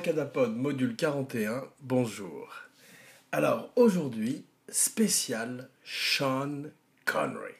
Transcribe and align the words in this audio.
Abracadapod, 0.00 0.56
module 0.56 0.96
41, 0.96 1.62
bonjour. 1.82 2.48
Alors 3.32 3.70
aujourd'hui, 3.76 4.46
spécial 4.70 5.68
Sean 5.84 6.70
Connery. 7.04 7.52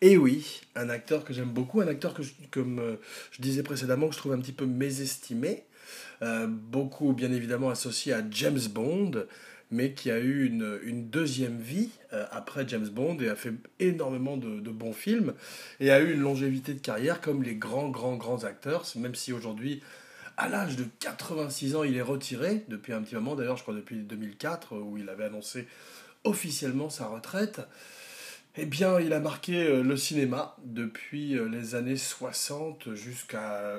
Et 0.00 0.16
oui, 0.16 0.60
un 0.76 0.88
acteur 0.90 1.24
que 1.24 1.34
j'aime 1.34 1.50
beaucoup, 1.50 1.80
un 1.80 1.88
acteur 1.88 2.14
que, 2.14 2.22
comme 2.52 2.78
euh, 2.78 2.94
je 3.32 3.42
disais 3.42 3.64
précédemment, 3.64 4.06
que 4.06 4.14
je 4.14 4.18
trouve 4.20 4.34
un 4.34 4.38
petit 4.38 4.52
peu 4.52 4.64
mésestimé, 4.64 5.64
euh, 6.22 6.46
beaucoup 6.46 7.12
bien 7.14 7.32
évidemment 7.32 7.70
associé 7.70 8.12
à 8.12 8.22
James 8.30 8.68
Bond, 8.70 9.26
mais 9.72 9.92
qui 9.92 10.12
a 10.12 10.20
eu 10.20 10.46
une, 10.46 11.10
deuxième 11.10 11.58
vie 11.58 11.90
euh, 12.12 12.26
après 12.30 12.68
James 12.68 12.88
Bond 12.88 13.18
et 13.18 13.28
a 13.28 13.34
fait 13.34 13.54
énormément 13.80 14.36
de, 14.36 14.70
bons 14.70 14.92
films 14.92 15.34
et 15.80 15.90
a 15.90 15.98
eu 15.98 16.12
une 16.12 16.20
longévité 16.20 16.74
de 16.74 16.80
carrière 16.80 17.20
comme 17.20 17.42
les 17.42 17.56
grands, 17.56 17.88
grands, 17.88 18.14
grands 18.14 18.44
acteurs, 18.44 18.86
même 18.94 19.16
si 19.16 19.32
aujourd'hui 19.32 19.82
à 20.36 20.48
l'âge 20.48 20.76
de 20.76 20.84
86 21.00 21.76
ans, 21.76 21.82
il 21.82 21.96
est 21.96 22.02
retiré 22.02 22.64
depuis 22.68 22.92
un 22.92 23.02
petit 23.02 23.14
moment, 23.14 23.34
d'ailleurs 23.34 23.56
je 23.56 23.62
crois 23.62 23.74
depuis 23.74 23.96
2004, 23.96 24.76
où 24.76 24.98
il 24.98 25.08
avait 25.08 25.24
annoncé 25.24 25.66
officiellement 26.24 26.90
sa 26.90 27.06
retraite. 27.06 27.60
Eh 28.58 28.64
bien, 28.64 28.98
il 29.00 29.12
a 29.12 29.20
marqué 29.20 29.66
euh, 29.66 29.82
le 29.82 29.98
cinéma 29.98 30.56
depuis 30.64 31.36
euh, 31.36 31.46
les 31.46 31.74
années 31.74 31.98
60 31.98 32.94
jusqu'à 32.94 33.76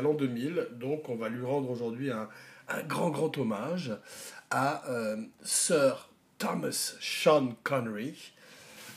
l'an 0.00 0.14
2000. 0.14 0.68
Donc, 0.74 1.08
on 1.08 1.16
va 1.16 1.28
lui 1.28 1.44
rendre 1.44 1.68
aujourd'hui 1.68 2.12
un, 2.12 2.28
grand, 2.86 3.10
grand 3.10 3.36
hommage 3.38 3.92
à 4.50 4.88
euh, 4.88 5.16
Sir 5.42 6.10
Thomas 6.38 6.94
Sean 7.00 7.56
Connery, 7.64 8.32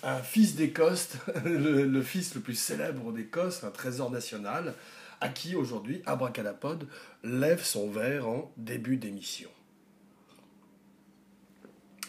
un 0.03 0.19
fils 0.19 0.55
d'Écosse, 0.55 1.13
le, 1.45 2.01
fils 2.03 2.35
le 2.35 2.41
plus 2.41 2.55
célèbre 2.55 3.11
d'Écosse, 3.11 3.63
un 3.63 3.71
trésor 3.71 4.11
national, 4.11 4.75
à 5.23 5.29
qui 5.29 5.55
aujourd'hui 5.55 6.01
Abracadapod 6.05 6.85
lève 7.23 7.63
son 7.63 7.89
verre 7.89 8.27
en 8.27 8.51
début 8.57 8.97
d'émission. 8.97 9.49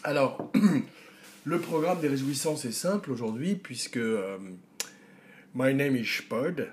Alors, 0.03 0.51
le 1.45 1.59
programme 1.59 2.01
des 2.01 2.09
réjouissances 2.09 2.65
est 2.65 2.73
simple 2.73 3.11
aujourd'hui 3.11 3.55
puisque 3.55 3.95
euh, 3.95 4.37
My 5.53 5.73
name 5.73 5.95
is 5.95 6.05
Spud, 6.05 6.67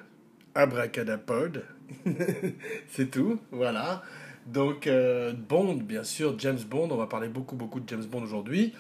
Abracadapod, 0.57 1.65
c'est 2.91 3.13
tout, 3.13 3.39
voilà. 3.53 4.03
Donc 4.47 4.89
euh, 4.89 5.33
Bond, 5.33 5.75
bien 5.75 6.03
sûr, 6.03 6.37
James 6.41 6.59
Bond, 6.69 6.89
on 6.91 6.97
va 6.97 7.07
parler 7.07 7.29
beaucoup 7.29 7.55
beaucoup 7.55 7.79
de 7.79 7.89
James 7.89 8.05
Bond 8.05 8.25
aujourd'hui. 8.25 8.75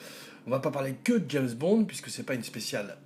On 0.48 0.50
va 0.50 0.58
pas 0.58 0.72
parler 0.72 0.96
que 1.04 1.12
de 1.12 1.30
James 1.30 1.52
Bond 1.52 1.84
puisque 1.84 2.10
c'est 2.10 2.24
pas 2.24 2.34
une 2.34 2.42
spéciale 2.42 2.96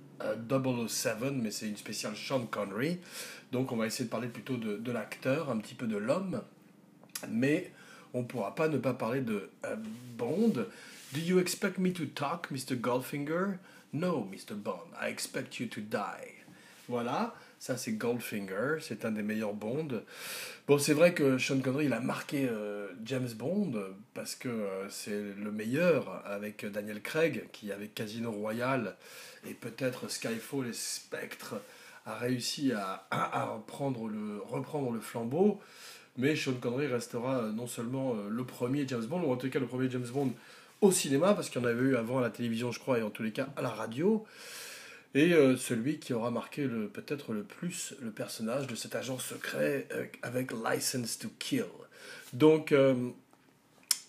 007, 0.49 1.17
euh, 1.21 1.31
mais 1.31 1.51
c'est 1.51 1.67
une 1.67 1.77
spéciale 1.77 2.15
Sean 2.15 2.45
Connery. 2.47 2.99
Donc 3.51 3.71
on 3.71 3.77
va 3.77 3.87
essayer 3.87 4.05
de 4.05 4.09
parler 4.09 4.27
plutôt 4.27 4.57
de, 4.57 4.91
l'acteur, 4.91 5.49
un 5.49 5.57
petit 5.57 5.75
peu 5.75 5.87
de 5.87 5.97
l'homme. 5.97 6.41
Mais 7.29 7.71
on 8.13 8.21
ne 8.21 8.25
pourra 8.25 8.55
pas 8.55 8.67
ne 8.67 8.77
pas 8.77 8.93
parler 8.93 9.21
de 9.21 9.49
euh, 9.65 9.75
Bond. 10.17 10.65
Do 11.13 11.19
you 11.19 11.39
expect 11.39 11.77
me 11.77 11.91
to 11.93 12.05
talk, 12.05 12.51
Mr. 12.51 12.75
Goldfinger? 12.75 13.59
No, 13.93 14.27
Mr. 14.29 14.55
Bond. 14.55 14.91
I 15.01 15.09
expect 15.09 15.59
you 15.59 15.67
to 15.67 15.81
die. 15.81 16.33
Voilà, 16.89 17.33
ça 17.59 17.75
c'est 17.75 17.93
Goldfinger, 17.93 18.77
c'est 18.79 19.03
un 19.03 19.11
des 19.11 19.21
meilleurs 19.21 19.53
Bond. 19.53 20.03
Bon, 20.67 20.77
c'est 20.77 20.93
vrai 20.93 21.13
que 21.13 21.37
Sean 21.37 21.59
Connery, 21.59 21.85
il 21.85 21.93
a 21.93 21.99
marqué 21.99 22.47
euh, 22.49 22.87
James 23.03 23.27
Bond 23.35 23.73
parce 24.13 24.35
que 24.35 24.67
c'est 24.89 25.33
le 25.37 25.51
meilleur 25.51 26.25
avec 26.25 26.65
Daniel 26.65 27.01
Craig 27.01 27.49
qui 27.51 27.71
avec 27.73 27.93
Casino 27.93 28.31
Royale 28.31 28.95
et 29.45 29.53
peut-être 29.53 30.09
Skyfall 30.09 30.67
et 30.67 30.73
Spectre 30.73 31.55
a 32.07 32.15
réussi 32.15 32.71
à, 32.71 33.45
reprendre, 33.53 34.07
le, 34.07 34.99
flambeau. 35.01 35.59
Mais 36.15 36.35
Sean 36.35 36.53
Connery 36.53 36.87
restera 36.87 37.43
non 37.53 37.67
seulement 37.67 38.15
euh, 38.15 38.29
le 38.29 38.43
premier 38.43 38.87
James 38.87 39.05
Bond, 39.05 39.21
ou 39.21 39.31
en 39.31 39.35
tout 39.35 39.49
cas 39.49 39.59
le 39.59 39.67
premier 39.67 39.89
James 39.91 40.07
Bond 40.11 40.33
au 40.81 40.91
cinéma, 40.91 41.35
parce 41.35 41.49
qu'il 41.49 41.61
y 41.61 41.65
en 41.65 41.67
avait 41.67 41.81
eu 41.81 41.95
avant 41.95 42.17
à 42.17 42.21
la 42.21 42.29
télévision, 42.31 42.71
je 42.71 42.79
crois, 42.79 42.97
et 42.97 43.03
en 43.03 43.11
tous 43.11 43.23
les 43.23 43.31
cas 43.31 43.49
à 43.55 43.61
la 43.61 43.69
radio, 43.69 44.25
et 45.13 45.33
euh, 45.33 45.57
celui 45.57 45.99
qui 45.99 46.13
aura 46.13 46.31
marqué 46.31 46.67
peut-être 46.67 47.33
le 47.33 47.43
plus 47.43 47.93
le 48.01 48.11
personnage 48.11 48.67
de 48.67 48.75
cet 48.75 48.95
agent 48.95 49.19
secret 49.19 49.87
euh, 49.91 50.05
avec 50.23 50.51
License 50.53 51.19
to 51.19 51.29
Kill. 51.37 51.65
Donc 52.33 52.73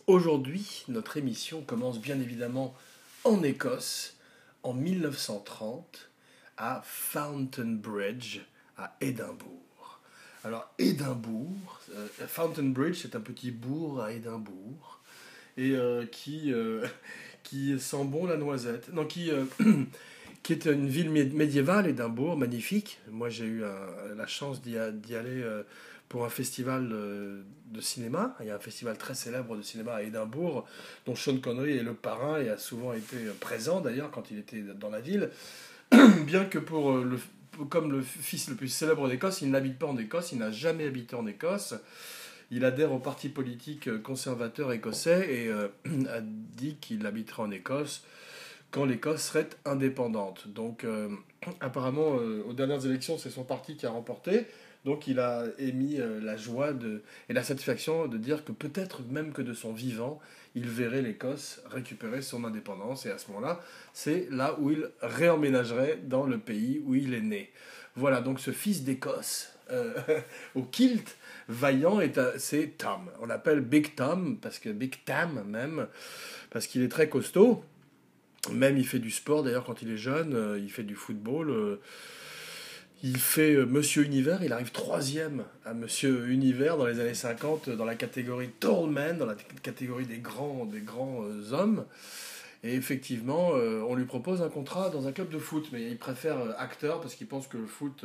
aujourd'hui, 0.06 0.84
notre 0.88 1.16
émission 1.16 1.62
commence 1.62 2.00
bien 2.00 2.18
évidemment 2.20 2.74
en 3.24 3.42
Écosse, 3.42 4.16
en 4.62 4.72
1930 4.72 6.08
à 6.58 6.82
Fountain 6.84 7.76
Bridge, 7.76 8.40
à 8.76 8.96
Édimbourg. 9.00 10.00
Alors 10.44 10.72
Édimbourg, 10.78 11.80
euh, 11.94 12.06
Fountain 12.26 12.70
Bridge, 12.70 12.98
c'est 13.02 13.16
un 13.16 13.20
petit 13.20 13.50
bourg 13.50 14.02
à 14.02 14.12
Édimbourg 14.12 15.00
et 15.56 15.72
euh, 15.72 16.04
qui 16.06 16.52
euh, 16.52 16.86
qui 17.44 17.78
sent 17.78 18.04
bon 18.04 18.26
la 18.26 18.36
noisette. 18.36 18.92
Non, 18.92 19.06
qui 19.06 19.30
qui 20.42 20.52
est 20.52 20.66
une 20.66 20.88
ville 20.88 21.10
médiévale, 21.10 21.86
Édimbourg, 21.86 22.36
magnifique. 22.36 23.00
Moi, 23.10 23.28
j'ai 23.28 23.44
eu 23.44 23.62
la 24.16 24.26
chance 24.26 24.62
d'y 24.62 24.76
aller 24.76 25.44
pour 26.08 26.24
un 26.24 26.28
festival 26.28 26.88
de 26.88 27.80
cinéma. 27.80 28.36
Il 28.40 28.46
y 28.46 28.50
a 28.50 28.56
un 28.56 28.60
festival 28.60 28.96
très 28.96 29.14
célèbre 29.14 29.56
de 29.56 29.62
cinéma 29.62 29.94
à 29.94 30.02
Édimbourg, 30.02 30.66
dont 31.06 31.14
Sean 31.14 31.38
Connery 31.38 31.78
est 31.78 31.82
le 31.82 31.94
parrain 31.94 32.40
et 32.40 32.48
a 32.48 32.56
souvent 32.56 32.92
été 32.92 33.16
présent 33.40 33.80
d'ailleurs 33.80 34.10
quand 34.10 34.30
il 34.30 34.38
était 34.38 34.62
dans 34.62 34.90
la 34.90 35.00
ville. 35.00 35.30
Bien 36.26 36.44
que 36.44 36.58
pour 36.58 36.92
euh, 36.92 37.04
le, 37.04 37.64
comme 37.66 37.90
le 37.92 38.02
fils 38.02 38.48
le 38.48 38.56
plus 38.56 38.68
célèbre 38.68 39.08
d'Écosse, 39.08 39.42
il 39.42 39.50
n'habite 39.50 39.78
pas 39.78 39.86
en 39.86 39.96
Écosse, 39.96 40.32
il 40.32 40.38
n'a 40.38 40.50
jamais 40.50 40.86
habité 40.86 41.16
en 41.16 41.26
Écosse. 41.26 41.74
Il 42.50 42.64
adhère 42.64 42.92
au 42.92 42.98
parti 42.98 43.28
politique 43.28 44.02
conservateur 44.02 44.72
écossais 44.72 45.28
et 45.30 45.48
euh, 45.48 45.68
a 46.10 46.20
dit 46.22 46.76
qu'il 46.80 47.06
habiterait 47.06 47.42
en 47.42 47.50
Écosse 47.50 48.04
quand 48.70 48.84
l'Écosse 48.84 49.22
serait 49.22 49.48
indépendante. 49.64 50.48
Donc 50.48 50.84
euh, 50.84 51.08
apparemment, 51.60 52.08
aux 52.08 52.52
dernières 52.52 52.84
élections, 52.86 53.18
c'est 53.18 53.30
son 53.30 53.44
parti 53.44 53.76
qui 53.76 53.86
a 53.86 53.90
remporté. 53.90 54.46
Donc 54.84 55.06
il 55.06 55.18
a 55.18 55.44
émis 55.58 55.98
la 56.22 56.36
joie 56.36 56.72
de, 56.72 57.02
et 57.28 57.32
la 57.32 57.42
satisfaction 57.42 58.06
de 58.06 58.16
dire 58.16 58.44
que 58.44 58.52
peut-être 58.52 59.02
même 59.10 59.32
que 59.32 59.42
de 59.42 59.52
son 59.52 59.72
vivant, 59.72 60.20
il 60.54 60.68
verrait 60.68 61.02
l'Écosse 61.02 61.60
récupérer 61.70 62.22
son 62.22 62.44
indépendance 62.44 63.06
et 63.06 63.10
à 63.10 63.18
ce 63.18 63.28
moment-là, 63.28 63.60
c'est 63.92 64.28
là 64.30 64.56
où 64.58 64.70
il 64.70 64.88
réemménagerait 65.00 65.98
dans 66.04 66.24
le 66.24 66.38
pays 66.38 66.82
où 66.84 66.94
il 66.94 67.14
est 67.14 67.20
né. 67.20 67.50
Voilà, 67.96 68.20
donc 68.20 68.40
ce 68.40 68.52
fils 68.52 68.84
d'Écosse 68.84 69.52
euh, 69.70 69.94
au 70.54 70.62
kilt, 70.62 71.16
vaillant, 71.48 72.00
c'est 72.36 72.78
Tom. 72.78 73.10
On 73.20 73.26
l'appelle 73.26 73.60
Big 73.60 73.94
Tom, 73.94 74.38
parce 74.40 74.58
que 74.58 74.70
Big 74.70 75.04
Tam 75.04 75.44
même, 75.46 75.86
parce 76.50 76.66
qu'il 76.66 76.82
est 76.82 76.88
très 76.88 77.08
costaud. 77.08 77.64
Même 78.52 78.78
il 78.78 78.86
fait 78.86 79.00
du 79.00 79.10
sport 79.10 79.42
d'ailleurs 79.42 79.64
quand 79.64 79.82
il 79.82 79.90
est 79.90 79.98
jeune, 79.98 80.34
euh, 80.34 80.58
il 80.58 80.70
fait 80.70 80.84
du 80.84 80.94
football. 80.94 81.50
Euh, 81.50 81.80
il 83.02 83.16
fait 83.18 83.54
euh, 83.54 83.66
Monsieur 83.66 84.04
Univers, 84.04 84.42
il 84.42 84.52
arrive 84.52 84.72
troisième 84.72 85.44
à 85.64 85.72
Monsieur 85.72 86.28
Univers 86.28 86.76
dans 86.76 86.86
les 86.86 86.98
années 87.00 87.14
50 87.14 87.70
dans 87.70 87.84
la 87.84 87.94
catégorie 87.94 88.48
Tall 88.48 88.90
Man, 88.90 89.18
dans 89.18 89.26
la 89.26 89.36
catégorie 89.62 90.06
des 90.06 90.18
grands, 90.18 90.64
des 90.64 90.80
grands 90.80 91.22
euh, 91.24 91.52
hommes. 91.52 91.84
Et 92.64 92.74
effectivement, 92.74 93.52
euh, 93.54 93.84
on 93.88 93.94
lui 93.94 94.04
propose 94.04 94.42
un 94.42 94.48
contrat 94.48 94.90
dans 94.90 95.06
un 95.06 95.12
club 95.12 95.28
de 95.28 95.38
foot, 95.38 95.68
mais 95.72 95.88
il 95.88 95.96
préfère 95.96 96.38
acteur 96.58 97.00
parce 97.00 97.14
qu'il 97.14 97.28
pense 97.28 97.46
que 97.46 97.56
le 97.56 97.66
foot, 97.66 98.04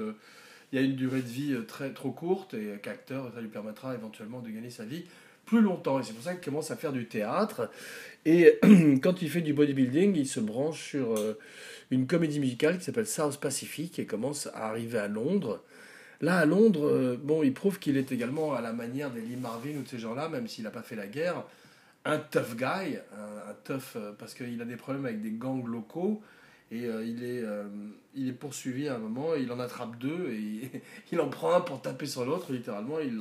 il 0.72 0.80
y 0.80 0.82
a 0.82 0.86
une 0.86 0.96
durée 0.96 1.22
de 1.22 1.28
vie 1.28 1.56
très 1.68 1.92
trop 1.92 2.12
courte 2.12 2.54
et 2.54 2.80
qu'acteur, 2.84 3.32
ça 3.34 3.42
lui 3.42 3.48
permettra 3.48 3.96
éventuellement 3.96 4.42
de 4.42 4.50
gagner 4.50 4.70
sa 4.70 4.86
vie 4.86 5.06
plus 5.46 5.62
longtemps. 5.62 6.00
Et 6.00 6.04
c'est 6.04 6.14
pour 6.14 6.24
ça 6.24 6.36
qu'il 6.36 6.46
commence 6.46 6.70
à 6.70 6.76
faire 6.76 6.94
du 6.94 7.08
théâtre. 7.08 7.72
Et 8.26 8.60
quand 9.02 9.24
il 9.24 9.30
fait 9.32 9.42
du 9.42 9.54
bodybuilding, 9.54 10.16
il 10.16 10.28
se 10.28 10.40
branche 10.40 10.90
sur 10.90 11.16
une 11.94 12.08
comédie 12.08 12.40
musicale 12.40 12.78
qui 12.78 12.84
s'appelle 12.84 13.08
South 13.08 13.40
Pacific 13.40 14.00
et 14.00 14.06
commence 14.06 14.48
à 14.48 14.70
arriver 14.70 14.98
à 14.98 15.08
Londres. 15.08 15.64
Là, 16.22 16.38
à 16.38 16.46
Londres, 16.46 16.88
euh, 16.88 17.18
bon, 17.22 17.44
il 17.44 17.54
prouve 17.54 17.80
qu'il 17.80 17.98
est 17.98 18.12
également 18.12 18.54
à 18.54 18.62
la 18.62 18.74
manière 18.74 19.12
d'Elie 19.12 19.36
Marvin 19.36 19.78
ou 19.78 19.84
de 19.84 19.88
ces 19.88 20.00
gens-là, 20.00 20.30
même 20.30 20.48
s'il 20.48 20.64
n'a 20.64 20.72
pas 20.72 20.82
fait 20.82 20.96
la 20.96 21.08
guerre, 21.08 21.44
un 22.06 22.18
tough 22.18 22.56
guy, 22.56 22.98
un, 23.14 23.54
tough 23.64 23.96
euh, 23.96 24.12
parce 24.18 24.34
qu'il 24.34 24.62
a 24.62 24.66
des 24.66 24.76
problèmes 24.76 25.06
avec 25.06 25.22
des 25.22 25.32
gangs 25.32 25.66
locaux 25.68 26.22
et 26.72 26.86
euh, 26.86 27.06
il, 27.06 27.24
est, 27.24 27.44
il 28.16 28.30
est 28.30 28.34
poursuivi 28.34 28.88
à 28.88 28.96
un 28.96 29.00
moment, 29.00 29.36
il 29.36 29.52
en 29.52 29.60
attrape 29.60 29.98
deux 30.00 30.30
et 30.32 30.82
il, 31.12 31.20
en 31.20 31.30
prend 31.30 31.54
un 31.54 31.62
pour 31.62 31.82
taper 31.82 32.06
sur 32.06 32.26
l'autre, 32.26 32.52
littéralement, 32.54 33.00
il, 33.00 33.20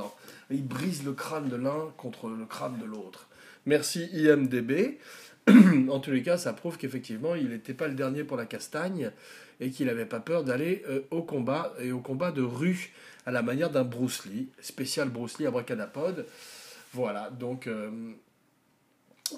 il 0.50 0.66
brise 0.66 1.04
le 1.04 1.12
crâne 1.12 1.48
de 1.48 1.56
l'un 1.56 1.92
contre 1.96 2.28
le 2.28 2.46
crâne 2.46 2.78
de 2.78 2.86
l'autre. 2.86 3.28
Merci 3.66 4.08
IMDB. 4.12 4.98
En 5.48 5.98
tous 5.98 6.10
les 6.10 6.22
cas, 6.22 6.36
ça 6.36 6.52
prouve 6.52 6.78
qu'effectivement, 6.78 7.34
il 7.34 7.48
n'était 7.48 7.74
pas 7.74 7.88
le 7.88 7.94
dernier 7.94 8.22
pour 8.24 8.36
la 8.36 8.46
castagne 8.46 9.10
et 9.60 9.70
qu'il 9.70 9.86
n'avait 9.86 10.06
pas 10.06 10.20
peur 10.20 10.44
d'aller 10.44 10.84
euh, 10.88 11.00
au 11.10 11.22
combat 11.22 11.74
et 11.80 11.92
au 11.92 12.00
combat 12.00 12.30
de 12.30 12.42
rue 12.42 12.92
à 13.26 13.30
la 13.30 13.42
manière 13.42 13.70
d'un 13.70 13.84
Bruce 13.84 14.24
Lee, 14.26 14.48
spécial 14.60 15.08
Bruce 15.08 15.38
Lee 15.38 15.46
à. 15.46 16.26
Voilà, 16.92 17.30
donc 17.30 17.66
euh, 17.66 17.90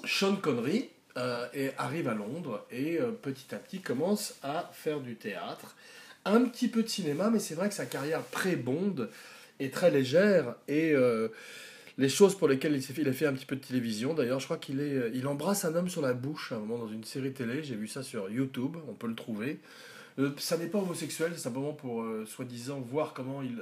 Sean 0.03 0.35
Connery 0.35 0.89
euh, 1.17 1.47
arrive 1.77 2.07
à 2.07 2.13
Londres 2.13 2.65
et 2.71 2.99
petit 3.21 3.55
à 3.55 3.57
petit 3.57 3.79
commence 3.79 4.35
à 4.43 4.69
faire 4.73 4.99
du 4.99 5.15
théâtre, 5.15 5.75
un 6.25 6.41
petit 6.45 6.67
peu 6.67 6.83
de 6.83 6.87
cinéma, 6.87 7.29
mais 7.29 7.39
c'est 7.39 7.55
vrai 7.55 7.69
que 7.69 7.75
sa 7.75 7.85
carrière 7.85 8.21
pré-Bond 8.21 9.07
est 9.59 9.73
très 9.73 9.91
légère 9.91 10.55
et 10.67 10.93
les 11.97 12.09
choses 12.09 12.35
pour 12.35 12.47
lesquelles 12.47 12.79
il, 12.97 13.07
a 13.07 13.13
fait 13.13 13.25
un 13.25 13.33
petit 13.33 13.45
peu 13.45 13.55
de 13.55 13.63
télévision. 13.63 14.13
D'ailleurs, 14.13 14.39
je 14.39 14.45
crois 14.45 14.57
qu'il 14.57 14.81
est, 14.81 14.95
euh, 14.95 15.11
il 15.13 15.27
embrasse 15.27 15.65
un 15.65 15.75
homme 15.75 15.89
sur 15.89 16.01
la 16.01 16.13
bouche 16.13 16.51
à 16.51 16.55
un 16.55 16.59
moment 16.59 16.77
dans 16.77 16.89
une 16.89 17.03
série 17.03 17.31
télé. 17.31 17.63
J'ai 17.63 17.75
vu 17.75 17.87
ça 17.87 18.03
sur 18.03 18.29
YouTube, 18.29 18.75
on 18.89 18.93
peut 18.93 19.07
le 19.07 19.15
trouver. 19.15 19.59
Euh, 20.19 20.31
ça 20.37 20.57
n'est 20.57 20.67
pas 20.67 20.79
homosexuel, 20.79 21.31
c'est 21.33 21.41
simplement 21.41 21.73
pour 21.73 22.01
euh, 22.01 22.25
soi-disant 22.25 22.79
voir 22.79 23.13
comment 23.13 23.41
il 23.41 23.57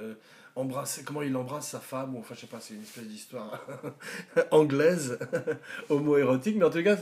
embrasse, 0.55 1.01
comment 1.05 1.21
il 1.21 1.35
embrasse 1.35 1.69
sa 1.69 1.79
femme. 1.79 2.15
Ou 2.15 2.19
enfin, 2.19 2.33
je 2.33 2.41
sais 2.41 2.47
pas, 2.47 2.59
c'est 2.59 2.73
une 2.73 2.81
espèce 2.81 3.07
d'histoire 3.07 3.65
anglaise, 4.51 5.19
homo-érotique. 5.89 6.55
Mais 6.57 6.65
en 6.65 6.71
tout 6.71 6.83
cas, 6.83 6.97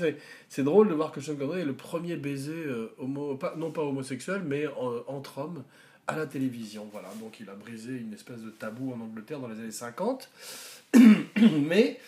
c'est 0.49 0.63
drôle 0.63 0.89
de 0.89 0.93
voir 0.93 1.13
que 1.13 1.21
Sean 1.21 1.35
Connery 1.35 1.61
est 1.61 1.65
le 1.65 1.75
premier 1.75 2.17
baiser 2.17 2.65
homo, 2.97 3.39
non 3.55 3.71
pas 3.71 3.83
homosexuel, 3.83 4.41
mais 4.45 4.67
entre 5.07 5.37
hommes 5.37 5.63
à 6.07 6.17
la 6.17 6.27
télévision. 6.27 6.89
Voilà, 6.91 7.09
donc 7.21 7.39
il 7.39 7.49
a 7.49 7.55
brisé 7.55 7.93
une 7.93 8.13
espèce 8.13 8.41
de 8.41 8.49
tabou 8.49 8.93
en 8.93 8.99
Angleterre 8.99 9.39
dans 9.39 9.47
les 9.47 9.59
années 9.59 9.71
50. 9.71 10.29
Mais 11.67 11.99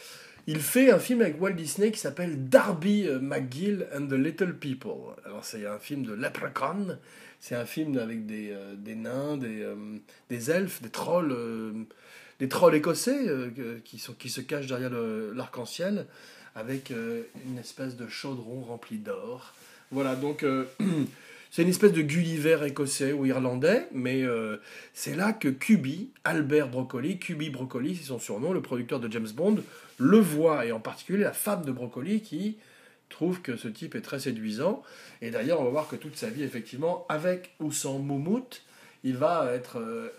il 0.48 0.60
fait 0.60 0.92
un 0.92 1.00
film 1.00 1.22
avec 1.22 1.42
Walt 1.42 1.54
Disney 1.54 1.92
qui 1.92 2.00
s'appelle 2.00 2.50
Darby 2.50 3.08
McGill 3.22 3.88
and 3.96 4.08
the 4.08 4.14
Little 4.14 4.56
People. 4.56 5.16
Alors 5.26 5.46
c'est 5.46 5.66
un 5.66 5.80
film 5.80 6.04
de 6.04 6.14
Leprechaun, 6.14 6.98
c'est 7.44 7.56
un 7.56 7.66
film 7.66 7.98
avec 7.98 8.26
des, 8.26 8.52
euh, 8.52 8.74
des 8.78 8.96
nains, 8.96 9.36
des, 9.36 9.64
euh, 9.64 9.76
des 10.30 10.50
elfes, 10.50 10.82
des 10.82 10.90
trolls, 10.90 11.34
euh, 11.34 11.74
des 12.40 12.48
trolls 12.48 12.74
écossais 12.74 13.20
qui, 13.84 14.00
sont, 14.00 14.14
qui 14.14 14.30
se 14.30 14.40
cachent 14.40 14.68
derrière 14.68 14.92
l'arc-en-ciel 15.36 16.08
avec 16.56 16.92
une 16.92 17.58
espèce 17.58 17.98
de 17.98 18.08
chaudron 18.08 18.62
rempli 18.62 18.98
d'or. 18.98 19.54
Voilà, 19.92 20.16
donc 20.16 20.46
C'est 21.54 21.62
une 21.62 21.70
espèce 21.70 21.92
de 21.92 22.02
Gulliver 22.02 22.62
écossais 22.66 23.14
ou 23.14 23.28
irlandais, 23.28 23.88
mais 23.92 24.24
euh, 24.24 24.58
c'est 24.96 25.16
là 25.16 25.34
que 25.34 25.50
Cuby, 25.50 26.10
Albert 26.24 26.68
Broccoli, 26.70 27.20
Cuby 27.20 27.52
Broccoli, 27.52 27.96
c'est 27.96 28.08
son 28.08 28.18
surnom, 28.18 28.54
le 28.54 28.62
producteur 28.64 29.00
de 29.00 29.12
James 29.12 29.30
Bond, 29.36 29.58
le 30.00 30.18
voit, 30.18 30.66
et 30.66 30.72
en 30.72 30.80
particulier 30.80 31.24
la 31.24 31.32
femme 31.32 31.64
de 31.64 31.72
Broccoli 31.72 32.22
qui 32.22 32.58
trouve 33.08 33.44
que 33.44 33.56
ce 33.56 33.68
type 33.68 33.94
est 33.94 34.02
très 34.02 34.18
séduisant. 34.20 34.82
Et 35.22 35.30
d'ailleurs, 35.30 35.62
on 35.62 35.66
va 35.66 35.70
voir 35.70 35.88
que 35.88 35.96
toute 35.96 36.16
sa 36.16 36.32
vie, 36.32 36.42
effectivement, 36.42 37.06
avec 37.08 37.52
ou 37.60 37.72
sans 37.72 38.00
Moumout, 38.00 38.64
il 39.04 39.18
va 39.18 39.52
être 39.54 39.78
euh, 39.78 40.10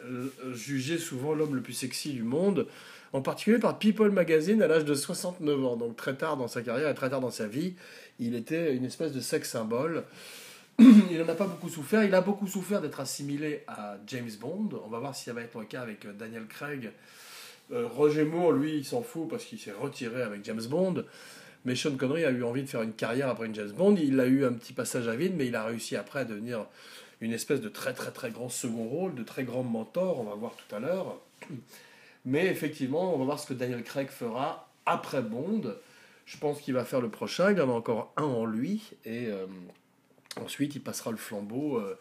jugé 0.55 0.99
souvent 0.99 1.35
l'homme 1.35 1.57
le 1.57 1.63
plus 1.63 1.73
sexy 1.73 2.13
du 2.13 2.23
monde, 2.23 2.69
en 3.13 3.23
particulier 3.23 3.59
par 3.59 3.81
People 3.81 4.13
Magazine 4.13 4.63
à 4.63 4.69
l'âge 4.69 4.85
de 4.85 4.95
69 4.95 5.65
ans. 5.65 5.75
Donc 5.75 5.97
très 5.97 6.15
tard 6.15 6.37
dans 6.37 6.47
sa 6.47 6.63
carrière 6.63 6.89
et 6.89 6.95
très 6.95 7.11
tard 7.11 7.21
dans 7.21 7.33
sa 7.33 7.49
vie, 7.49 7.75
il 8.21 8.37
était 8.37 8.77
une 8.77 8.85
espèce 8.85 9.13
de 9.13 9.19
sex 9.19 9.51
symbole. 9.51 10.05
il 10.79 11.19
n'en 11.19 11.29
a 11.29 11.35
pas 11.35 11.47
beaucoup 11.47 11.69
souffert. 11.69 12.03
Il 12.03 12.15
a 12.15 12.21
beaucoup 12.21 12.47
souffert 12.47 12.81
d'être 12.81 13.01
assimilé 13.01 13.63
à 13.69 13.97
James 14.07 14.31
Bond. 14.41 14.71
On 14.85 14.89
va 14.89 14.99
voir 14.99 15.15
si 15.15 15.25
ça 15.25 15.33
va 15.33 15.43
être 15.43 15.59
le 15.59 15.67
cas 15.67 15.83
avec 15.83 16.05
euh, 16.05 16.13
Daniel 16.13 16.47
Craig. 16.47 16.91
Euh, 17.73 17.87
Roger 17.87 18.25
Moore, 18.25 18.53
lui, 18.53 18.79
il 18.79 18.85
s'en 18.85 19.03
fout 19.03 19.29
parce 19.29 19.45
qu'il 19.45 19.59
s'est 19.59 19.73
retiré 19.73 20.23
avec 20.23 20.45
James 20.45 20.65
Bond. 20.69 21.05
Mais 21.65 21.77
Sean 21.77 21.97
Connery 21.97 22.25
a 22.25 22.31
eu 22.31 22.43
envie 22.43 22.63
de 22.63 22.69
faire 22.69 22.83
une 22.83 22.93
carrière 22.93 23.29
après 23.29 23.47
une 23.47 23.55
James 23.55 23.71
Bond. 23.71 23.97
Il 23.97 24.19
a 24.21 24.27
eu 24.27 24.45
un 24.45 24.53
petit 24.53 24.73
passage 24.73 25.09
à 25.09 25.15
vide, 25.15 25.35
mais 25.37 25.47
il 25.47 25.55
a 25.55 25.65
réussi 25.65 25.97
après 25.97 26.21
à 26.21 26.25
devenir 26.25 26.67
une 27.21 27.33
espèce 27.33 27.61
de 27.61 27.69
très 27.69 27.95
très 27.95 28.11
très 28.11 28.31
grand 28.31 28.49
second 28.49 28.85
rôle, 28.85 29.15
de 29.15 29.23
très 29.23 29.45
grand 29.45 29.63
mentor. 29.63 30.21
On 30.21 30.25
va 30.25 30.35
voir 30.35 30.55
tout 30.57 30.75
à 30.75 30.81
l'heure. 30.81 31.19
Mais 32.27 32.47
effectivement, 32.47 33.15
on 33.15 33.19
va 33.19 33.25
voir 33.27 33.39
ce 33.39 33.47
que 33.47 33.53
Daniel 33.53 33.83
Craig 33.83 34.09
fera 34.09 34.71
après 34.87 35.21
Bond. 35.21 35.75
Je 36.25 36.39
pense 36.39 36.59
qu'il 36.61 36.73
va 36.73 36.85
faire 36.85 37.03
le 37.03 37.11
prochain. 37.11 37.53
Il 37.53 37.61
en 37.61 37.69
a 37.69 37.73
encore 37.73 38.13
un 38.17 38.25
en 38.25 38.45
lui. 38.45 38.91
Et. 39.05 39.27
Euh, 39.29 39.47
Ensuite, 40.41 40.75
il 40.75 40.81
passera 40.81 41.11
le 41.11 41.17
flambeau, 41.17 41.79
euh, 41.79 41.99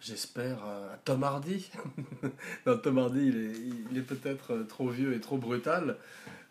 j'espère, 0.00 0.62
à 0.64 0.98
Tom 1.04 1.24
Hardy. 1.24 1.70
non, 2.66 2.78
Tom 2.78 2.98
Hardy, 2.98 3.32
il 3.90 3.98
est, 3.98 4.02
peut-être 4.02 4.52
euh, 4.52 4.64
trop 4.64 4.88
vieux 4.88 5.14
et 5.14 5.20
trop 5.20 5.38
brutal, 5.38 5.96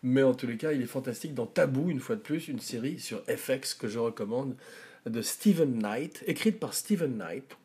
mais 0.02 0.22
en 0.22 0.34
tous 0.34 0.46
les 0.46 0.56
cas, 0.56 0.72
il 0.72 0.82
est 0.82 0.86
fantastique 0.86 1.34
dans 1.34 1.46
Taboo, 1.46 1.88
une 1.88 2.00
fois 2.00 2.16
de 2.16 2.20
plus, 2.20 2.48
une 2.48 2.60
série 2.60 2.98
sur 2.98 3.22
FX 3.24 3.74
que 3.74 3.88
je 3.88 3.98
recommande, 3.98 4.56
de 5.06 5.22
Stephen 5.22 5.78
Knight, 5.78 6.22
écrite 6.26 6.60
par 6.60 6.74
Stephen 6.74 7.16
Knight. 7.16 7.56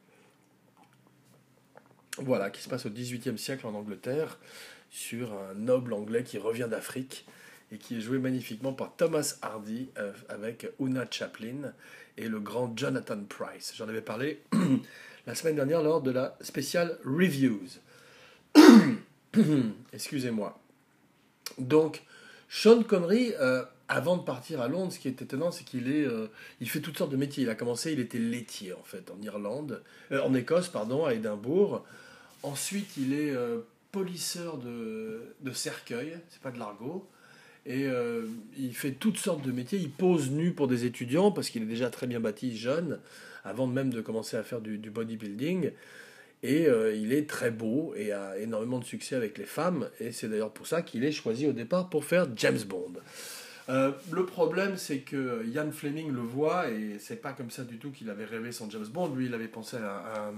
Voilà, 2.20 2.50
qui 2.50 2.62
se 2.62 2.70
passe 2.70 2.86
au 2.86 2.90
XVIIIe 2.90 3.38
siècle 3.38 3.68
en 3.68 3.76
Angleterre, 3.76 4.40
sur 4.90 5.34
un 5.34 5.54
noble 5.54 5.94
anglais 5.94 6.24
qui 6.24 6.38
revient 6.38 6.68
d'Afrique 6.70 7.26
et 7.72 7.78
qui 7.78 7.98
est 7.98 8.02
joué 8.02 8.18
magnifiquement 8.18 8.74
par 8.74 8.96
Thomas 8.96 9.36
Hardy 9.42 9.90
euh, 9.98 10.14
avec 10.30 10.68
Una 10.80 11.06
Chaplin 11.10 11.74
et 12.18 12.28
le 12.28 12.40
grand 12.40 12.76
Jonathan 12.76 13.20
Price. 13.28 13.74
J'en 13.76 13.88
avais 13.88 14.02
parlé 14.02 14.42
la 15.28 15.36
semaine 15.36 15.56
dernière 15.56 15.82
lors 15.82 16.02
de 16.02 16.12
la 16.12 16.38
spéciale 16.42 16.98
Reviews. 17.06 17.68
Excusez-moi. 19.94 20.60
Donc, 21.58 22.04
Sean 22.50 22.84
Connery, 22.84 23.34
euh, 23.40 23.64
avant 23.88 24.18
de 24.18 24.24
partir 24.24 24.62
à 24.62 24.68
Londres, 24.68 24.92
ce 24.92 25.00
qui 25.00 25.08
est 25.08 25.22
étonnant, 25.22 25.52
c'est 25.52 25.64
qu'il 25.64 25.92
est, 25.92 26.06
euh, 26.06 26.28
il 26.60 26.70
fait 26.70 26.80
toutes 26.80 26.98
sortes 26.98 27.12
de 27.12 27.18
métiers. 27.18 27.44
Il 27.44 27.50
a 27.50 27.56
commencé, 27.56 27.94
il 27.94 28.00
était 28.00 28.20
laitier 28.20 28.74
en 28.74 28.84
fait, 28.84 29.12
en 29.12 29.22
Irlande, 29.22 29.82
euh, 30.12 30.22
en 30.22 30.34
Écosse, 30.34 30.70
pardon, 30.70 31.06
à 31.06 31.14
Édimbourg. 31.14 31.86
Ensuite, 32.44 32.98
il 32.98 33.14
est 33.14 33.34
polisseur 33.92 34.58
de, 34.58 35.34
de 35.42 35.52
cercueil, 35.52 36.20
c'est 36.30 36.40
pas 36.40 36.52
de 36.52 36.60
l'argot. 36.60 37.10
Et 37.68 37.86
euh, 37.86 38.26
il 38.58 38.74
fait 38.74 38.92
toutes 38.92 39.18
sortes 39.18 39.46
de 39.46 39.52
métiers. 39.52 39.78
Il 39.78 39.92
pose 39.92 40.32
nu 40.32 40.54
pour 40.54 40.70
des 40.70 40.86
étudiants 40.86 41.32
parce 41.32 41.50
qu'il 41.50 41.62
est 41.64 41.68
déjà 41.68 41.90
très 41.90 42.08
bien 42.08 42.22
bâti, 42.22 42.58
jeune, 42.58 43.00
avant 43.44 43.68
même 43.68 43.90
de 43.90 44.00
commencer 44.00 44.38
à 44.38 44.44
faire 44.44 44.62
du, 44.62 44.78
bodybuilding. 44.78 45.72
Et 46.44 46.68
euh, 46.68 46.96
il 46.96 47.12
est 47.12 47.30
très 47.30 47.52
beau 47.52 47.94
et 47.98 48.14
a 48.14 48.38
énormément 48.38 48.80
de 48.80 48.86
succès 48.86 49.16
avec 49.16 49.38
les 49.38 49.46
femmes. 49.46 49.90
Et 50.00 50.14
c'est 50.14 50.30
d'ailleurs 50.30 50.54
pour 50.54 50.66
ça 50.66 50.82
qu'il 50.82 51.04
est 51.04 51.12
choisi 51.12 51.46
au 51.46 51.52
départ 51.52 51.90
pour 51.90 52.06
faire 52.06 52.28
James 52.38 52.64
Bond. 52.66 52.94
Euh, 53.68 53.92
le 54.14 54.26
problème, 54.26 54.78
c'est 54.78 55.00
que 55.00 55.46
Ian 55.46 55.70
Fleming 55.72 56.10
le 56.14 56.22
voit 56.22 56.70
et 56.70 56.96
c'est 57.00 57.22
pas 57.22 57.34
comme 57.34 57.52
ça 57.52 57.66
du 57.66 57.80
tout 57.80 57.92
qu'il 57.92 58.10
avait 58.10 58.24
rêvé 58.24 58.54
son 58.54 58.70
James 58.70 58.88
Bond. 58.88 59.14
Lui, 59.14 59.26
il 59.26 59.34
avait 59.34 59.50
pensé 59.50 59.76
à, 59.76 60.32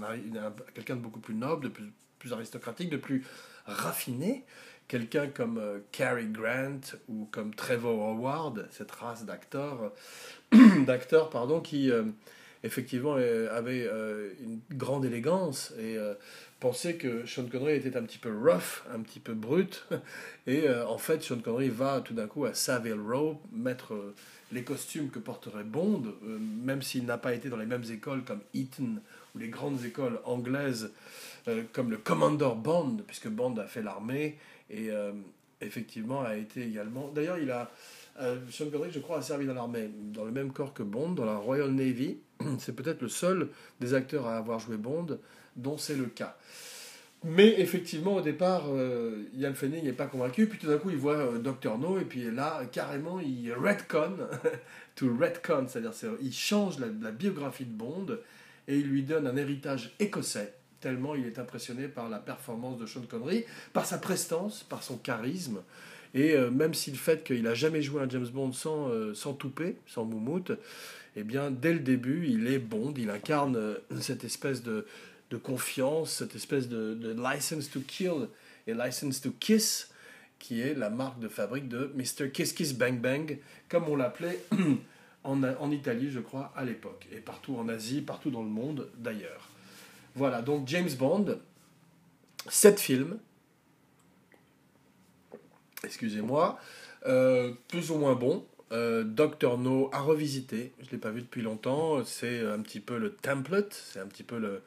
quelqu'un 0.74 0.96
de 0.96 1.00
beaucoup 1.00 1.20
plus 1.20 1.34
noble, 1.34 1.66
de 1.66 1.72
plus 2.18 2.32
aristocratique, 2.32 2.90
de 2.90 2.96
plus 2.96 3.24
raffiné 3.66 4.44
quelqu'un 4.90 5.28
comme 5.28 5.58
euh, 5.58 5.78
Cary 5.92 6.26
Grant 6.26 6.80
ou 7.08 7.28
comme 7.30 7.54
Trevor 7.54 8.08
Howard, 8.10 8.66
cette 8.72 8.90
race 8.90 9.24
d'acteurs, 9.24 9.92
d'acteurs 10.84 11.30
pardon, 11.30 11.60
qui 11.60 11.92
euh, 11.92 12.02
effectivement 12.64 13.14
euh, 13.16 13.56
avait 13.56 13.88
une 14.42 14.58
grande 14.76 15.04
élégance 15.04 15.72
et 15.78 15.96
pensait 16.58 16.96
que 16.96 17.24
Sean 17.24 17.46
Connery 17.46 17.74
était 17.74 17.96
un 17.96 18.02
petit 18.02 18.18
peu 18.18 18.36
rough, 18.36 18.84
un 18.92 19.00
petit 19.00 19.20
peu 19.20 19.32
brut. 19.32 19.86
Et 20.48 20.68
en 20.68 20.98
fait, 20.98 21.22
Sean 21.22 21.38
Connery 21.38 21.68
va 21.68 22.00
tout 22.00 22.12
d'un 22.12 22.26
coup 22.26 22.44
à 22.44 22.52
Savile 22.52 23.00
Row 23.00 23.40
mettre 23.52 23.94
les 24.52 24.62
costumes 24.62 25.08
que 25.08 25.20
porterait 25.20 25.64
Bond, 25.64 26.02
même 26.20 26.82
s'il 26.82 27.06
n'a 27.06 27.16
pas 27.16 27.32
été 27.32 27.48
dans 27.48 27.56
les 27.56 27.66
mêmes 27.66 27.84
écoles 27.90 28.24
comme 28.24 28.40
Eton 28.52 28.96
ou 29.34 29.38
les 29.38 29.48
grandes 29.48 29.84
écoles 29.84 30.20
anglaises 30.24 30.90
comme 31.72 31.90
le 31.90 31.96
Commander 31.96 32.50
Bond, 32.56 32.98
puisque 33.06 33.28
Bond 33.28 33.56
a 33.56 33.66
fait 33.66 33.82
l'armée 33.82 34.36
et 34.70 34.90
euh, 34.90 35.12
effectivement, 35.60 36.22
a 36.22 36.36
été 36.36 36.62
également. 36.62 37.10
D'ailleurs, 37.14 37.38
il 37.38 37.50
a. 37.50 37.70
Euh, 38.20 38.36
Sean 38.50 38.68
Connery, 38.70 38.90
je 38.92 38.98
crois, 38.98 39.18
a 39.18 39.22
servi 39.22 39.46
dans 39.46 39.54
l'armée, 39.54 39.88
dans 40.12 40.24
le 40.24 40.32
même 40.32 40.52
corps 40.52 40.74
que 40.74 40.82
Bond, 40.82 41.12
dans 41.12 41.24
la 41.24 41.36
Royal 41.36 41.70
Navy. 41.70 42.18
C'est 42.58 42.74
peut-être 42.74 43.00
le 43.02 43.08
seul 43.08 43.48
des 43.80 43.94
acteurs 43.94 44.26
à 44.26 44.36
avoir 44.36 44.58
joué 44.58 44.76
Bond 44.76 45.18
dont 45.56 45.76
c'est 45.76 45.96
le 45.96 46.06
cas. 46.06 46.36
Mais 47.22 47.60
effectivement, 47.60 48.16
au 48.16 48.20
départ, 48.22 48.64
euh, 48.70 49.24
Ian 49.34 49.52
n'est 49.62 49.92
pas 49.92 50.06
convaincu. 50.06 50.46
Puis 50.46 50.58
tout 50.58 50.68
d'un 50.68 50.78
coup, 50.78 50.90
il 50.90 50.96
voit 50.96 51.16
euh, 51.16 51.38
Dr. 51.38 51.76
No, 51.78 51.98
et 51.98 52.04
puis 52.04 52.30
là, 52.30 52.62
carrément, 52.72 53.20
il 53.20 53.52
retcon, 53.52 54.16
to 54.96 55.14
retcon, 55.18 55.66
c'est-à-dire 55.68 55.92
il 56.22 56.32
change 56.32 56.78
la, 56.78 57.10
biographie 57.10 57.66
de 57.66 57.72
Bond 57.72 58.06
et 58.68 58.76
il 58.76 58.88
lui 58.88 59.02
donne 59.02 59.26
un 59.26 59.36
héritage 59.36 59.94
écossais 59.98 60.54
tellement 60.80 61.14
il 61.14 61.26
est 61.26 61.38
impressionné 61.38 61.88
par 61.88 62.08
la 62.08 62.18
performance 62.18 62.78
de 62.78 62.86
Sean 62.86 63.02
Connery, 63.02 63.44
par 63.72 63.86
sa 63.86 63.98
prestance, 63.98 64.62
par 64.62 64.82
son 64.82 64.96
charisme. 64.96 65.60
Et 66.14 66.32
euh, 66.32 66.50
même 66.50 66.74
si 66.74 66.90
le 66.90 66.96
fait 66.96 67.22
qu'il 67.24 67.42
n'a 67.42 67.54
jamais 67.54 67.82
joué 67.82 68.02
un 68.02 68.08
James 68.08 68.26
Bond 68.26 68.52
sans, 68.52 68.88
euh, 68.88 69.14
sans 69.14 69.34
toupet, 69.34 69.76
sans 69.86 70.04
moumoute, 70.04 70.52
eh 71.16 71.22
bien, 71.22 71.50
dès 71.50 71.72
le 71.72 71.80
début, 71.80 72.26
il 72.28 72.48
est 72.48 72.58
Bond, 72.58 72.94
il 72.96 73.10
incarne 73.10 73.56
euh, 73.56 73.74
cette 74.00 74.24
espèce 74.24 74.62
de, 74.62 74.86
de, 75.30 75.36
confiance, 75.36 76.12
cette 76.12 76.34
espèce 76.34 76.68
de, 76.68 76.94
de, 76.94 77.12
license 77.12 77.70
to 77.70 77.80
kill 77.80 78.28
et 78.66 78.74
license 78.74 79.20
to 79.20 79.30
kiss, 79.38 79.90
qui 80.38 80.60
est 80.60 80.74
la 80.74 80.90
marque 80.90 81.20
de 81.20 81.28
fabrique 81.28 81.68
de 81.68 81.92
Mr. 81.94 82.30
Kiss 82.30 82.52
Kiss 82.52 82.74
Bang 82.74 82.98
Bang, 82.98 83.38
comme 83.68 83.88
on 83.88 83.96
l'appelait 83.96 84.40
en, 85.24 85.42
en 85.42 85.70
Italie, 85.70 86.10
je 86.10 86.20
crois, 86.20 86.52
à 86.56 86.64
l'époque, 86.64 87.06
et 87.12 87.18
partout 87.18 87.56
en 87.56 87.68
Asie, 87.68 88.00
partout 88.00 88.30
dans 88.30 88.42
le 88.42 88.48
monde 88.48 88.88
d'ailleurs. 88.96 89.49
Voilà, 90.20 90.42
donc 90.42 90.68
James 90.68 90.90
Bond, 90.98 91.38
sept 92.46 92.78
films, 92.78 93.18
excusez-moi, 95.82 96.58
euh, 97.06 97.54
plus 97.68 97.90
ou 97.90 97.96
moins 97.96 98.14
bon. 98.14 98.44
Euh, 98.70 99.02
Doctor 99.02 99.56
No 99.56 99.88
à 99.94 100.00
revisiter, 100.00 100.74
je 100.80 100.88
ne 100.88 100.90
l'ai 100.90 100.98
pas 100.98 101.10
vu 101.10 101.22
depuis 101.22 101.40
longtemps, 101.40 102.04
c'est 102.04 102.46
un 102.46 102.60
petit 102.60 102.80
peu 102.80 102.98
le 102.98 103.14
template, 103.14 103.72
c'est 103.72 103.98
un 103.98 104.06
petit 104.08 104.22
peu 104.22 104.38
le, 104.38 104.62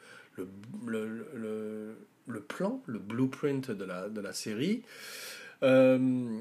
plan, 2.48 2.82
le 2.86 2.98
blueprint 2.98 3.70
de 3.70 3.84
la, 3.84 4.08
de 4.08 4.20
la 4.20 4.32
série. 4.32 4.82
Euh, 5.62 6.40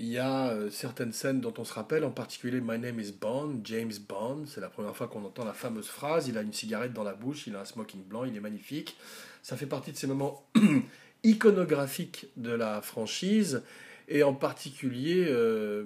il 0.00 0.08
y 0.08 0.18
a 0.18 0.48
euh, 0.48 0.70
certaines 0.70 1.12
scènes 1.12 1.42
dont 1.42 1.52
on 1.58 1.64
se 1.64 1.74
rappelle, 1.74 2.04
en 2.04 2.10
particulier 2.10 2.62
My 2.62 2.78
Name 2.78 2.98
is 3.00 3.12
Bond, 3.12 3.60
James 3.64 3.92
Bond. 4.08 4.44
C'est 4.46 4.62
la 4.62 4.70
première 4.70 4.96
fois 4.96 5.08
qu'on 5.08 5.22
entend 5.26 5.44
la 5.44 5.52
fameuse 5.52 5.88
phrase. 5.88 6.26
Il 6.26 6.38
a 6.38 6.40
une 6.40 6.54
cigarette 6.54 6.94
dans 6.94 7.04
la 7.04 7.12
bouche, 7.12 7.46
il 7.46 7.54
a 7.54 7.60
un 7.60 7.64
smoking 7.66 8.02
blanc, 8.04 8.24
il 8.24 8.34
est 8.34 8.40
magnifique. 8.40 8.96
Ça 9.42 9.58
fait 9.58 9.66
partie 9.66 9.92
de 9.92 9.98
ces 9.98 10.06
moments 10.06 10.42
iconographiques 11.22 12.28
de 12.38 12.50
la 12.50 12.80
franchise. 12.80 13.62
Et 14.08 14.22
en 14.22 14.32
particulier, 14.32 15.26
euh, 15.28 15.84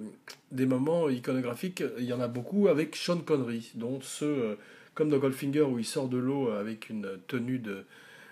des 0.53 0.65
moments 0.65 1.09
iconographiques, 1.09 1.83
il 1.97 2.05
y 2.05 2.13
en 2.13 2.21
a 2.21 2.29
beaucoup 2.29 2.69
avec 2.69 2.95
Sean 2.95 3.17
Connery, 3.17 3.73
dont 3.75 3.99
ceux, 3.99 4.25
euh, 4.25 4.55
comme 4.93 5.09
dans 5.09 5.17
Goldfinger, 5.17 5.63
où 5.63 5.77
il 5.77 5.85
sort 5.85 6.07
de 6.07 6.17
l'eau 6.17 6.51
avec 6.51 6.89
une 6.89 7.19
tenue 7.27 7.59
de, 7.59 7.83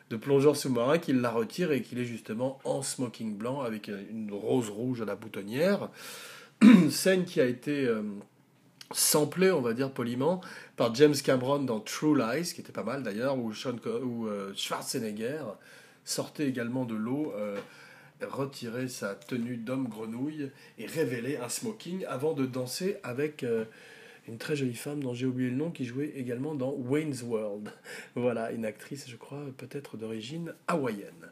de 0.09 0.17
plongeur 0.17 0.55
sous-marin 0.55 0.97
qu'il 0.97 1.21
la 1.21 1.31
retire 1.31 1.71
et 1.71 1.81
qu'il 1.81 1.99
est 1.99 2.05
justement 2.05 2.59
en 2.63 2.81
smoking 2.81 3.35
blanc 3.35 3.61
avec 3.61 3.87
une 3.87 4.31
rose 4.31 4.69
rouge 4.69 5.01
à 5.01 5.05
la 5.05 5.15
boutonnière. 5.15 5.89
Scène 6.89 7.25
qui 7.25 7.41
a 7.41 7.45
été 7.45 7.85
euh, 7.85 8.03
samplée, 8.91 9.51
on 9.51 9.61
va 9.61 9.73
dire 9.73 9.91
poliment, 9.91 10.41
par 10.75 10.93
James 10.95 11.15
Cameron 11.15 11.59
dans 11.59 11.79
True 11.79 12.17
Lies, 12.17 12.53
qui 12.53 12.61
était 12.61 12.71
pas 12.71 12.83
mal 12.83 13.03
d'ailleurs, 13.03 13.37
où, 13.37 13.51
euh, 13.51 14.53
Schwarzenegger 14.55 15.43
sortait 16.05 16.47
également 16.47 16.85
de 16.85 16.95
l'eau, 16.95 17.33
euh, 17.35 17.57
retirait 18.21 18.87
sa 18.87 19.15
tenue 19.15 19.57
d'homme 19.57 19.87
grenouille 19.87 20.51
et 20.77 20.85
révélait 20.85 21.37
un 21.37 21.49
smoking 21.49 22.05
avant 22.07 22.33
de 22.33 22.45
danser 22.45 22.97
avec 23.03 23.43
une 24.27 24.37
très 24.37 24.55
jolie 24.55 24.75
femme 24.75 25.03
dont 25.03 25.13
j'ai 25.13 25.25
oublié 25.25 25.49
le 25.49 25.55
nom, 25.55 25.71
qui 25.71 25.85
jouait 25.85 26.13
également 26.15 26.55
dans 26.55 26.71
Wayne's 26.71 27.23
World. 27.23 27.69
voilà, 28.15 28.51
une 28.51 28.65
actrice, 28.65 29.09
je 29.09 29.15
crois, 29.15 29.41
peut-être 29.57 29.97
d'origine 29.97 30.53
hawaïenne. 30.67 31.29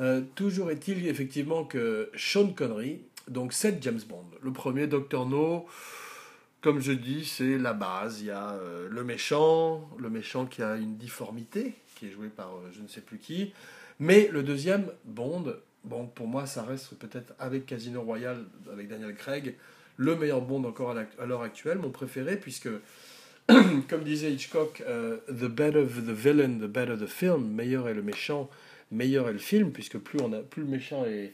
Euh, 0.00 0.22
toujours 0.34 0.70
est-il 0.70 1.06
effectivement 1.06 1.64
que 1.64 2.10
Sean 2.14 2.48
Connery, 2.52 3.00
donc 3.28 3.52
c'est 3.52 3.82
James 3.82 4.00
Bond. 4.08 4.26
Le 4.42 4.52
premier, 4.52 4.86
Dr. 4.86 5.26
No, 5.26 5.66
comme 6.60 6.80
je 6.80 6.92
dis, 6.92 7.24
c'est 7.24 7.58
la 7.58 7.72
base. 7.72 8.20
Il 8.20 8.26
y 8.26 8.30
a 8.30 8.52
euh, 8.54 8.88
le 8.90 9.04
méchant, 9.04 9.88
le 9.98 10.10
méchant 10.10 10.46
qui 10.46 10.62
a 10.62 10.76
une 10.76 10.96
difformité, 10.96 11.74
qui 11.94 12.06
est 12.06 12.10
joué 12.10 12.28
par 12.28 12.56
euh, 12.56 12.70
je 12.72 12.82
ne 12.82 12.88
sais 12.88 13.00
plus 13.00 13.18
qui. 13.18 13.52
Mais 13.98 14.28
le 14.32 14.42
deuxième, 14.42 14.90
Bond, 15.04 15.54
bon, 15.84 16.06
pour 16.06 16.26
moi, 16.26 16.46
ça 16.46 16.62
reste 16.62 16.94
peut-être 16.96 17.34
avec 17.38 17.66
Casino 17.66 18.02
Royale, 18.02 18.44
avec 18.70 18.88
Daniel 18.88 19.14
Craig, 19.14 19.54
le 19.96 20.16
meilleur 20.16 20.40
Bond 20.42 20.64
encore 20.64 20.96
à 20.96 21.26
l'heure 21.26 21.42
actuelle, 21.42 21.78
mon 21.78 21.90
préféré, 21.90 22.36
puisque, 22.36 22.68
comme 23.88 24.04
disait 24.04 24.32
Hitchcock, 24.32 24.82
euh, 24.86 25.18
The 25.28 25.48
better 25.48 25.84
the 25.84 26.10
villain, 26.10 26.58
the 26.58 26.68
better 26.68 26.96
the 26.96 27.06
film, 27.06 27.48
meilleur 27.48 27.88
est 27.88 27.94
le 27.94 28.02
méchant, 28.02 28.50
meilleur 28.90 29.28
est 29.28 29.32
le 29.32 29.38
film, 29.38 29.72
puisque 29.72 29.98
plus, 29.98 30.18
le 30.18 30.64
méchant 30.64 31.04
est 31.04 31.32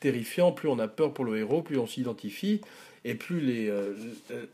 terrifiant, 0.00 0.52
plus 0.52 0.68
on 0.68 0.78
a 0.78 0.88
peur 0.88 1.12
pour 1.12 1.24
le 1.24 1.36
héros, 1.36 1.62
plus 1.62 1.78
on 1.78 1.86
s'identifie, 1.86 2.60
et 3.04 3.14
plus 3.14 3.40
les, 3.40 3.68
euh, 3.68 3.94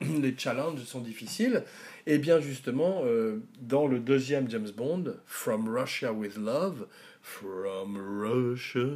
les 0.21 0.35
challenges 0.37 0.83
sont 0.85 1.01
difficiles. 1.01 1.65
Et 2.07 2.19
bien 2.19 2.41
justement, 2.41 3.03
euh, 3.05 3.43
dans 3.61 3.87
le 3.87 3.99
deuxième 3.99 4.51
James 4.51 4.71
Bond, 4.77 5.15
From 5.27 5.69
Russia 5.69 6.13
with 6.13 6.37
Love, 6.37 6.87
From 7.23 7.97
Russia 7.97 8.87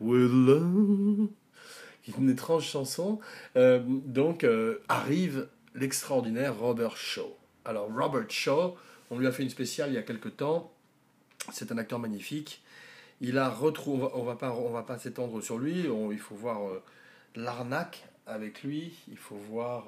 with 0.00 0.30
Love, 0.30 1.28
une 2.18 2.30
étrange 2.30 2.66
chanson. 2.66 3.20
Euh, 3.56 3.80
donc 3.86 4.44
euh, 4.44 4.82
arrive 4.88 5.48
l'extraordinaire 5.74 6.56
Robert 6.56 6.96
Shaw. 6.96 7.36
Alors 7.64 7.88
Robert 7.92 8.30
Shaw, 8.30 8.76
on 9.10 9.18
lui 9.18 9.26
a 9.26 9.32
fait 9.32 9.42
une 9.42 9.50
spéciale 9.50 9.90
il 9.90 9.94
y 9.94 9.98
a 9.98 10.02
quelque 10.02 10.28
temps. 10.28 10.72
C'est 11.52 11.72
un 11.72 11.78
acteur 11.78 11.98
magnifique. 11.98 12.62
Il 13.20 13.38
a 13.38 13.48
retrouvé, 13.48 14.08
on 14.14 14.22
va 14.22 14.36
pas, 14.36 14.52
on 14.52 14.70
va 14.70 14.82
pas 14.82 14.98
s'étendre 14.98 15.40
sur 15.42 15.58
lui. 15.58 15.86
il 16.12 16.18
faut 16.18 16.34
voir 16.34 16.66
euh, 16.68 16.82
l'arnaque 17.36 18.04
avec 18.26 18.62
lui. 18.62 18.94
Il 19.08 19.16
faut 19.16 19.36
voir 19.36 19.84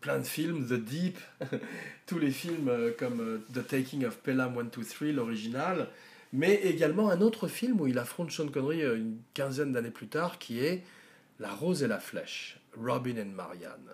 plein 0.00 0.18
de 0.18 0.24
films, 0.24 0.66
The 0.66 0.82
Deep, 0.82 1.18
tous 2.06 2.18
les 2.18 2.30
films 2.30 2.70
comme 2.98 3.42
The 3.52 3.66
Taking 3.66 4.04
of 4.04 4.18
Pelham 4.18 4.54
123, 4.54 5.08
l'original, 5.12 5.88
mais 6.32 6.54
également 6.54 7.10
un 7.10 7.20
autre 7.20 7.46
film 7.46 7.80
où 7.80 7.86
il 7.86 7.98
affronte 7.98 8.30
Sean 8.30 8.48
Connery 8.48 8.82
une 8.82 9.18
quinzaine 9.34 9.72
d'années 9.72 9.90
plus 9.90 10.08
tard, 10.08 10.38
qui 10.38 10.64
est 10.64 10.82
la 11.40 11.50
Rose 11.50 11.82
et 11.82 11.88
la 11.88 11.98
Flèche, 11.98 12.60
Robin 12.76 13.16
and 13.18 13.34
Marianne. 13.34 13.90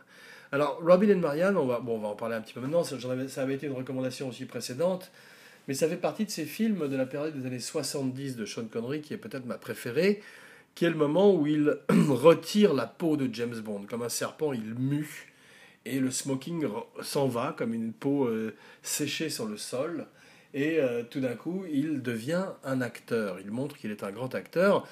Alors, 0.53 0.81
Robin 0.83 1.15
and 1.15 1.21
Marianne, 1.21 1.57
on 1.57 1.67
va, 1.67 1.81
bon, 1.81 1.97
on 1.97 2.01
va 2.01 2.09
en 2.09 2.17
parler 2.17 2.35
un 2.35 2.41
petit 2.41 2.53
peu 2.53 2.61
maintenant, 2.61 2.85
ça, 2.85 2.97
avait 3.43 3.55
été 3.55 3.67
une 3.67 3.73
recommandation 3.73 4.29
aussi 4.29 4.45
précédente, 4.45 5.11
mais 5.67 5.75
ça 5.75 5.89
fait 5.89 5.97
partie 5.97 6.25
de 6.25 6.31
ces 6.31 6.45
films 6.45 6.89
de 6.89 6.97
la 6.97 7.07
période 7.07 7.35
des 7.39 7.47
années 7.47 7.59
70 7.61 8.37
de 8.37 8.45
Sean 8.45 8.67
Connery, 8.67 9.01
qui 9.01 9.15
est 9.15 9.19
peut-être 9.19 9.47
ma 9.47 9.59
préférée, 9.59 10.23
qui 10.75 10.85
est 10.85 10.91
le 10.91 10.97
moment 10.97 11.35
où 11.35 11.47
il 11.47 11.79
retire 12.09 12.75
la 12.75 12.87
peau 12.87 13.17
de 13.17 13.33
James 13.33 13.59
Bond. 13.61 13.87
Comme 13.89 14.03
un 14.03 14.09
serpent, 14.09 14.53
il 14.53 14.75
mue, 14.75 15.33
et 15.85 16.01
le 16.01 16.11
smoking 16.11 16.67
s'en 17.03 17.29
va 17.29 17.55
comme 17.57 17.73
une 17.73 17.93
peau 17.93 18.27
euh, 18.27 18.55
séchée 18.83 19.31
sur 19.31 19.47
le 19.47 19.57
sol, 19.57 20.07
et 20.53 20.79
euh, 20.81 21.03
tout 21.09 21.21
d'un 21.21 21.35
coup, 21.35 21.65
il 21.71 22.03
devient 22.03 22.47
un 22.65 22.81
acteur. 22.81 23.39
Il 23.41 23.51
montre 23.51 23.77
qu'il 23.77 23.91
est 23.91 24.03
un 24.03 24.11
grand 24.11 24.35
acteur 24.35 24.87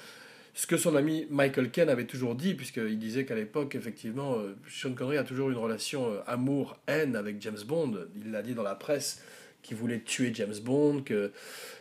ce 0.55 0.67
que 0.67 0.77
son 0.77 0.95
ami 0.95 1.27
Michael 1.29 1.69
Ken 1.69 1.89
avait 1.89 2.05
toujours 2.05 2.33
dit, 2.33 2.53
puisqu'il 2.53 2.97
disait 2.97 3.25
qu'à 3.25 3.35
l'époque, 3.35 3.75
effectivement, 3.75 4.37
euh, 4.37 4.55
Sean 4.69 4.93
Connery 4.93 5.17
a 5.17 5.25
toujours 5.25 5.49
une 5.49 5.57
relation 5.57 6.09
euh, 6.09 6.21
amour-haine 6.27 7.17
avec 7.17 7.41
James 7.41 7.59
Bond. 7.67 8.07
Il 8.15 8.31
l'a 8.31 8.41
dit 8.41 8.53
dans 8.53 8.63
la 8.63 8.73
presse 8.73 9.21
qu'il 9.61 9.75
voulait 9.75 9.99
tuer 9.99 10.33
James 10.33 10.55
Bond, 10.63 11.01
que 11.03 11.33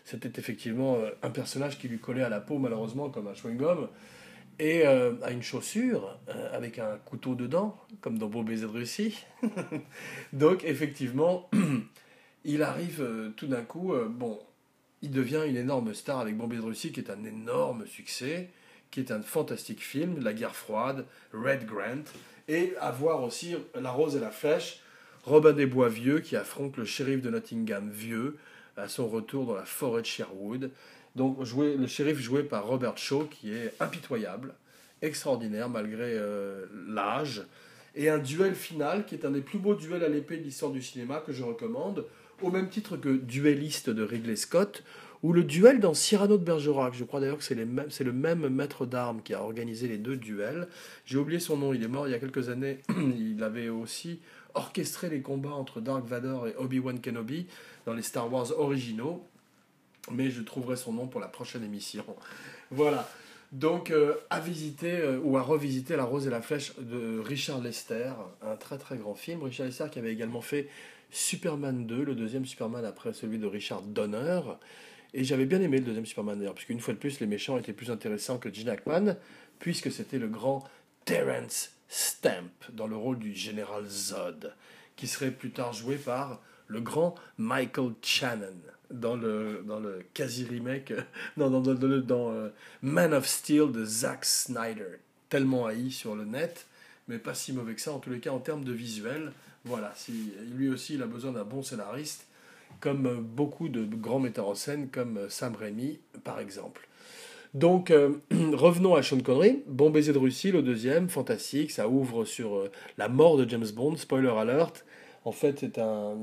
c'était 0.05 0.41
effectivement 0.41 0.97
euh, 0.97 1.11
un 1.23 1.31
personnage 1.31 1.79
qui 1.79 1.87
lui 1.87 2.01
collait 2.01 2.25
à 2.25 2.29
la 2.29 2.41
peau, 2.41 2.59
malheureusement, 2.59 3.11
comme 3.11 3.29
un 3.29 3.35
chewing-gum, 3.35 3.89
et 4.59 4.87
à 4.87 5.33
une 5.33 5.43
chaussure 5.43 6.17
avec 6.53 6.79
un 6.79 6.97
couteau 7.05 7.35
dedans, 7.35 7.77
comme 8.01 8.19
dans 8.19 8.29
Beau 8.29 8.45
baiser 8.45 8.67
de 8.67 8.71
Russie. 8.71 9.25
Donc, 10.33 10.63
effectivement, 10.63 11.51
il 12.45 12.63
arrive 12.63 13.33
tout 13.37 13.49
d'un 13.49 13.63
coup, 13.63 13.93
bon, 14.09 14.39
il 15.03 15.11
devient 15.11 15.43
une 15.49 15.57
énorme 15.57 15.93
star 15.93 16.21
avec 16.21 16.39
baiser 16.39 16.63
de 16.63 16.67
Russie, 16.67 16.93
qui 16.93 17.01
est 17.01 17.11
un 17.11 17.25
énorme 17.25 17.85
succès 17.87 18.49
qui 18.95 19.01
est 19.01 19.11
un 19.11 19.23
fantastique 19.23 19.83
film, 19.83 20.23
La 20.23 20.33
guerre 20.33 20.55
froide, 20.55 21.05
Red 21.33 21.67
Grant, 21.67 22.05
et 22.47 22.75
à 22.81 22.93
voir 22.93 23.25
aussi 23.25 23.57
La 23.75 23.91
rose 23.91 24.15
et 24.15 24.21
la 24.21 24.31
flèche, 24.31 24.83
Robin 25.25 25.53
des 25.53 25.67
Bois 25.67 25.89
vieux 25.89 26.21
qui 26.21 26.37
affronte 26.37 26.77
le 26.77 26.85
shérif 26.85 27.21
de 27.21 27.29
Nottingham 27.29 27.91
vieux 27.91 28.37
à 28.77 28.87
son 28.87 29.09
retour 29.09 29.47
dans 29.47 29.57
la 29.57 29.65
forêt 29.65 30.03
de 30.03 30.07
Sherwood. 30.07 30.71
Donc 31.17 31.43
joué, 31.43 31.77
le 31.77 31.89
shérif 31.89 32.21
joué 32.21 32.45
par 32.45 32.69
Robert 32.69 32.97
Shaw 32.97 33.25
qui 33.25 33.53
est 33.53 33.75
impitoyable, 33.81 34.55
extraordinaire 35.03 35.69
malgré 35.69 36.13
euh, 36.13 36.67
l'âge, 36.87 37.43
et 37.97 38.09
un 38.09 38.19
duel 38.19 38.55
final 38.55 39.07
qui 39.07 39.17
est 39.17 39.25
un 39.25 39.33
des 39.33 39.41
plus 39.41 39.59
beaux 39.59 39.75
duels 39.75 40.05
à 40.05 40.09
l'épée 40.09 40.37
de 40.37 40.45
l'histoire 40.45 40.71
du 40.71 40.83
cinéma 40.83 41.19
que 41.19 41.33
je 41.33 41.43
recommande, 41.43 42.07
au 42.43 42.53
même 42.53 42.69
titre 42.69 42.97
que 42.97 43.17
Dueliste 43.17 43.91
de 43.91 44.05
Ridley 44.05 44.37
Scott, 44.37 44.85
ou 45.25 45.33
le 45.33 45.43
duel 45.43 45.81
dans 45.81 45.95
Cyrano 45.95 46.37
de 46.37 46.45
Bergerac. 46.45 46.93
Je 46.93 47.03
crois 47.03 47.19
d'ailleurs 47.19 47.39
que 47.39 47.45
c'est, 47.45 47.55
le 47.55 48.13
même 48.13 48.49
maître 48.49 48.85
d'armes 48.85 49.23
qui 49.23 49.33
a 49.33 49.43
organisé 49.43 49.89
les 49.89 49.97
deux 49.97 50.19
duels. 50.19 50.69
J'ai 51.07 51.17
oublié 51.17 51.41
son 51.41 51.57
nom, 51.57 51.73
il 51.73 51.83
est 51.83 51.89
mort 51.89 52.07
il 52.07 52.11
y 52.11 52.15
a 52.15 52.19
quelques 52.19 52.51
années. 52.51 52.81
il 53.19 53.43
avait 53.43 53.71
aussi 53.71 54.21
orchestré 54.53 55.09
les 55.09 55.23
combats 55.23 55.55
entre 55.55 55.81
Dark 55.81 56.05
Vador 56.05 56.49
et 56.49 56.55
Obi-Wan 56.59 57.01
Kenobi 57.01 57.47
dans 57.87 57.95
les 57.95 58.03
Star 58.03 58.31
Wars 58.31 58.53
originaux. 58.59 59.27
Mais 60.13 60.31
je 60.31 60.43
trouverai 60.43 60.77
son 60.77 60.93
nom 60.93 61.07
pour 61.07 61.23
la 61.23 61.29
prochaine 61.29 61.65
émission. 61.65 62.05
Voilà. 62.71 63.09
Donc, 63.53 63.91
euh, 63.91 64.15
à 64.31 64.41
visiter 64.41 64.99
euh, 64.99 65.21
ou 65.23 65.37
à 65.37 65.43
revisiter 65.43 65.97
La 65.97 66.05
Rose 66.05 66.27
et 66.27 66.31
la 66.31 66.43
Flèche 66.43 66.73
de 66.79 67.21
Richard 67.21 67.61
Lester, 67.61 68.11
un 68.43 68.57
très 68.57 68.79
très 68.79 68.97
grand 68.97 69.15
film. 69.15 69.43
Richard 69.43 69.67
Lester 69.67 69.87
qui 69.93 70.01
avait 70.01 70.13
également 70.13 70.41
fait 70.41 70.69
Superman 71.11 71.87
2, 71.87 72.05
le 72.05 72.15
deuxième 72.15 72.45
Superman 72.47 72.85
après 72.85 73.13
celui 73.13 73.39
de 73.39 73.47
Richard 73.47 73.83
Donner. 73.83 74.41
Et 75.17 75.23
j'avais 75.23 75.47
bien 75.47 75.61
aimé 75.61 75.79
le 75.79 75.85
deuxième 75.85 76.07
Superman 76.07 76.37
d'ailleurs, 76.37 76.55
puisqu'une 76.55 76.81
fois 76.81 76.93
de 76.93 76.99
plus, 76.99 77.21
les 77.21 77.29
méchants 77.29 77.57
étaient 77.57 77.73
plus 77.73 77.93
intéressants 77.93 78.39
que 78.39 78.53
Gene 78.53 78.69
Hackman, 78.69 79.17
puisque 79.61 79.93
c'était 79.93 80.19
le 80.19 80.27
grand 80.27 80.65
Terence 81.05 81.71
Stamp 81.89 82.51
dans 82.73 82.89
le 82.89 82.97
rôle 82.97 83.21
du 83.21 83.33
général 83.33 83.87
Zod, 83.87 84.53
qui 84.97 85.07
serait 85.07 85.31
plus 85.31 85.51
tard 85.51 85.73
joué 85.73 85.97
par 85.97 86.43
le 86.67 86.81
grand 86.81 87.15
Michael 87.39 87.93
Shannon 88.03 88.57
dans 88.91 89.15
le, 89.15 89.63
dans 89.65 89.79
le 89.79 90.05
quasi-remake, 90.15 90.93
dans, 91.37 91.49
dans, 91.49 91.61
dans, 91.61 92.01
dans 92.01 92.33
euh, 92.33 92.49
Man 92.83 93.15
of 93.15 93.27
Steel 93.27 93.71
de 93.71 93.85
Zack 93.85 94.25
Snyder. 94.25 94.99
Tellement 95.29 95.67
haï 95.67 95.93
sur 95.93 96.17
le 96.17 96.25
net, 96.25 96.67
mais 97.07 97.19
pas 97.19 97.35
si 97.35 97.53
mauvais 97.53 97.77
que 97.77 97.81
ça, 97.81 97.93
en 97.93 98.01
tous 98.01 98.11
les 98.11 98.19
cas 98.19 98.31
en 98.31 98.41
termes 98.41 98.65
de 98.65 98.73
visuel. 98.73 99.31
Voilà, 99.65 99.93
si, 99.95 100.33
lui 100.57 100.69
aussi 100.69 100.95
il 100.95 101.03
a 101.03 101.07
besoin 101.07 101.31
d'un 101.31 101.45
bon 101.45 101.63
scénariste 101.63 102.27
comme 102.81 103.21
beaucoup 103.21 103.69
de 103.69 103.85
grands 103.85 104.21
metteurs 104.21 104.49
en 104.49 104.55
scène, 104.55 104.89
comme 104.89 105.29
Sam 105.29 105.55
Raimi, 105.57 106.01
par 106.23 106.41
exemple. 106.41 106.89
Donc, 107.55 107.93
euh, 107.93 108.11
revenons 108.53 108.97
à 108.97 109.03
Sean 109.03 109.21
Connery. 109.21 109.63
Bon 109.69 109.89
baiser 109.89 110.13
de 110.13 110.19
Russie, 110.19 110.51
le 110.51 110.61
deuxième, 110.61 111.09
fantastique. 111.09 111.71
Ça 111.71 111.89
ouvre 111.89 112.25
sur 112.25 112.57
euh, 112.57 112.71
la 112.99 113.09
mort 113.09 113.37
de 113.37 113.49
James 113.49 113.67
Bond. 113.75 113.97
Spoiler 113.97 114.29
alert. 114.37 114.85
En 115.25 115.33
fait, 115.33 115.61
c'est 115.61 115.79
un, 115.79 116.19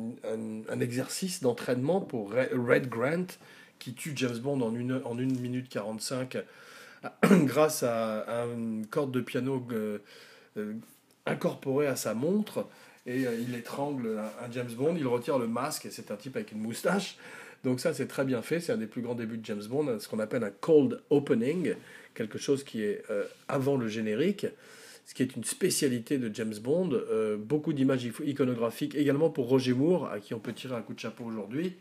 exercice 0.79 1.41
d'entraînement 1.41 2.01
pour 2.01 2.33
Red 2.33 2.87
Grant, 2.87 3.25
qui 3.79 3.95
tue 3.95 4.11
James 4.15 4.37
Bond 4.37 4.61
en 4.61 4.75
1 4.75 5.03
en 5.05 5.17
une 5.17 5.39
minute 5.39 5.69
45 5.69 6.37
grâce 7.45 7.81
à, 7.81 8.45
une 8.53 8.85
corde 8.85 9.11
de 9.11 9.21
piano 9.21 9.65
incorporée 11.25 11.87
à 11.87 11.95
sa 11.95 12.13
montre 12.13 12.67
et 13.05 13.25
il 13.47 13.55
étrangle 13.55 14.19
un, 14.19 14.51
James 14.51 14.71
Bond, 14.71 14.95
il 14.95 15.07
retire 15.07 15.39
le 15.39 15.47
masque 15.47 15.85
et 15.85 15.91
c'est 15.91 16.11
un 16.11 16.15
type 16.15 16.35
avec 16.35 16.51
une 16.51 16.59
moustache. 16.59 17.17
Donc 17.63 17.79
ça 17.79 17.93
c'est 17.93 18.07
très 18.07 18.25
bien 18.25 18.41
fait, 18.41 18.59
c'est 18.59 18.71
un 18.71 18.77
des 18.77 18.87
plus 18.87 19.01
grands 19.01 19.15
débuts 19.15 19.37
de 19.37 19.45
James 19.45 19.63
Bond, 19.69 19.99
ce 19.99 20.07
qu'on 20.07 20.19
appelle 20.19 20.43
un 20.43 20.51
cold 20.51 21.01
opening, 21.09 21.75
quelque 22.13 22.37
chose 22.37 22.63
qui 22.63 22.83
est 22.83 23.03
avant 23.47 23.77
le 23.77 23.87
générique 23.87 24.45
ce 25.11 25.13
qui 25.13 25.23
est 25.23 25.35
une 25.35 25.43
spécialité 25.43 26.17
de 26.17 26.33
James 26.33 26.53
Bond. 26.61 26.91
Euh, 26.93 27.35
beaucoup 27.35 27.73
d'images 27.73 28.09
iconographiques 28.23 28.95
également 28.95 29.29
pour 29.29 29.49
Roger 29.49 29.73
Moore, 29.73 30.09
à 30.09 30.19
qui 30.19 30.33
on 30.33 30.39
peut 30.39 30.53
tirer 30.53 30.73
un 30.73 30.81
coup 30.81 30.93
de 30.93 30.99
chapeau 30.99 31.25
aujourd'hui. 31.25 31.75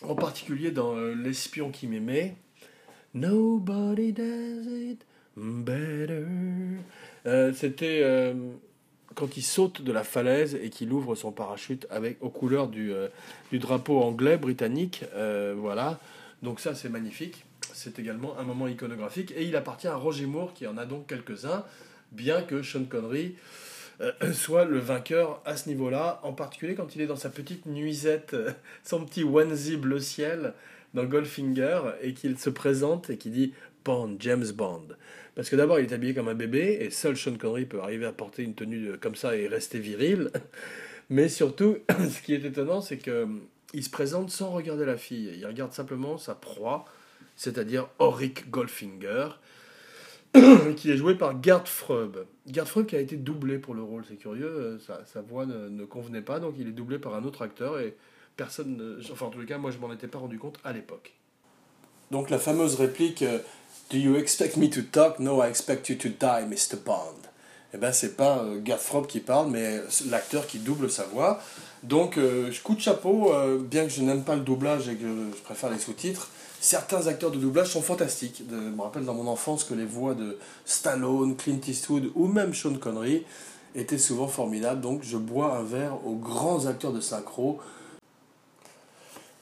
En 0.00 0.14
particulier 0.14 0.70
dans 0.70 0.96
euh, 0.96 1.14
L'espion 1.14 1.70
qui 1.70 1.88
m'aimait. 1.88 2.36
Nobody 3.12 4.12
does 4.12 4.66
it 4.66 5.04
better. 5.36 6.24
Euh, 7.26 7.52
c'était 7.54 8.34
quand 9.14 9.36
il 9.36 9.42
saute 9.42 9.82
de 9.82 9.92
la 9.92 10.04
falaise 10.04 10.54
et 10.54 10.70
qu'il 10.70 10.92
ouvre 10.92 11.14
son 11.14 11.32
parachute 11.32 11.86
avec 11.90 12.18
aux 12.22 12.28
couleurs 12.28 12.68
du, 12.68 12.92
du 13.50 13.58
drapeau 13.58 14.00
anglais 14.02 14.36
britannique. 14.36 15.04
voilà. 15.56 15.98
Donc 16.42 16.60
ça 16.60 16.74
c'est 16.74 16.88
magnifique 16.90 17.46
c'est 17.76 17.98
également 17.98 18.38
un 18.38 18.42
moment 18.42 18.68
iconographique. 18.68 19.32
Et 19.36 19.44
il 19.44 19.54
appartient 19.54 19.86
à 19.86 19.96
Roger 19.96 20.26
Moore, 20.26 20.54
qui 20.54 20.66
en 20.66 20.76
a 20.78 20.86
donc 20.86 21.06
quelques-uns, 21.06 21.64
bien 22.12 22.42
que 22.42 22.62
Sean 22.62 22.84
Connery 22.84 23.36
euh, 24.00 24.12
soit 24.32 24.64
le 24.64 24.78
vainqueur 24.78 25.42
à 25.44 25.56
ce 25.56 25.68
niveau-là, 25.68 26.20
en 26.22 26.32
particulier 26.32 26.74
quand 26.74 26.96
il 26.96 27.02
est 27.02 27.06
dans 27.06 27.16
sa 27.16 27.28
petite 27.28 27.66
nuisette, 27.66 28.34
euh, 28.34 28.52
son 28.84 29.04
petit 29.04 29.24
onesie 29.24 29.76
bleu 29.76 30.00
ciel 30.00 30.54
dans 30.94 31.04
Goldfinger, 31.04 31.80
et 32.02 32.14
qu'il 32.14 32.38
se 32.38 32.48
présente 32.48 33.10
et 33.10 33.18
qu'il 33.18 33.32
dit 33.32 33.52
Bond, 33.84 34.16
James 34.18 34.50
Bond. 34.54 34.88
Parce 35.36 35.50
que 35.50 35.56
d'abord, 35.56 35.78
il 35.78 35.84
est 35.84 35.92
habillé 35.92 36.14
comme 36.14 36.28
un 36.28 36.34
bébé, 36.34 36.78
et 36.80 36.90
seul 36.90 37.14
Sean 37.16 37.36
Connery 37.36 37.66
peut 37.66 37.80
arriver 37.80 38.06
à 38.06 38.12
porter 38.12 38.42
une 38.42 38.54
tenue 38.54 38.96
comme 38.98 39.14
ça 39.14 39.36
et 39.36 39.46
rester 39.46 39.78
viril. 39.78 40.30
Mais 41.10 41.28
surtout, 41.28 41.76
ce 42.10 42.22
qui 42.22 42.34
est 42.34 42.44
étonnant, 42.44 42.80
c'est 42.80 42.96
qu'il 42.96 43.84
se 43.84 43.90
présente 43.90 44.30
sans 44.30 44.50
regarder 44.50 44.86
la 44.86 44.96
fille. 44.96 45.30
Il 45.36 45.46
regarde 45.46 45.72
simplement 45.72 46.16
sa 46.16 46.34
proie, 46.34 46.86
c'est-à-dire 47.36 47.86
Auric 47.98 48.50
Goldfinger, 48.50 49.28
qui 50.76 50.90
est 50.90 50.96
joué 50.96 51.14
par 51.14 51.40
Gerd 51.42 51.68
Freub. 51.68 52.24
Gerd 52.50 52.66
Freub 52.66 52.86
qui 52.86 52.96
a 52.96 53.00
été 53.00 53.16
doublé 53.16 53.58
pour 53.58 53.74
le 53.74 53.82
rôle, 53.82 54.04
c'est 54.08 54.16
curieux, 54.16 54.46
euh, 54.46 54.78
sa, 54.78 55.20
voix 55.20 55.44
ne, 55.44 55.84
convenait 55.84 56.22
pas, 56.22 56.40
donc 56.40 56.54
il 56.58 56.66
est 56.66 56.72
doublé 56.72 56.98
par 56.98 57.14
un 57.14 57.24
autre 57.24 57.42
acteur 57.42 57.78
et 57.78 57.94
personne, 58.38 58.98
enfin 59.12 59.26
en 59.26 59.38
les 59.38 59.46
cas, 59.46 59.58
moi 59.58 59.70
je 59.70 59.78
m'en 59.78 59.92
étais 59.92 60.08
pas 60.08 60.18
rendu 60.18 60.38
compte 60.38 60.58
à 60.64 60.72
l'époque. 60.72 61.12
Donc 62.10 62.30
la 62.30 62.38
fameuse 62.38 62.76
réplique 62.76 63.22
euh, 63.22 63.38
Do 63.90 63.98
you 63.98 64.16
expect 64.16 64.56
me 64.56 64.68
to 64.70 64.82
talk? 64.82 65.20
No, 65.20 65.40
I 65.40 65.48
expect 65.48 65.88
you 65.88 65.96
to 65.96 66.08
die, 66.08 66.44
Mr. 66.44 66.76
Bond. 66.84 67.28
Eh 67.74 67.78
ben 67.78 67.92
c'est 67.92 68.16
pas 68.16 68.38
euh, 68.38 68.76
Freub 68.78 69.06
qui 69.06 69.20
parle, 69.20 69.50
mais 69.50 69.80
l'acteur 70.08 70.46
qui 70.46 70.58
double 70.58 70.90
sa 70.90 71.04
voix. 71.04 71.40
Donc, 71.82 72.18
coup 72.64 72.74
de 72.74 72.80
chapeau, 72.80 73.32
bien 73.60 73.84
que 73.84 73.90
je 73.90 74.02
n'aime 74.02 74.24
pas 74.24 74.34
le 74.34 74.40
doublage 74.40 74.88
et 74.88 74.96
que 74.96 75.06
je 75.36 75.42
préfère 75.42 75.70
les 75.70 75.78
sous-titres, 75.78 76.30
certains 76.60 77.06
acteurs 77.06 77.30
de 77.30 77.38
doublage 77.38 77.68
sont 77.68 77.82
fantastiques. 77.82 78.42
je 78.50 78.54
me 78.54 78.82
rappelle 78.82 79.04
dans 79.04 79.14
mon 79.14 79.28
enfance 79.28 79.62
que 79.62 79.74
les 79.74 79.84
voix 79.84 80.14
de 80.14 80.38
Stallone, 80.64 81.36
Clint 81.36 81.60
Eastwood 81.66 82.10
ou 82.14 82.26
même 82.26 82.54
Sean 82.54 82.74
Connery 82.74 83.24
étaient 83.76 83.98
souvent 83.98 84.28
formidables. 84.28 84.80
Donc 84.80 85.02
je 85.02 85.16
bois 85.16 85.56
un 85.56 85.62
verre 85.62 86.04
aux 86.06 86.16
grands 86.16 86.66
acteurs 86.66 86.92
de 86.92 87.00
synchro. 87.00 87.60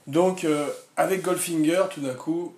Donc 0.07 0.45
euh, 0.45 0.69
avec 0.97 1.23
Goldfinger, 1.23 1.85
tout 1.91 2.01
d'un 2.01 2.15
coup, 2.15 2.53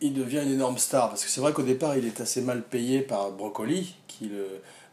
il 0.00 0.14
devient 0.14 0.42
une 0.42 0.52
énorme 0.52 0.78
star. 0.78 1.08
Parce 1.08 1.24
que 1.24 1.30
c'est 1.30 1.40
vrai 1.40 1.52
qu'au 1.52 1.62
départ, 1.62 1.96
il 1.96 2.06
est 2.06 2.20
assez 2.20 2.40
mal 2.40 2.62
payé 2.62 3.00
par 3.00 3.30
Broccoli, 3.32 3.94
qui 4.08 4.30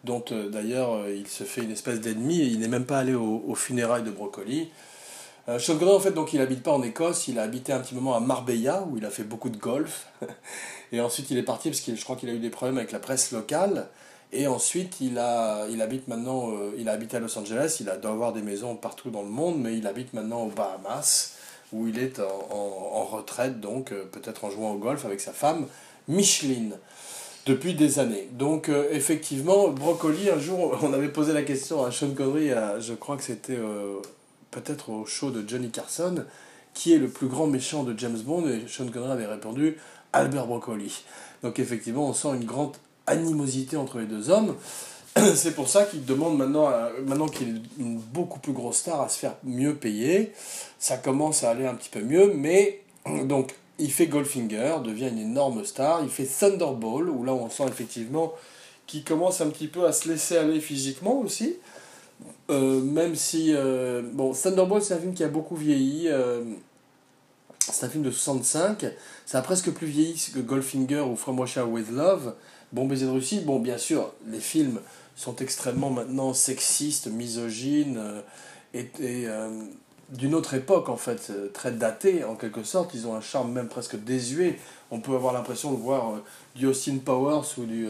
dont 0.04 0.24
euh, 0.32 0.50
d'ailleurs 0.50 0.94
euh, 0.94 1.14
il 1.14 1.28
se 1.28 1.44
fait 1.44 1.62
une 1.62 1.72
espèce 1.72 2.00
d'ennemi. 2.00 2.40
Il 2.40 2.60
n'est 2.60 2.68
même 2.68 2.86
pas 2.86 3.00
allé 3.00 3.14
aux 3.14 3.56
funérailles 3.56 4.04
de 4.04 4.12
Broccoli. 4.12 4.70
Euh, 5.50 5.60
en 5.82 6.00
fait, 6.00 6.12
donc, 6.12 6.34
il 6.34 6.40
n'habite 6.40 6.62
pas 6.62 6.74
en 6.74 6.84
Écosse, 6.84 7.30
il 7.30 7.40
a 7.40 7.44
habité 7.44 7.72
un 7.72 7.80
petit 7.80 7.96
moment 7.96 8.16
à 8.16 8.20
Marbella, 8.20 8.84
où 8.84 8.98
il 8.98 9.06
a 9.06 9.10
fait 9.10 9.24
beaucoup 9.24 9.50
de 9.50 9.58
golf. 9.58 10.08
et 10.92 11.00
ensuite, 11.00 11.32
il 11.32 11.38
est 11.38 11.44
parti, 11.44 11.70
parce 11.70 11.80
que 11.80 11.96
je 11.96 12.04
crois 12.04 12.18
qu'il 12.18 12.30
a 12.30 12.34
eu 12.34 12.40
des 12.40 12.50
problèmes 12.50 12.78
avec 12.78 12.92
la 12.92 13.00
presse 13.00 13.32
locale. 13.32 13.88
Et 14.34 14.46
ensuite, 14.48 15.00
il, 15.00 15.18
a, 15.20 15.66
il 15.70 15.82
habite 15.82 16.10
maintenant, 16.10 16.52
euh, 16.52 16.74
il 16.78 16.90
a 16.90 16.92
habité 16.92 17.16
à 17.16 17.22
Los 17.22 17.38
Angeles, 17.38 17.78
il 17.80 17.90
a, 17.90 17.96
doit 17.96 18.12
avoir 18.12 18.34
des 18.34 18.42
maisons 18.42 18.76
partout 18.76 19.10
dans 19.10 19.22
le 19.22 19.30
monde, 19.30 19.58
mais 19.58 19.78
il 19.78 19.88
habite 19.88 20.14
maintenant 20.14 20.42
aux 20.42 20.50
Bahamas, 20.50 21.37
où 21.74 21.88
il 21.88 22.00
est 22.00 22.20
en, 22.20 23.04
retraite, 23.04 23.60
donc 23.60 23.92
euh, 23.92 24.04
peut-être 24.06 24.46
en 24.46 24.50
jouant 24.50 24.72
au 24.72 24.78
golf 24.78 25.06
avec 25.06 25.22
sa 25.22 25.32
femme, 25.32 25.66
Micheline, 26.08 26.74
depuis 27.46 27.74
des 27.74 28.00
années. 28.00 28.28
Donc 28.34 28.70
effectivement, 28.92 29.70
Brocoli, 29.70 30.30
un 30.30 30.40
jour, 30.40 30.78
on 30.84 30.94
avait 30.94 31.10
posé 31.10 31.34
la 31.34 31.44
question 31.44 31.86
à 31.86 31.92
Sean 31.92 32.14
Connery, 32.14 32.52
je 32.80 32.94
crois 32.94 33.16
que 33.18 33.24
c'était 33.24 33.58
peut-être 34.52 34.90
au 34.90 35.06
show 35.06 35.32
de 35.32 35.48
Johnny 35.48 35.70
Carson, 35.70 36.26
qui 36.74 36.94
est 36.94 36.98
le 36.98 37.08
plus 37.08 37.28
grand 37.28 37.48
méchant 37.48 37.84
de 37.84 37.98
James 37.98 38.20
Bond, 38.20 38.48
et 38.48 38.68
Sean 38.68 38.88
Connery 38.88 39.12
avait 39.12 39.26
répondu 39.26 39.78
Albert 40.14 40.48
Broccoli. 40.48 41.04
Donc 41.44 41.60
effectivement, 41.60 42.08
on 42.08 42.14
sent 42.14 42.30
une 42.30 42.46
grande 42.46 42.76
animosité 43.06 43.78
entre 43.78 44.00
les 44.00 44.06
deux 44.06 44.30
hommes. 44.30 44.56
C'est 45.36 45.56
pour 45.56 45.70
ça 45.70 45.86
qu'il 45.86 46.06
demande 46.06 46.38
maintenant, 46.38 46.70
maintenant 47.06 47.28
qu'il 47.28 47.50
est 47.50 47.62
une 47.80 47.98
beaucoup 47.98 48.40
plus 48.40 48.54
grosse 48.54 48.78
star, 48.78 49.02
à 49.02 49.10
se 49.10 49.20
faire 49.20 49.36
mieux 49.44 49.76
payer. 49.76 50.34
Ça 50.80 50.98
commence 50.98 51.44
à 51.44 51.52
aller 51.52 51.66
un 51.66 51.76
petit 51.76 51.90
peu 51.90 52.02
mieux, 52.02 52.34
mais 52.34 52.82
donc 53.26 53.54
il 53.80 53.92
fait 53.92 54.08
Goldfinger, 54.08 54.78
devient 54.84 55.10
une 55.10 55.20
énorme 55.20 55.64
star. 55.66 56.02
Il 56.04 56.10
fait 56.10 56.26
Thunderball, 56.26 57.10
où 57.10 57.24
là 57.24 57.34
on 57.34 57.50
sent 57.50 57.66
effectivement 57.68 58.34
qu'il 58.86 59.04
commence 59.04 59.42
un 59.42 59.50
petit 59.50 59.68
peu 59.68 59.86
à 59.86 59.92
se 59.92 60.08
laisser 60.10 60.38
aller 60.38 60.60
physiquement 60.60 61.20
aussi. 61.20 61.58
Euh, 62.50 62.82
même 62.82 63.16
si. 63.16 63.54
Euh, 63.54 64.02
bon, 64.14 64.34
Thunderbolt, 64.34 64.84
c'est 64.84 64.94
un 64.94 65.00
film 65.00 65.14
qui 65.14 65.24
a 65.24 65.28
beaucoup 65.28 65.56
vieilli. 65.56 66.08
Euh, 66.08 66.44
c'est 67.60 67.86
un 67.86 67.90
film 67.90 68.04
de 68.04 68.12
65. 68.12 68.86
Ça 69.26 69.40
a 69.40 69.42
presque 69.42 69.72
plus 69.72 69.88
vieilli 69.88 70.16
que 70.34 70.40
Goldfinger 70.40 71.02
ou 71.02 71.16
From 71.16 71.40
Russia 71.40 71.66
with 71.66 71.92
Love. 71.92 72.34
Bon 72.72 72.86
baiser 72.86 73.06
de 73.06 73.12
Russie. 73.12 73.42
Bon, 73.42 73.60
bien 73.60 73.78
sûr, 73.78 74.14
les 74.28 74.40
films 74.40 74.80
sont 75.18 75.36
extrêmement 75.38 75.90
maintenant 75.90 76.34
sexistes, 76.34 77.08
misogynes 77.08 78.00
et, 78.74 78.88
d'une 80.10 80.36
autre 80.36 80.54
époque 80.54 80.88
en 80.88 80.96
fait, 80.96 81.34
très 81.52 81.72
datés 81.72 82.24
en 82.24 82.36
quelque 82.36 82.64
sorte. 82.64 82.94
Ils 82.94 83.08
ont 83.08 83.16
un 83.16 83.22
charme 83.22 83.52
même 83.52 83.68
presque 83.68 84.02
désuet. 84.02 84.58
On 84.90 85.02
peut 85.02 85.14
avoir 85.14 85.34
l'impression 85.34 85.74
de 85.74 85.78
voir 85.78 86.22
du 86.56 86.66
Austin 86.66 87.00
Powers 87.04 87.44
ou 87.58 87.66
du 87.66 87.88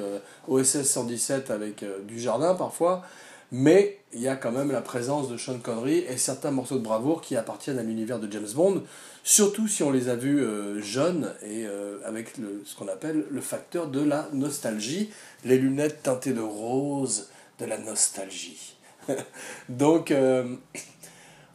OSS 0.47 0.83
117 0.83 1.51
avec 1.51 1.85
du 2.07 2.19
jardin 2.19 2.55
parfois 2.55 3.03
mais 3.51 3.99
il 4.13 4.21
y 4.21 4.27
a 4.27 4.35
quand 4.35 4.51
même 4.51 4.71
la 4.71 4.81
présence 4.81 5.29
de 5.29 5.37
Sean 5.37 5.59
Connery 5.59 5.99
et 5.99 6.17
certains 6.17 6.51
morceaux 6.51 6.77
de 6.77 6.83
bravoure 6.83 7.21
qui 7.21 7.35
appartiennent 7.35 7.79
à 7.79 7.83
l'univers 7.83 8.19
de 8.19 8.31
James 8.31 8.47
Bond, 8.53 8.83
surtout 9.23 9.67
si 9.67 9.83
on 9.83 9.91
les 9.91 10.09
a 10.09 10.15
vus 10.15 10.41
euh, 10.41 10.81
jeunes 10.81 11.33
et 11.43 11.65
euh, 11.65 11.97
avec 12.05 12.33
ce 12.65 12.75
qu'on 12.75 12.87
appelle 12.87 13.25
le 13.29 13.41
facteur 13.41 13.87
de 13.87 14.01
la 14.01 14.29
nostalgie, 14.33 15.11
les 15.47 15.57
lunettes 15.57 16.03
teintées 16.03 16.33
de 16.33 16.41
rose, 16.41 17.29
de 17.59 17.65
la 17.65 17.77
nostalgie. 17.77 18.75
Donc, 19.69 20.11
euh, 20.11 20.55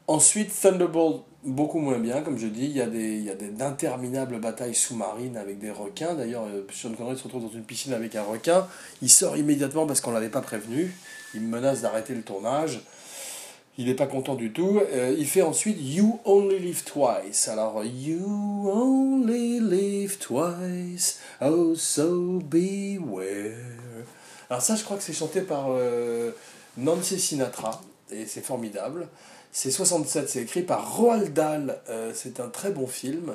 ensuite, 0.08 0.52
Thunderbolt, 0.60 1.22
beaucoup 1.44 1.78
moins 1.78 1.98
bien, 1.98 2.22
comme 2.22 2.38
je 2.38 2.46
dis, 2.46 2.66
il 2.66 2.76
y 2.76 2.80
a 2.80 2.86
des, 2.86 3.16
il 3.16 3.24
y 3.24 3.30
a 3.30 3.34
d'interminables 3.34 4.40
batailles 4.40 4.74
sous-marines 4.74 5.36
avec 5.36 5.58
des 5.58 5.70
requins. 5.70 6.14
D'ailleurs, 6.14 6.46
Sean 6.70 6.92
Connery 6.94 7.16
se 7.16 7.24
retrouve 7.24 7.42
dans 7.42 7.52
une 7.52 7.64
piscine 7.64 7.92
avec 7.92 8.14
un 8.16 8.22
requin, 8.22 8.66
il 9.02 9.10
sort 9.10 9.36
immédiatement 9.36 9.86
parce 9.86 10.00
qu'on 10.00 10.10
ne 10.10 10.16
l'avait 10.16 10.28
pas 10.28 10.42
prévenu 10.42 10.92
il 11.34 11.42
menace 11.42 11.80
d'arrêter 11.80 12.14
le 12.14 12.22
tournage. 12.22 12.80
Il 13.78 13.86
n'est 13.86 13.94
pas 13.94 14.06
content 14.06 14.34
du 14.34 14.52
tout. 14.52 14.80
Euh, 14.92 15.14
il 15.18 15.26
fait 15.26 15.42
ensuite 15.42 15.78
You 15.80 16.20
Only 16.24 16.58
Live 16.58 16.84
Twice. 16.84 17.48
Alors, 17.48 17.82
You 17.84 18.70
Only 18.70 19.60
Live 19.60 20.18
Twice, 20.18 21.20
oh 21.40 21.74
so 21.74 22.40
beware. 22.44 23.81
Alors 24.52 24.60
ça, 24.60 24.76
je 24.76 24.84
crois 24.84 24.98
que 24.98 25.02
c'est 25.02 25.14
chanté 25.14 25.40
par 25.40 25.68
euh, 25.70 26.30
Nancy 26.76 27.18
Sinatra, 27.18 27.80
et 28.10 28.26
c'est 28.26 28.44
formidable. 28.44 29.08
C'est 29.50 29.70
67, 29.70 30.28
c'est 30.28 30.42
écrit 30.42 30.60
par 30.60 30.94
Roald 30.94 31.32
Dahl. 31.32 31.80
Euh, 31.88 32.12
c'est 32.14 32.38
un 32.38 32.48
très 32.48 32.70
bon 32.70 32.86
film 32.86 33.34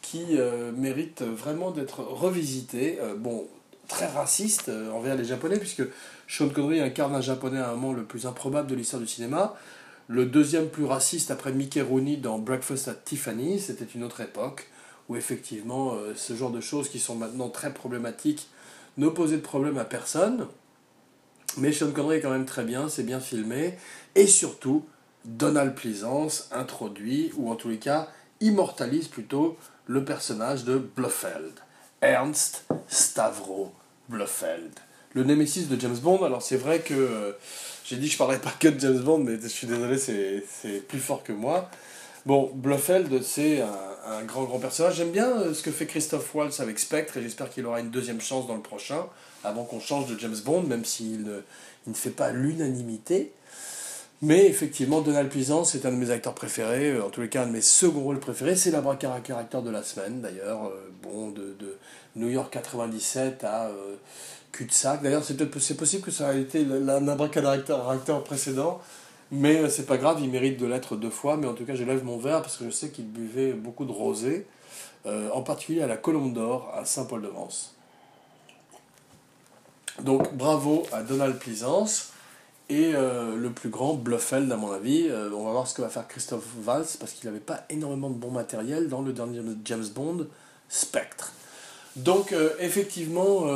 qui 0.00 0.38
mérite 0.74 1.22
vraiment 1.22 1.70
d'être 1.70 2.00
revisité. 2.00 2.98
bon, 3.18 3.46
très 3.88 4.06
raciste 4.06 4.70
envers 4.94 5.16
les 5.16 5.24
Japonais, 5.24 5.58
puisque 5.58 5.82
Sean 6.28 6.48
Connery 6.48 6.80
incarne 6.80 7.14
un 7.14 7.20
japonais 7.20 7.58
à 7.58 7.68
un 7.68 7.74
moment 7.74 7.92
le 7.92 8.04
plus 8.04 8.26
improbable 8.26 8.66
de 8.66 8.74
l'histoire 8.74 9.02
du 9.02 9.08
cinéma. 9.08 9.54
Le 10.08 10.24
deuxième 10.24 10.68
plus 10.68 10.86
raciste 10.86 11.30
après 11.30 11.52
Mickey 11.52 11.82
Rooney 11.82 12.16
dans 12.16 12.38
Breakfast 12.38 12.88
at 12.88 12.94
Tiffany, 12.94 13.60
c'était 13.60 13.86
une 13.94 14.02
autre 14.02 14.22
époque 14.22 14.68
où 15.08 15.16
effectivement 15.16 15.94
euh, 15.94 16.14
ce 16.14 16.34
genre 16.34 16.50
de 16.50 16.60
choses 16.60 16.88
qui 16.88 16.98
sont 16.98 17.14
maintenant 17.14 17.48
très 17.48 17.72
problématiques 17.72 18.48
ne 18.96 19.08
posaient 19.08 19.36
de 19.36 19.42
problème 19.42 19.78
à 19.78 19.84
personne. 19.84 20.46
Mais 21.56 21.72
Sean 21.72 21.92
Connery 21.92 22.16
est 22.16 22.20
quand 22.20 22.30
même 22.30 22.46
très 22.46 22.64
bien, 22.64 22.88
c'est 22.88 23.02
bien 23.02 23.20
filmé. 23.20 23.74
Et 24.14 24.26
surtout, 24.26 24.84
Donald 25.24 25.74
Pleasance 25.74 26.48
introduit, 26.52 27.32
ou 27.36 27.50
en 27.50 27.54
tous 27.54 27.68
les 27.68 27.78
cas 27.78 28.08
immortalise 28.40 29.08
plutôt 29.08 29.56
le 29.86 30.04
personnage 30.04 30.64
de 30.64 30.76
Blofeld, 30.78 31.52
Ernst 32.00 32.64
Stavro 32.88 33.72
Blofeld, 34.08 34.72
le 35.14 35.24
némésis 35.24 35.68
de 35.68 35.80
James 35.80 35.96
Bond. 35.96 36.24
Alors 36.24 36.42
c'est 36.42 36.56
vrai 36.56 36.80
que 36.80 36.94
euh, 36.94 37.32
j'ai 37.84 37.96
dit 37.96 38.06
que 38.06 38.12
je 38.12 38.18
parlais 38.18 38.38
pas 38.38 38.52
que 38.58 38.68
de 38.68 38.80
James 38.80 38.98
Bond, 38.98 39.18
mais 39.18 39.38
je 39.40 39.48
suis 39.48 39.66
désolé, 39.66 39.98
c'est 39.98 40.86
plus 40.88 40.98
fort 40.98 41.22
que 41.22 41.32
moi. 41.32 41.70
Bon, 42.26 42.50
Blofeld, 42.54 43.22
c'est 43.22 43.60
un, 43.60 44.24
grand, 44.24 44.44
grand 44.44 44.58
personnage. 44.58 44.94
J'aime 44.94 45.10
bien 45.10 45.28
euh, 45.28 45.52
ce 45.52 45.62
que 45.62 45.70
fait 45.70 45.84
Christophe 45.84 46.34
Waltz 46.34 46.58
avec 46.58 46.78
Spectre, 46.78 47.18
et 47.18 47.22
j'espère 47.22 47.50
qu'il 47.50 47.66
aura 47.66 47.80
une 47.80 47.90
deuxième 47.90 48.22
chance 48.22 48.46
dans 48.46 48.54
le 48.54 48.62
prochain, 48.62 49.04
avant 49.44 49.64
qu'on 49.64 49.78
change 49.78 50.06
de 50.06 50.18
James 50.18 50.36
Bond, 50.42 50.62
même 50.62 50.86
s'il 50.86 51.30
il 51.86 51.90
ne 51.90 51.94
fait 51.94 52.08
pas 52.08 52.30
l'unanimité. 52.30 53.32
Mais 54.22 54.46
effectivement, 54.46 55.02
Donald 55.02 55.28
Pleasance 55.28 55.74
est 55.74 55.84
un 55.84 55.90
de 55.90 55.96
mes 55.96 56.10
acteurs 56.10 56.34
préférés, 56.34 56.92
euh, 56.92 57.04
en 57.04 57.10
tous 57.10 57.20
les 57.20 57.28
cas 57.28 57.42
un 57.42 57.46
de 57.46 57.52
mes 57.52 57.60
seconds 57.60 58.04
rôles 58.04 58.20
préférés. 58.20 58.56
C'est 58.56 58.70
caractère 58.96 59.60
de 59.60 59.70
la 59.70 59.82
semaine 59.82 60.22
d'ailleurs. 60.22 60.64
Euh, 60.64 60.90
bon, 61.02 61.28
de, 61.30 61.54
New 62.16 62.30
York 62.30 62.50
97 62.50 63.44
à 63.44 63.70
cul-de-sac. 64.52 65.02
D'ailleurs, 65.02 65.24
c'est, 65.24 65.36
c'est 65.58 65.76
possible 65.76 66.04
que 66.04 66.12
ça 66.12 66.32
ait 66.32 66.42
été 66.42 66.64
caractère 67.28 68.22
précédent. 68.22 68.80
Mais 69.34 69.68
c'est 69.68 69.86
pas 69.86 69.96
grave, 69.96 70.18
il 70.20 70.30
mérite 70.30 70.58
de 70.58 70.66
l'être 70.66 70.96
deux 70.96 71.10
fois. 71.10 71.36
Mais 71.36 71.46
en 71.46 71.54
tout 71.54 71.64
cas, 71.64 71.74
je 71.74 71.84
lève 71.84 72.04
mon 72.04 72.18
verre 72.18 72.42
parce 72.42 72.56
que 72.56 72.64
je 72.64 72.70
sais 72.70 72.90
qu'il 72.90 73.06
buvait 73.06 73.52
beaucoup 73.52 73.84
de 73.84 73.92
rosé, 73.92 74.46
en 75.06 75.42
particulier 75.42 75.82
à 75.82 75.86
la 75.86 75.96
Colombe 75.96 76.32
d'Or 76.32 76.72
à 76.74 76.84
Saint-Paul-de-Vence. 76.84 77.74
Donc 80.02 80.34
bravo 80.34 80.84
à 80.92 81.02
Donald 81.02 81.38
Pleasance. 81.38 82.10
Et 82.70 82.92
euh, 82.94 83.36
le 83.36 83.50
plus 83.50 83.68
grand, 83.68 83.94
Bluffeld, 83.94 84.50
à 84.50 84.56
mon 84.56 84.72
avis. 84.72 85.06
Euh, 85.08 85.30
on 85.34 85.44
va 85.44 85.52
voir 85.52 85.68
ce 85.68 85.74
que 85.74 85.82
va 85.82 85.90
faire 85.90 86.08
Christophe 86.08 86.46
Valls, 86.60 86.86
parce 86.98 87.12
qu'il 87.12 87.28
n'avait 87.28 87.40
pas 87.40 87.64
énormément 87.68 88.08
de 88.08 88.14
bon 88.14 88.30
matériel 88.30 88.88
dans 88.88 89.02
le 89.02 89.12
dernier 89.12 89.40
James 89.66 89.86
Bond, 89.94 90.26
Spectre. 90.68 91.32
Donc, 91.96 92.32
euh, 92.32 92.50
effectivement, 92.60 93.46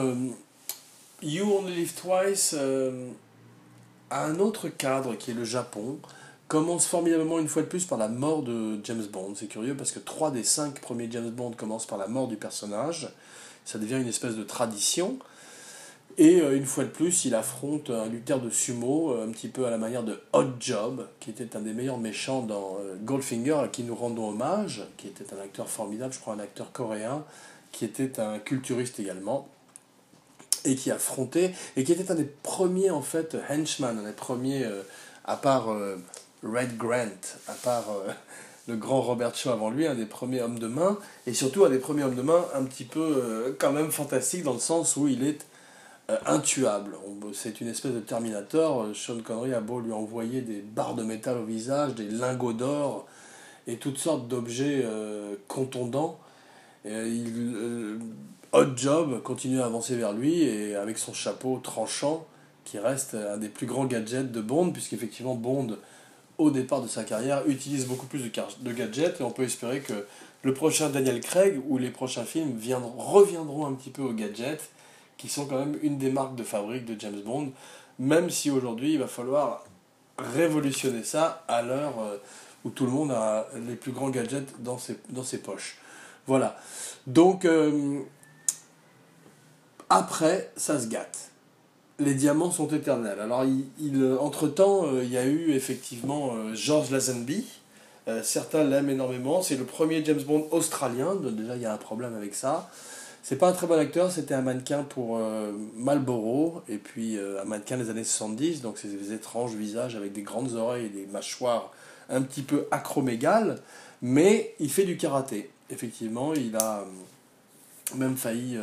You 1.22 1.50
Only 1.50 1.74
Live 1.74 1.94
Twice 1.94 2.54
un 4.10 4.38
autre 4.38 4.68
cadre 4.68 5.14
qui 5.14 5.30
est 5.30 5.34
le 5.34 5.44
Japon. 5.44 5.98
Commence 6.46 6.86
formidablement 6.86 7.38
une 7.38 7.48
fois 7.48 7.62
de 7.62 7.66
plus 7.66 7.84
par 7.84 7.98
la 7.98 8.08
mort 8.08 8.42
de 8.42 8.78
James 8.84 9.04
Bond. 9.12 9.34
C'est 9.36 9.48
curieux 9.48 9.76
parce 9.76 9.92
que 9.92 9.98
trois 9.98 10.30
des 10.30 10.44
cinq 10.44 10.80
premiers 10.80 11.10
James 11.10 11.30
Bond 11.30 11.52
commencent 11.52 11.86
par 11.86 11.98
la 11.98 12.08
mort 12.08 12.26
du 12.26 12.36
personnage. 12.36 13.12
Ça 13.64 13.78
devient 13.78 14.00
une 14.00 14.08
espèce 14.08 14.34
de 14.34 14.44
tradition. 14.44 15.18
Et 16.18 16.40
euh, 16.40 16.56
une 16.56 16.64
fois 16.64 16.84
de 16.84 16.88
plus, 16.88 17.26
il 17.26 17.34
affronte 17.36 17.90
un 17.90 18.06
lutteur 18.06 18.40
de 18.40 18.50
sumo, 18.50 19.12
euh, 19.12 19.24
un 19.24 19.30
petit 19.30 19.46
peu 19.46 19.66
à 19.66 19.70
la 19.70 19.78
manière 19.78 20.02
de 20.02 20.20
Hot 20.32 20.54
Job, 20.58 21.06
qui 21.20 21.30
était 21.30 21.54
un 21.54 21.60
des 21.60 21.72
meilleurs 21.72 21.98
méchants 21.98 22.42
dans 22.42 22.78
euh, 22.80 22.96
Goldfinger, 23.00 23.60
à 23.62 23.68
qui 23.68 23.84
nous 23.84 23.94
rendons 23.94 24.30
hommage, 24.30 24.82
qui 24.96 25.06
était 25.06 25.32
un 25.32 25.40
acteur 25.40 25.68
formidable, 25.68 26.12
je 26.12 26.18
crois 26.18 26.34
un 26.34 26.40
acteur 26.40 26.72
coréen, 26.72 27.24
qui 27.70 27.84
était 27.84 28.18
un 28.18 28.40
culturiste 28.40 28.98
également, 28.98 29.48
et 30.64 30.74
qui 30.74 30.90
affrontait, 30.90 31.52
et 31.76 31.84
qui 31.84 31.92
était 31.92 32.10
un 32.10 32.14
des 32.14 32.24
premiers 32.42 32.90
en 32.90 33.02
fait 33.02 33.36
henchmen, 33.48 33.98
un 33.98 34.02
des 34.02 34.12
premiers, 34.12 34.66
à 35.24 35.36
part 35.36 35.68
Red 36.42 36.76
Grant, 36.76 37.20
à 37.46 37.52
part 37.52 37.86
le 38.66 38.76
grand 38.76 39.00
Robert 39.00 39.34
Shaw 39.34 39.50
avant 39.50 39.70
lui, 39.70 39.86
un 39.86 39.94
des 39.94 40.06
premiers 40.06 40.42
hommes 40.42 40.58
de 40.58 40.66
main, 40.66 40.98
et 41.26 41.34
surtout 41.34 41.64
un 41.64 41.70
des 41.70 41.78
premiers 41.78 42.04
hommes 42.04 42.16
de 42.16 42.22
main 42.22 42.44
un 42.54 42.64
petit 42.64 42.84
peu 42.84 43.56
quand 43.58 43.72
même 43.72 43.90
fantastique 43.90 44.42
dans 44.42 44.54
le 44.54 44.58
sens 44.58 44.96
où 44.96 45.08
il 45.08 45.24
est 45.26 45.46
euh, 46.10 46.16
intuable. 46.24 46.96
C'est 47.34 47.60
une 47.60 47.68
espèce 47.68 47.92
de 47.92 48.00
Terminator. 48.00 48.82
Euh, 48.82 48.94
Sean 48.94 49.20
Connery 49.20 49.52
a 49.52 49.60
beau 49.60 49.78
lui 49.78 49.92
envoyer 49.92 50.40
des 50.40 50.62
barres 50.62 50.94
de 50.94 51.02
métal 51.02 51.36
au 51.36 51.44
visage, 51.44 51.94
des 51.94 52.08
lingots 52.08 52.54
d'or 52.54 53.06
et 53.66 53.76
toutes 53.76 53.98
sortes 53.98 54.26
d'objets 54.26 54.80
euh, 54.84 55.34
contondants. 55.48 56.18
il, 56.86 57.98
Hot 58.52 58.76
Job 58.76 59.22
continue 59.22 59.60
à 59.60 59.66
avancer 59.66 59.94
vers 59.94 60.12
lui 60.12 60.42
et 60.42 60.74
avec 60.74 60.96
son 60.96 61.12
chapeau 61.12 61.60
tranchant 61.62 62.26
qui 62.64 62.78
reste 62.78 63.14
un 63.14 63.36
des 63.36 63.48
plus 63.48 63.66
grands 63.66 63.84
gadgets 63.84 64.32
de 64.32 64.40
Bond, 64.40 64.70
puisqu'effectivement 64.70 65.34
Bond, 65.34 65.76
au 66.38 66.50
départ 66.50 66.80
de 66.80 66.88
sa 66.88 67.04
carrière, 67.04 67.46
utilise 67.46 67.86
beaucoup 67.86 68.06
plus 68.06 68.22
de, 68.22 68.72
gadgets 68.72 69.20
et 69.20 69.22
on 69.22 69.30
peut 69.30 69.42
espérer 69.42 69.80
que 69.80 70.06
le 70.42 70.54
prochain 70.54 70.88
Daniel 70.88 71.20
Craig 71.20 71.60
ou 71.68 71.76
les 71.76 71.90
prochains 71.90 72.24
films 72.24 72.56
viendront, 72.56 72.96
reviendront 72.96 73.66
un 73.66 73.74
petit 73.74 73.90
peu 73.90 74.02
aux 74.02 74.12
gadgets 74.12 74.70
qui 75.18 75.28
sont 75.28 75.46
quand 75.46 75.58
même 75.58 75.78
une 75.82 75.98
des 75.98 76.10
marques 76.10 76.36
de 76.36 76.44
fabrique 76.44 76.86
de 76.86 76.98
James 76.98 77.20
Bond, 77.24 77.52
même 77.98 78.30
si 78.30 78.50
aujourd'hui 78.50 78.94
il 78.94 78.98
va 78.98 79.08
falloir 79.08 79.64
révolutionner 80.18 81.04
ça 81.04 81.44
à 81.48 81.60
l'heure 81.60 82.00
euh, 82.00 82.16
où 82.64 82.70
tout 82.70 82.86
le 82.86 82.92
monde 82.92 83.10
a 83.10 83.46
les 83.68 83.76
plus 83.76 83.92
grands 83.92 84.10
gadgets 84.10 84.54
dans 84.60 84.78
ses, 84.78 84.98
dans 85.10 85.22
ses 85.22 85.38
poches. 85.38 85.76
Voilà. 86.26 86.56
Donc, 87.06 87.44
euh, 87.44 88.00
après, 89.90 90.50
ça 90.56 90.78
se 90.80 90.88
gâte. 90.88 91.30
Les 91.98 92.14
diamants 92.14 92.50
sont 92.50 92.68
éternels. 92.68 93.18
Alors, 93.20 93.44
il, 93.44 94.16
entre-temps, 94.20 94.86
euh, 94.86 95.02
il 95.02 95.10
y 95.10 95.18
a 95.18 95.24
eu 95.24 95.52
effectivement 95.52 96.32
George 96.54 96.90
Lazenby. 96.90 97.44
certains 98.22 98.64
l'aiment 98.64 98.90
énormément. 98.90 99.42
C'est 99.42 99.56
le 99.56 99.64
premier 99.64 100.04
James 100.04 100.22
Bond 100.22 100.46
australien. 100.50 101.16
déjà, 101.16 101.56
il 101.56 101.62
y 101.62 101.66
a 101.66 101.72
un 101.72 101.78
problème 101.78 102.14
avec 102.14 102.34
ça. 102.34 102.70
C'est 103.28 103.36
pas 103.36 103.48
un 103.50 103.52
très 103.52 103.66
bon 103.66 103.78
acteur, 103.78 104.10
c'était 104.10 104.32
un 104.32 104.40
mannequin 104.40 104.84
pour 104.84 105.18
euh, 105.18 105.52
Marlboro, 105.76 106.62
et 106.66 106.78
puis 106.78 107.18
euh, 107.18 107.42
un 107.42 107.44
mannequin 107.44 107.76
des 107.76 107.90
années 107.90 108.02
70, 108.02 108.62
donc 108.62 108.78
ces 108.78 109.12
étranges 109.12 109.54
visages 109.54 109.96
avec 109.96 110.12
des 110.12 110.22
grandes 110.22 110.54
oreilles 110.54 110.86
et 110.86 110.88
des 110.88 111.04
mâchoires 111.04 111.70
un 112.08 112.22
petit 112.22 112.40
peu 112.40 112.66
acromégales, 112.70 113.60
mais 114.00 114.54
il 114.60 114.70
fait 114.70 114.84
du 114.84 114.96
karaté. 114.96 115.50
Effectivement, 115.68 116.32
il 116.32 116.56
a 116.56 116.78
euh, 116.78 117.96
même 117.96 118.16
failli 118.16 118.56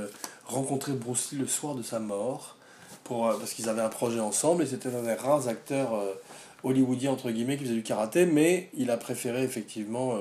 rencontrer 0.46 0.94
Bruce 0.94 1.32
Lee 1.32 1.40
le 1.40 1.48
soir 1.48 1.76
de 1.76 1.84
sa 1.84 2.00
mort, 2.00 2.56
pour, 3.04 3.28
parce 3.28 3.54
qu'ils 3.54 3.70
avaient 3.70 3.82
un 3.82 3.90
projet 3.90 4.20
ensemble, 4.20 4.64
et 4.64 4.66
c'était 4.66 4.94
un 4.94 5.04
des 5.04 5.14
rares 5.14 5.48
acteurs 5.48 5.92
hollywoodiens, 6.64 7.12
entre 7.12 7.32
guillemets, 7.32 7.58
qui 7.58 7.64
faisait 7.64 7.76
du 7.76 7.84
karaté, 7.84 8.26
mais 8.26 8.70
il 8.76 8.90
a 8.90 8.98
préféré 8.98 9.44
effectivement 9.44 10.18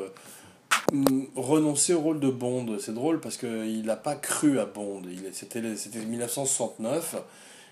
renoncer 1.37 1.95
au 1.95 2.01
rôle 2.01 2.21
de 2.21 2.31
Bond. 2.31 2.77
C'est 2.79 2.95
drôle 2.95 3.21
parce 3.21 3.37
qu'il 3.37 3.85
n'a 3.85 3.97
pas 3.97 4.15
cru 4.15 4.59
à 4.59 4.67
Bond. 4.67 5.03
C'était 5.33 5.61
1969. 5.61 7.17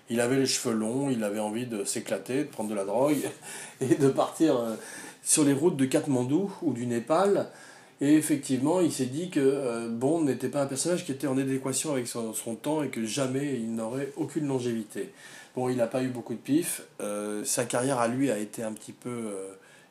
Il 0.09 0.19
avait 0.19 0.35
les 0.35 0.45
cheveux 0.45 0.75
longs, 0.75 1.09
il 1.09 1.23
avait 1.23 1.39
envie 1.39 1.65
de 1.65 1.85
s'éclater, 1.85 2.43
de 2.43 2.49
prendre 2.49 2.69
de 2.69 2.75
la 2.75 2.83
drogue 2.83 3.29
et 3.81 3.95
de 3.95 4.09
partir 4.09 4.57
euh, 4.57 4.75
sur 5.23 5.45
les 5.45 5.53
routes 5.53 5.77
de 5.77 5.85
Katmandou 5.85 6.51
ou 6.61 6.73
du 6.73 6.85
Népal. 6.85 7.47
Et 8.03 8.15
effectivement, 8.15 8.81
il 8.81 8.91
s'est 8.91 9.05
dit 9.05 9.29
que 9.29 9.39
euh, 9.39 9.87
Bond 9.89 10.23
n'était 10.23 10.49
pas 10.49 10.61
un 10.61 10.65
personnage 10.65 11.05
qui 11.05 11.11
était 11.11 11.27
en 11.27 11.37
adéquation 11.37 11.91
avec 11.93 12.07
son, 12.07 12.33
temps 12.55 12.83
et 12.83 12.89
que 12.89 13.05
jamais 13.05 13.55
il 13.55 13.75
n'aurait 13.75 14.11
aucune 14.17 14.47
longévité. 14.47 15.13
Bon, 15.55 15.69
il 15.69 15.77
n'a 15.77 15.87
pas 15.87 16.03
eu 16.03 16.09
beaucoup 16.09 16.33
de 16.33 16.39
pif. 16.39 16.83
Euh, 16.99 17.45
sa 17.45 17.65
carrière 17.65 17.99
à 17.99 18.07
lui 18.07 18.29
a 18.29 18.37
été 18.37 18.63
un 18.63 18.73
petit 18.73 18.91
peu 18.91 19.33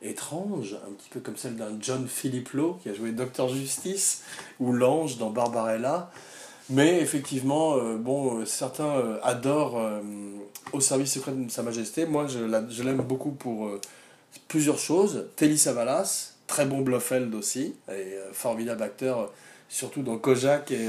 étrange, 0.02 0.76
un 0.86 0.92
petit 0.92 1.08
peu 1.10 1.20
comme 1.20 1.36
celle 1.36 1.56
d'un 1.56 1.76
John 1.80 2.06
Philip 2.06 2.50
Lowe 2.52 2.78
qui 2.82 2.88
a 2.88 2.94
joué 2.94 3.12
Docteur 3.12 3.48
Justice 3.48 4.22
ou 4.60 4.72
l'ange 4.72 5.18
dans 5.18 5.30
Barbarella. 5.30 6.10
Mais 6.70 7.00
effectivement, 7.00 7.76
euh, 7.76 7.96
bon, 7.96 8.40
euh, 8.40 8.44
certains 8.44 8.96
euh, 8.96 9.18
adorent 9.22 9.80
Au 10.72 10.80
service 10.80 11.12
secret 11.12 11.32
de 11.32 11.50
Sa 11.50 11.62
Majesté. 11.62 12.06
Moi, 12.06 12.26
je 12.26 12.82
l'aime 12.82 13.02
beaucoup 13.02 13.32
pour 13.32 13.70
plusieurs 14.48 14.78
choses. 14.78 15.26
Telly 15.36 15.58
Savalas, 15.58 16.31
très 16.52 16.66
bon 16.66 16.82
Blofeld 16.82 17.34
aussi, 17.34 17.74
et 17.90 18.18
formidable 18.34 18.82
acteur, 18.82 19.32
surtout 19.70 20.02
dans 20.02 20.18
Kojak 20.18 20.70
et 20.70 20.86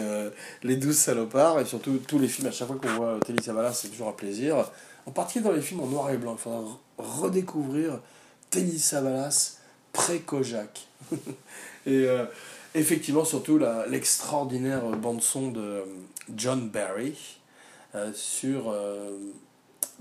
Les 0.61 0.75
Douze 0.75 0.97
Salopards, 0.97 1.61
et 1.61 1.65
surtout 1.65 2.01
tous 2.05 2.19
les 2.19 2.27
films. 2.27 2.49
À 2.49 2.51
chaque 2.51 2.67
fois 2.67 2.75
qu'on 2.75 2.89
voit 2.89 3.17
Telly 3.25 3.41
Savalas, 3.41 3.71
c'est 3.71 3.87
toujours 3.87 4.09
un 4.09 4.13
plaisir. 4.13 4.69
En 5.05 5.11
particulier 5.11 5.45
dans 5.45 5.55
les 5.55 5.61
films 5.61 5.79
en 5.79 5.87
noir 5.87 6.11
et 6.11 6.17
blanc. 6.17 6.35
Il 6.37 6.41
faudra 6.41 6.63
redécouvrir 6.97 8.01
Tennis 8.49 8.83
Savalas, 8.83 9.59
pré-Kojak. 9.93 10.85
et 11.13 11.17
euh, 11.87 12.25
effectivement, 12.75 13.23
surtout 13.23 13.57
l'extraordinaire 13.87 14.81
bande-son 14.97 15.51
de 15.51 15.61
euh, 15.61 15.85
John 16.35 16.67
Barry 16.67 17.39
euh, 17.95 18.11
sur 18.13 18.75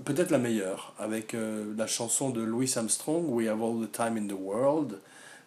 peut-être 0.03 0.29
la 0.29 0.39
meilleure, 0.39 0.93
avec 0.99 1.33
la 1.77 1.87
chanson 1.87 2.31
de 2.31 2.41
Louis 2.41 2.69
Armstrong, 2.75 3.23
We 3.29 3.47
Have 3.47 3.63
All 3.63 3.87
the 3.87 3.91
Time 3.93 4.17
in 4.17 4.27
the 4.27 4.37
World, 4.37 4.99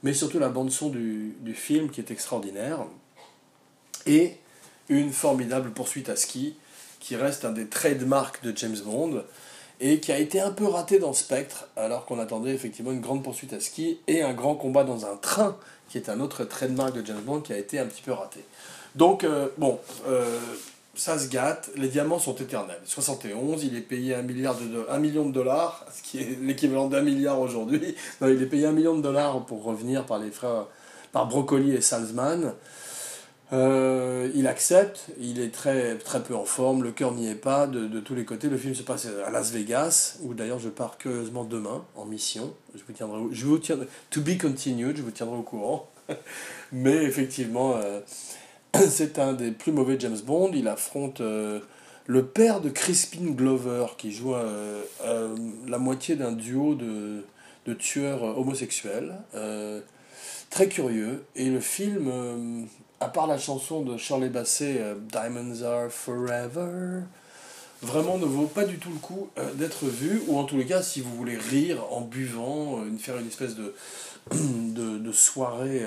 mais 0.02 0.14
surtout 0.14 0.38
la 0.38 0.48
bande-son 0.48 0.88
du, 0.88 1.36
du 1.40 1.54
film 1.54 1.90
qui 1.90 2.00
est 2.00 2.10
extraordinaire. 2.10 2.80
Et 4.06 4.36
une 4.88 5.12
formidable 5.12 5.72
poursuite 5.72 6.08
à 6.08 6.16
ski 6.16 6.54
qui 7.00 7.16
reste 7.16 7.44
un 7.44 7.52
des 7.52 7.66
trademarks 7.66 8.42
de 8.42 8.56
James 8.56 8.78
Bond 8.84 9.22
et 9.80 10.00
qui 10.00 10.12
a 10.12 10.18
été 10.18 10.40
un 10.40 10.50
peu 10.50 10.66
raté 10.66 10.98
dans 10.98 11.12
Spectre, 11.12 11.68
alors 11.76 12.06
qu'on 12.06 12.18
attendait 12.18 12.54
effectivement 12.54 12.92
une 12.92 13.00
grande 13.00 13.22
poursuite 13.22 13.52
à 13.52 13.60
ski 13.60 13.98
et 14.06 14.22
un 14.22 14.32
grand 14.32 14.54
combat 14.54 14.84
dans 14.84 15.04
un 15.06 15.16
train, 15.16 15.56
qui 15.88 15.98
est 15.98 16.08
un 16.08 16.20
autre 16.20 16.44
trademark 16.44 16.94
de 16.94 17.04
James 17.04 17.20
Bond 17.20 17.40
qui 17.40 17.52
a 17.52 17.58
été 17.58 17.78
un 17.78 17.86
petit 17.86 18.02
peu 18.02 18.12
raté. 18.12 18.40
Donc, 18.94 19.24
euh, 19.24 19.48
bon, 19.58 19.78
euh, 20.08 20.38
ça 20.96 21.18
se 21.18 21.28
gâte, 21.28 21.70
les 21.76 21.88
diamants 21.88 22.18
sont 22.18 22.34
éternels. 22.34 22.80
71, 22.84 23.64
il 23.64 23.76
est 23.76 23.80
payé 23.80 24.14
1, 24.14 24.22
milliard 24.22 24.56
de, 24.56 24.86
1 24.90 24.98
million 24.98 25.26
de 25.26 25.32
dollars, 25.32 25.84
ce 25.94 26.02
qui 26.02 26.18
est 26.18 26.38
l'équivalent 26.40 26.88
d'un 26.88 27.02
milliard 27.02 27.40
aujourd'hui. 27.40 27.94
il 28.22 28.42
est 28.42 28.46
payé 28.46 28.66
1 28.66 28.72
million 28.72 28.96
de 28.96 29.02
dollars 29.02 29.44
pour 29.46 29.62
revenir 29.62 30.06
par 30.06 30.18
les 30.18 30.30
frères 30.30 30.66
par 31.12 31.28
Broccoli 31.28 31.72
et 31.72 31.80
Salzman. 31.80 32.52
Euh, 33.52 34.28
il 34.34 34.48
accepte, 34.48 35.06
il 35.18 35.40
est 35.40 35.54
très, 35.54 35.96
très 35.98 36.22
peu 36.22 36.34
en 36.34 36.44
forme, 36.44 36.82
le 36.82 36.90
cœur 36.90 37.12
n'y 37.12 37.28
est 37.28 37.36
pas 37.36 37.66
de, 37.66 38.00
tous 38.00 38.14
les 38.14 38.24
côtés. 38.24 38.48
Le 38.48 38.58
film 38.58 38.74
se 38.74 38.82
passe 38.82 39.06
à 39.24 39.30
Las 39.30 39.50
Vegas, 39.52 40.18
où 40.22 40.34
d'ailleurs 40.34 40.58
je 40.58 40.68
pars 40.68 40.98
curieusement 40.98 41.44
demain 41.44 41.84
en 41.94 42.04
mission. 42.04 42.52
Je 42.74 42.82
vous 42.86 42.92
tiendrai, 42.92 43.20
je 43.30 43.46
vous 43.46 43.58
tiendrai, 43.58 43.86
to 44.10 44.20
be 44.20 44.36
continued, 44.38 44.96
je 44.96 45.02
vous 45.02 45.10
tiendrai 45.10 45.36
au 45.36 45.42
courant. 45.42 45.88
Mais 46.72 47.04
effectivement, 47.04 47.76
euh, 47.76 48.00
c'est 48.90 49.18
un 49.18 49.32
des 49.32 49.50
plus 49.50 49.72
mauvais 49.72 49.96
James 49.98 50.18
Bond. 50.24 50.50
Il 50.54 50.68
affronte 50.68 51.20
euh, 51.20 51.60
le 52.06 52.24
père 52.24 52.60
de 52.60 52.70
Crispin 52.70 53.32
Glover, 53.32 53.86
qui 53.98 54.12
joue 54.12 54.34
la 55.66 55.78
moitié 55.78 56.16
d'un 56.16 56.32
duo 56.32 56.74
de, 56.74 57.74
tueurs 57.74 58.38
homosexuels. 58.38 59.14
très 60.50 60.68
curieux. 60.68 61.24
Et 61.34 61.50
le 61.50 61.60
film 61.60 62.68
à 63.00 63.08
part 63.08 63.26
la 63.26 63.38
chanson 63.38 63.82
de 63.82 63.96
Shirley 63.96 64.28
Bassey, 64.28 64.76
euh, 64.78 64.94
Diamonds 65.10 65.62
Are 65.62 65.90
Forever, 65.90 67.02
vraiment 67.82 68.18
ne 68.18 68.24
vaut 68.24 68.46
pas 68.46 68.64
du 68.64 68.78
tout 68.78 68.90
le 68.90 68.98
coup 68.98 69.28
euh, 69.38 69.52
d'être 69.54 69.84
vu, 69.86 70.22
ou 70.28 70.38
en 70.38 70.44
tous 70.44 70.56
les 70.56 70.66
cas, 70.66 70.82
si 70.82 71.00
vous 71.00 71.14
voulez 71.14 71.36
rire 71.36 71.84
en 71.92 72.00
buvant, 72.00 72.80
euh, 72.80 72.98
faire 72.98 73.18
une 73.18 73.28
espèce 73.28 73.54
de, 73.54 73.74
de, 74.32 75.12
soirée 75.12 75.82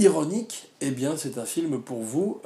ironique, 0.00 0.70
eh 0.80 0.90
bien 0.90 1.16
c'est 1.16 1.38
un 1.38 1.44
film 1.44 1.80
pour 1.80 2.00
vous, 2.00 2.40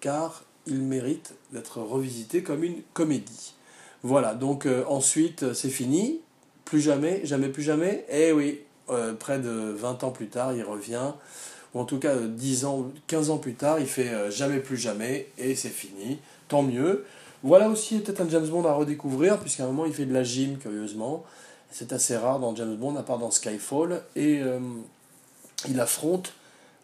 car 0.00 0.44
il 0.66 0.80
mérite 0.80 1.34
d'être 1.52 1.80
revisité 1.80 2.42
comme 2.42 2.64
une 2.64 2.82
comédie. 2.94 3.54
Voilà, 4.02 4.34
donc 4.34 4.66
ensuite 4.88 5.52
c'est 5.52 5.70
fini, 5.70 6.20
plus 6.64 6.80
jamais, 6.80 7.20
jamais 7.24 7.48
plus 7.48 7.62
jamais, 7.62 8.04
eh 8.10 8.32
oui, 8.32 8.60
près 9.20 9.38
de 9.38 9.50
20 9.50 10.02
ans 10.04 10.10
plus 10.10 10.28
tard, 10.28 10.54
il 10.54 10.64
revient 10.64 11.12
ou 11.74 11.80
en 11.80 11.84
tout 11.84 11.98
cas 11.98 12.16
10 12.16 12.64
ans, 12.64 12.90
15 13.06 13.30
ans 13.30 13.38
plus 13.38 13.54
tard, 13.54 13.80
il 13.80 13.86
fait 13.86 14.08
euh, 14.08 14.30
jamais 14.30 14.58
plus 14.58 14.76
jamais, 14.76 15.28
et 15.38 15.54
c'est 15.54 15.68
fini, 15.68 16.18
tant 16.48 16.62
mieux. 16.62 17.04
Voilà 17.42 17.68
aussi 17.68 17.98
peut-être 17.98 18.20
un 18.20 18.28
James 18.28 18.46
Bond 18.46 18.64
à 18.64 18.72
redécouvrir, 18.72 19.38
puisqu'à 19.38 19.64
un 19.64 19.68
moment 19.68 19.86
il 19.86 19.92
fait 19.92 20.06
de 20.06 20.14
la 20.14 20.22
gym, 20.22 20.58
curieusement. 20.58 21.24
C'est 21.70 21.92
assez 21.92 22.16
rare 22.16 22.40
dans 22.40 22.56
James 22.56 22.76
Bond, 22.76 22.96
à 22.96 23.02
part 23.02 23.18
dans 23.18 23.30
Skyfall, 23.30 24.02
et 24.16 24.40
euh, 24.40 24.58
il 25.68 25.78
affronte 25.80 26.32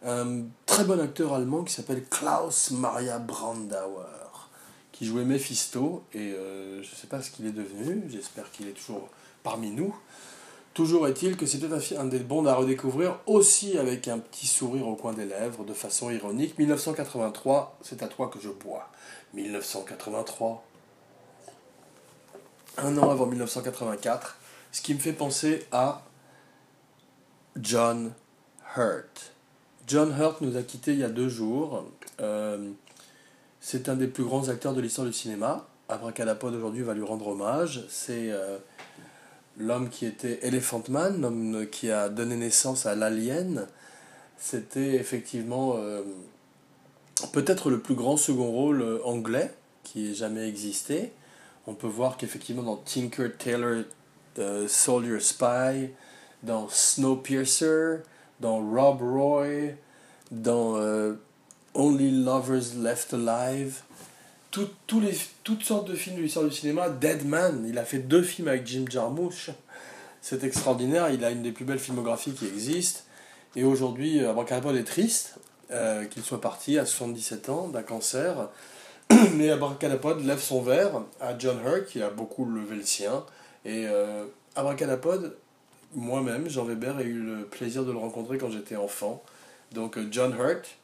un 0.05 0.43
très 0.67 0.85
bon 0.85 1.01
acteur 1.01 1.33
allemand 1.33 1.65
qui 1.65 1.73
s'appelle 1.73 2.05
Klaus 2.05 2.71
Maria 2.73 3.19
Brandauer, 3.19 4.51
qui 4.93 5.07
jouait 5.07 5.25
Mephisto, 5.25 6.05
et 6.13 6.33
euh, 6.33 6.83
je 6.83 6.91
ne 6.91 6.95
sais 6.95 7.07
pas 7.07 7.23
ce 7.23 7.31
qu'il 7.31 7.47
est 7.47 7.53
devenu, 7.53 8.05
j'espère 8.09 8.51
qu'il 8.51 8.69
est 8.69 8.73
toujours 8.73 9.09
parmi 9.43 9.71
nous. 9.71 9.95
Toujours 10.75 11.07
est-il 11.07 11.37
que 11.37 11.47
c'est 11.47 11.59
peut-être 11.59 11.99
un 11.99 12.05
des 12.05 12.19
bons 12.19 12.45
à 12.47 12.55
redécouvrir, 12.55 13.19
aussi 13.27 13.79
avec 13.79 14.09
un 14.09 14.19
petit 14.19 14.47
sourire 14.47 14.89
au 14.89 14.97
coin 14.97 15.13
des 15.13 15.25
lèvres, 15.25 15.65
de 15.65 15.73
façon 15.73 16.11
ironique. 16.11 16.59
1983, 16.59 17.79
c'est 17.81 18.03
à 18.03 18.09
toi 18.09 18.29
que 18.29 18.41
je 18.41 18.49
bois. 18.49 18.91
1983. 19.35 20.65
Un 22.79 22.99
an 22.99 23.09
avant 23.09 23.27
1984, 23.27 24.37
ce 24.73 24.83
qui 24.83 24.95
me 24.95 24.99
fait 24.99 25.13
penser 25.13 25.65
à 25.71 26.03
John 27.57 28.13
Hurt. 28.77 29.34
John 29.87 30.15
Hurt 30.19 30.41
nous 30.41 30.57
a 30.57 30.63
quittés 30.63 30.93
il 30.93 30.99
y 30.99 31.05
a 31.05 31.09
deux 31.09 31.29
jours. 31.29 31.85
Euh, 32.21 32.71
c'est 33.61 33.89
un 33.89 33.97
des 33.97 34.07
plus 34.07 34.25
grands 34.25 34.49
acteurs 34.49 34.75
de 34.75 34.81
l'histoire 34.81 35.07
du 35.07 35.13
cinéma. 35.13 35.67
Abracadapod 35.89 36.55
aujourd'hui 36.55 36.83
va 36.83 36.95
lui 36.95 37.05
rendre 37.05 37.29
hommage. 37.29 37.85
C'est. 37.89 38.31
Euh, 38.31 38.59
l'homme 39.59 39.89
qui 39.89 40.07
était 40.07 40.41
Elephant 40.43 40.83
Man, 40.89 41.21
l'homme 41.21 41.67
qui 41.71 41.91
a 41.91 42.09
donné 42.09 42.37
naissance 42.37 42.87
à 42.87 42.95
l'Alien, 42.95 43.67
c'était 44.39 44.95
effectivement 44.95 45.75
euh, 45.77 46.03
peut-être 47.33 47.71
le 47.71 47.81
plus 47.81 47.95
grand 47.95 48.17
second 48.17 48.51
rôle 48.51 48.83
euh, 48.83 48.99
anglais 49.05 49.55
qui 49.85 50.11
ait 50.11 50.15
jamais 50.15 50.49
existé. 50.49 51.13
On 51.67 51.75
peut 51.75 51.87
voir 51.87 52.17
qu'effectivement 52.17 52.63
dans 52.63 52.77
Tinker 52.77 53.31
Tailor 53.39 53.85
euh, 54.39 54.69
Soldier 54.69 55.21
Spy, 55.21 55.91
dans 56.43 56.69
Snowpiercer, 56.69 57.99
dans 58.41 58.59
Rob 58.59 59.01
Roy, 59.01 59.75
dans 60.31 60.77
Only 61.75 62.25
Lovers 62.25 62.75
Left 62.77 63.15
Alive, 63.15 63.83
les, 65.01 65.17
toutes 65.43 65.63
sortes 65.63 65.89
de 65.89 65.95
films 65.95 66.17
de 66.17 66.23
l'histoire 66.23 66.45
du 66.45 66.55
cinéma. 66.55 66.89
Dead 66.89 67.27
Man, 67.27 67.65
il 67.69 67.79
a 67.79 67.85
fait 67.85 67.99
deux 67.99 68.23
films 68.23 68.49
avec 68.49 68.67
Jim 68.67 68.85
Jarmusch. 68.89 69.51
C'est 70.21 70.45
extraordinaire, 70.45 71.11
il 71.11 71.25
a 71.25 71.31
une 71.31 71.43
des 71.43 71.53
plus 71.53 71.65
belles 71.65 71.79
filmographies 71.79 72.33
qui 72.33 72.47
existent. 72.47 73.01
Et 73.57 73.65
aujourd'hui, 73.65 74.23
euh, 74.23 74.31
Abracadapod 74.31 74.75
est 74.77 74.85
triste 74.85 75.35
euh, 75.71 76.07
qu'il 76.07 76.23
soit 76.23 76.41
parti 76.41 76.79
à 76.79 76.87
77 76.87 77.49
ans 77.51 77.69
d'un 77.69 77.83
cancer. 77.83 78.49
Mais 79.35 79.51
Abracadapod 79.51 80.25
lève 80.25 80.41
son 80.41 80.63
verre 80.63 81.03
à 81.21 81.39
John 81.39 81.59
Hurt, 81.65 81.87
qui 81.87 82.03
a 82.03 82.11
beaucoup 82.11 82.47
levé 82.47 82.77
le 82.77 82.85
sien. 82.85 83.25
Et 83.65 83.87
euh, 83.87 84.25
Abracadapod, 84.57 85.37
moi-même, 85.95 86.49
Jean 86.49 86.65
Weber, 86.65 87.01
ai 87.01 87.05
eu 87.05 87.21
le 87.21 87.45
plaisir 87.45 87.85
de 87.85 87.93
le 87.93 87.99
rencontrer 87.99 88.39
quand 88.39 88.51
j'étais 88.51 88.77
enfant. 88.77 89.23
Donc 89.73 89.97
euh, 89.97 90.07
John 90.11 90.35
Hurt, 90.39 90.77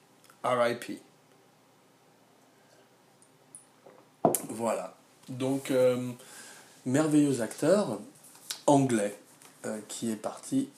RIP. 0.43 1.01
Voilà. 4.49 4.95
Donc, 5.29 5.71
euh, 5.71 6.11
merveilleux 6.87 7.41
acteur 7.41 8.01
anglais 8.67 9.19
euh, 9.65 9.79
qui 9.89 10.11
est 10.11 10.17
parti 10.17 10.69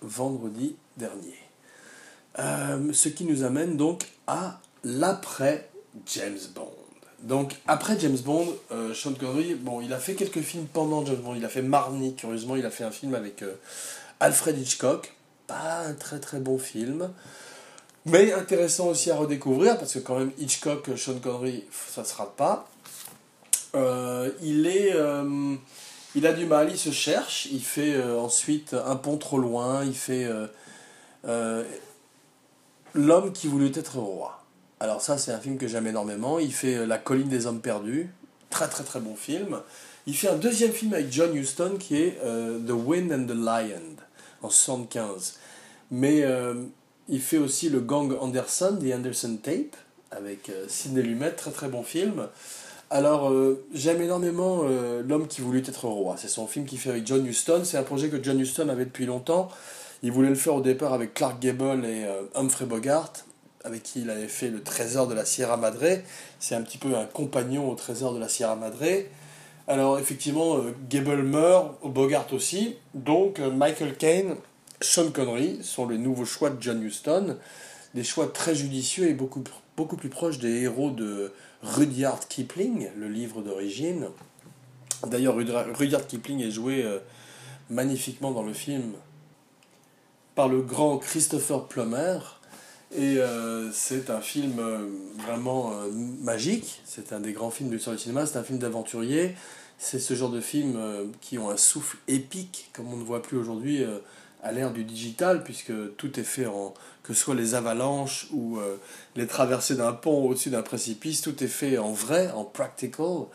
vendredi 0.00 0.76
dernier. 0.96 1.38
Ce 2.36 3.08
qui 3.08 3.24
nous 3.24 3.44
amène 3.44 3.76
donc 3.76 4.04
à 4.26 4.60
l'après 4.82 5.68
James 6.06 6.38
Bond. 6.54 6.81
Donc 7.22 7.54
après 7.66 7.98
James 8.00 8.18
Bond, 8.18 8.46
Sean 8.94 9.14
Connery, 9.14 9.54
bon, 9.54 9.80
il 9.80 9.92
a 9.92 9.98
fait 9.98 10.14
quelques 10.14 10.40
films 10.40 10.66
pendant 10.72 11.06
James 11.06 11.16
Bond. 11.16 11.34
Il 11.36 11.44
a 11.44 11.48
fait 11.48 11.62
Marnie, 11.62 12.14
curieusement, 12.14 12.56
il 12.56 12.66
a 12.66 12.70
fait 12.70 12.84
un 12.84 12.90
film 12.90 13.14
avec 13.14 13.44
Alfred 14.20 14.58
Hitchcock. 14.58 15.12
Pas 15.46 15.80
un 15.86 15.94
très 15.94 16.18
très 16.18 16.40
bon 16.40 16.58
film. 16.58 17.10
Mais 18.04 18.32
intéressant 18.32 18.88
aussi 18.88 19.10
à 19.10 19.16
redécouvrir 19.16 19.78
parce 19.78 19.94
que 19.94 20.00
quand 20.00 20.18
même 20.18 20.32
Hitchcock, 20.38 20.90
Sean 20.96 21.20
Connery, 21.20 21.64
ça 21.94 22.04
se 22.04 22.14
rate 22.14 22.34
pas. 22.36 22.68
Euh, 23.74 24.30
il 24.42 24.66
euh, 24.66 25.56
a 26.22 26.32
du 26.32 26.46
mal, 26.46 26.70
il 26.70 26.78
se 26.78 26.90
cherche, 26.90 27.46
il 27.50 27.62
fait 27.62 27.94
euh, 27.94 28.18
ensuite 28.18 28.74
un 28.74 28.96
pont 28.96 29.16
trop 29.16 29.38
loin, 29.38 29.84
il 29.84 29.94
fait 29.94 30.28
L'homme 32.94 33.32
qui 33.32 33.48
voulut 33.48 33.72
être 33.74 33.98
roi. 33.98 34.41
Alors 34.82 35.00
ça 35.00 35.16
c'est 35.16 35.30
un 35.30 35.38
film 35.38 35.58
que 35.58 35.68
j'aime 35.68 35.86
énormément, 35.86 36.40
il 36.40 36.52
fait 36.52 36.84
La 36.86 36.98
colline 36.98 37.28
des 37.28 37.46
hommes 37.46 37.60
perdus, 37.60 38.10
très 38.50 38.66
très 38.66 38.82
très 38.82 38.98
bon 38.98 39.14
film. 39.14 39.60
Il 40.06 40.16
fait 40.16 40.28
un 40.28 40.36
deuxième 40.36 40.72
film 40.72 40.92
avec 40.94 41.12
John 41.12 41.36
Huston 41.36 41.76
qui 41.78 41.96
est 41.96 42.18
The 42.18 42.72
Wind 42.72 43.12
and 43.12 43.26
the 43.26 43.36
Lion 43.36 43.96
en 44.42 44.50
75. 44.50 45.38
Mais 45.92 46.26
il 47.08 47.20
fait 47.20 47.38
aussi 47.38 47.68
le 47.68 47.78
gang 47.78 48.12
Anderson, 48.18 48.76
The 48.82 48.92
Anderson 48.92 49.38
Tape, 49.40 49.76
avec 50.10 50.50
Sidney 50.66 51.02
Lumet, 51.02 51.30
très 51.30 51.52
très 51.52 51.68
bon 51.68 51.84
film. 51.84 52.26
Alors, 52.92 53.30
euh, 53.30 53.64
j'aime 53.72 54.02
énormément 54.02 54.64
euh, 54.64 55.02
L'homme 55.02 55.26
qui 55.26 55.40
voulut 55.40 55.60
être 55.66 55.86
roi. 55.86 56.16
C'est 56.18 56.28
son 56.28 56.46
film 56.46 56.66
qu'il 56.66 56.78
fait 56.78 56.90
avec 56.90 57.06
John 57.06 57.26
Huston. 57.26 57.62
C'est 57.64 57.78
un 57.78 57.82
projet 57.84 58.10
que 58.10 58.22
John 58.22 58.38
Huston 58.38 58.68
avait 58.68 58.84
depuis 58.84 59.06
longtemps. 59.06 59.48
Il 60.02 60.12
voulait 60.12 60.28
le 60.28 60.34
faire 60.34 60.56
au 60.56 60.60
départ 60.60 60.92
avec 60.92 61.14
Clark 61.14 61.40
Gable 61.40 61.86
et 61.86 62.04
euh, 62.04 62.24
Humphrey 62.34 62.66
Bogart, 62.66 63.10
avec 63.64 63.82
qui 63.82 64.02
il 64.02 64.10
avait 64.10 64.28
fait 64.28 64.48
Le 64.48 64.62
Trésor 64.62 65.06
de 65.06 65.14
la 65.14 65.24
Sierra 65.24 65.56
Madre. 65.56 66.00
C'est 66.38 66.54
un 66.54 66.62
petit 66.62 66.78
peu 66.78 66.96
un 66.96 67.04
compagnon 67.06 67.70
au 67.70 67.74
Trésor 67.74 68.14
de 68.14 68.18
la 68.18 68.28
Sierra 68.28 68.56
Madre. 68.56 69.04
Alors, 69.68 69.98
effectivement, 69.98 70.58
Gable 70.88 71.22
meurt, 71.22 71.76
Bogart 71.84 72.26
aussi. 72.32 72.76
Donc, 72.94 73.38
Michael 73.38 73.96
Caine, 73.96 74.36
Sean 74.80 75.10
Connery 75.10 75.60
sont 75.62 75.88
les 75.88 75.98
nouveaux 75.98 76.24
choix 76.24 76.50
de 76.50 76.60
John 76.60 76.82
Huston. 76.82 77.38
Des 77.94 78.04
choix 78.04 78.26
très 78.26 78.54
judicieux 78.54 79.08
et 79.08 79.14
beaucoup, 79.14 79.44
beaucoup 79.76 79.96
plus 79.96 80.08
proches 80.08 80.38
des 80.38 80.62
héros 80.62 80.90
de 80.90 81.32
Rudyard 81.62 82.26
Kipling, 82.26 82.88
le 82.96 83.08
livre 83.08 83.42
d'origine. 83.42 84.08
D'ailleurs, 85.06 85.36
Rudyard 85.36 86.06
Kipling 86.06 86.42
est 86.42 86.50
joué 86.50 86.82
euh, 86.82 86.98
magnifiquement 87.70 88.32
dans 88.32 88.42
le 88.42 88.52
film 88.52 88.92
par 90.34 90.48
le 90.48 90.62
grand 90.62 90.98
Christopher 90.98 91.66
Plummer. 91.66 92.18
Et 92.94 93.18
euh, 93.18 93.70
c'est 93.72 94.10
un 94.10 94.20
film 94.20 94.58
euh, 94.58 94.86
vraiment 95.18 95.72
magique. 96.20 96.82
C'est 96.84 97.12
un 97.12 97.20
des 97.20 97.32
grands 97.32 97.50
films 97.50 97.70
de 97.70 97.74
l'histoire 97.74 97.96
du 97.96 98.02
cinéma. 98.02 98.26
C'est 98.26 98.38
un 98.38 98.44
film 98.44 98.58
d'aventurier. 98.58 99.34
C'est 99.78 99.98
ce 99.98 100.14
genre 100.14 100.30
de 100.30 100.40
films 100.40 100.78
qui 101.20 101.38
ont 101.38 101.50
un 101.50 101.56
souffle 101.56 101.96
épique, 102.06 102.70
comme 102.72 102.92
on 102.92 102.96
ne 102.96 103.02
voit 103.02 103.20
plus 103.20 103.36
aujourd'hui 103.36 103.84
à 104.42 104.52
l'ère 104.52 104.72
du 104.72 104.84
digital, 104.84 105.42
puisque 105.42 105.72
tout 105.96 106.20
est 106.20 106.24
fait 106.24 106.46
en, 106.46 106.74
que 107.02 107.14
ce 107.14 107.20
soit 107.20 107.34
les 107.34 107.54
avalanches 107.54 108.28
ou 108.32 108.58
euh, 108.58 108.76
les 109.16 109.26
traversées 109.26 109.76
d'un 109.76 109.92
pont 109.92 110.28
au-dessus 110.28 110.50
d'un 110.50 110.62
précipice, 110.62 111.20
tout 111.20 111.42
est 111.42 111.48
fait 111.48 111.78
en 111.78 111.92
vrai, 111.92 112.30
en 112.32 112.44
practical. 112.44 113.26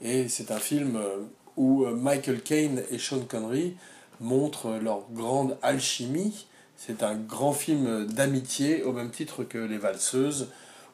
Et 0.00 0.28
c'est 0.28 0.50
un 0.50 0.58
film 0.58 0.96
euh, 0.96 1.18
où 1.56 1.84
euh, 1.84 1.94
Michael 1.94 2.42
Caine 2.42 2.82
et 2.90 2.98
Sean 2.98 3.20
Connery 3.20 3.76
montrent 4.20 4.78
leur 4.82 5.02
grande 5.12 5.56
alchimie. 5.62 6.46
C'est 6.84 7.04
un 7.04 7.14
grand 7.14 7.52
film 7.52 8.06
d'amitié 8.06 8.82
au 8.82 8.92
même 8.92 9.10
titre 9.10 9.44
que 9.44 9.56
Les 9.56 9.78
Valseuses 9.78 10.48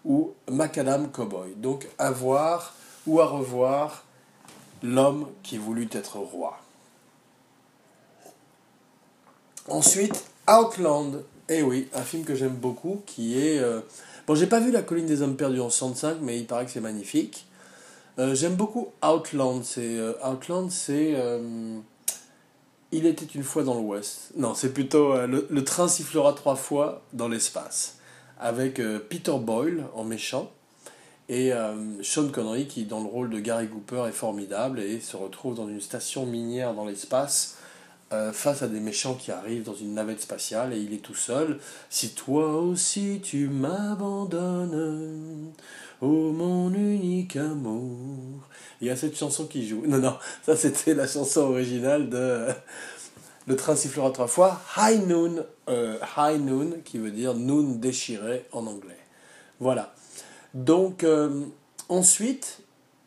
ou 0.05 0.35
Macadam 0.51 1.11
Cowboy. 1.11 1.55
Donc 1.57 1.87
à 1.97 2.11
voir 2.11 2.75
ou 3.07 3.21
à 3.21 3.27
revoir 3.27 4.05
L'homme 4.83 5.29
qui 5.43 5.57
voulut 5.57 5.89
être 5.93 6.19
roi. 6.19 6.61
Ensuite, 9.69 10.27
Outland. 10.47 11.25
Eh 11.49 11.63
oui, 11.63 11.89
un 11.95 12.03
film 12.03 12.25
que 12.25 12.35
j'aime 12.35 12.55
beaucoup 12.55 13.03
qui 13.07 13.39
est. 13.39 13.59
Euh, 13.59 13.81
bon, 14.27 14.35
j'ai 14.35 14.47
pas 14.47 14.61
vu 14.61 14.71
La 14.71 14.83
colline 14.83 15.07
des 15.07 15.23
hommes 15.23 15.37
perdus 15.37 15.61
en 15.61 15.71
65, 15.71 16.19
mais 16.21 16.39
il 16.39 16.47
paraît 16.47 16.67
que 16.67 16.71
c'est 16.71 16.81
magnifique. 16.81 17.47
Euh, 18.19 18.35
j'aime 18.35 18.57
beaucoup 18.57 18.89
Outland. 19.03 19.63
C'est 19.65 19.97
euh, 19.99 20.13
Outland, 20.23 20.71
c'est. 20.71 21.17
Il 22.93 23.07
était 23.07 23.27
une 23.27 23.43
fois 23.43 23.65
dans 23.65 23.75
l'Ouest. 23.75 24.31
Non, 24.37 24.55
c'est 24.55 24.73
plutôt 24.73 25.15
le, 25.27 25.65
train 25.65 25.89
sifflera 25.89 26.33
trois 26.33 26.57
fois 26.57 27.03
dans 27.13 27.29
l'espace. 27.29 27.99
Avec 28.41 28.81
Peter 29.09 29.37
Boyle 29.39 29.85
en 29.95 30.05
méchant. 30.05 30.51
Et 31.29 31.53
Sean 32.03 32.29
Connery 32.29 32.67
qui, 32.67 32.85
dans 32.87 33.01
le 33.01 33.07
rôle 33.07 33.29
de 33.29 33.39
Gary 33.39 33.69
Cooper, 33.69 34.05
est 34.09 34.13
formidable 34.13 34.81
et 34.81 35.01
se 35.01 35.17
retrouve 35.17 35.55
dans 35.55 35.69
une 35.69 35.83
station 35.83 36.25
minière 36.25 36.73
dans 36.73 36.87
l'espace 36.87 37.58
euh, 38.13 38.33
face 38.33 38.63
à 38.63 38.69
des 38.69 38.81
méchants 38.81 39.15
qui 39.15 39.31
arrivent 39.31 39.65
dans 39.65 39.75
une 39.75 39.95
navette 39.95 40.21
spatiale 40.21 40.73
et 40.73 40.79
il 40.79 40.95
est 40.95 41.03
tout 41.03 41.15
seul. 41.15 41.59
Si 41.91 42.11
toi 42.11 42.57
aussi 42.57 43.21
tu 43.23 43.49
m'abandonnes, 43.49 45.53
oh 46.01 46.33
mon 46.33 46.73
unique 46.73 47.37
amour. 47.37 48.49
Il 48.81 48.87
y 48.87 48.91
a 48.91 48.97
cette 48.97 49.17
chanson 49.17 49.47
qui 49.47 49.67
joue. 49.67 49.85
Non, 49.87 49.99
non, 49.99 50.17
ça 50.45 50.57
c'était 50.57 50.95
la 50.95 51.07
chanson 51.07 51.41
originale 51.41 52.09
de 52.09 52.47
Le 53.49 53.57
train 53.57 53.75
sifflera 53.75 54.11
trois 54.11 54.27
fois. 54.27 54.61
High 54.77 55.07
Noon, 55.07 55.43
euh, 55.71 55.97
High 56.19 56.39
Noon 56.39 56.83
qui 56.85 56.99
veut 56.99 57.11
dire 57.11 57.33
noon 57.33 57.77
déchiré 57.77 58.45
en 58.53 58.67
anglais. 58.67 58.99
Voilà. 59.59 59.95
Donc, 60.53 61.03
euh, 61.03 61.47
ensuite, 61.89 62.61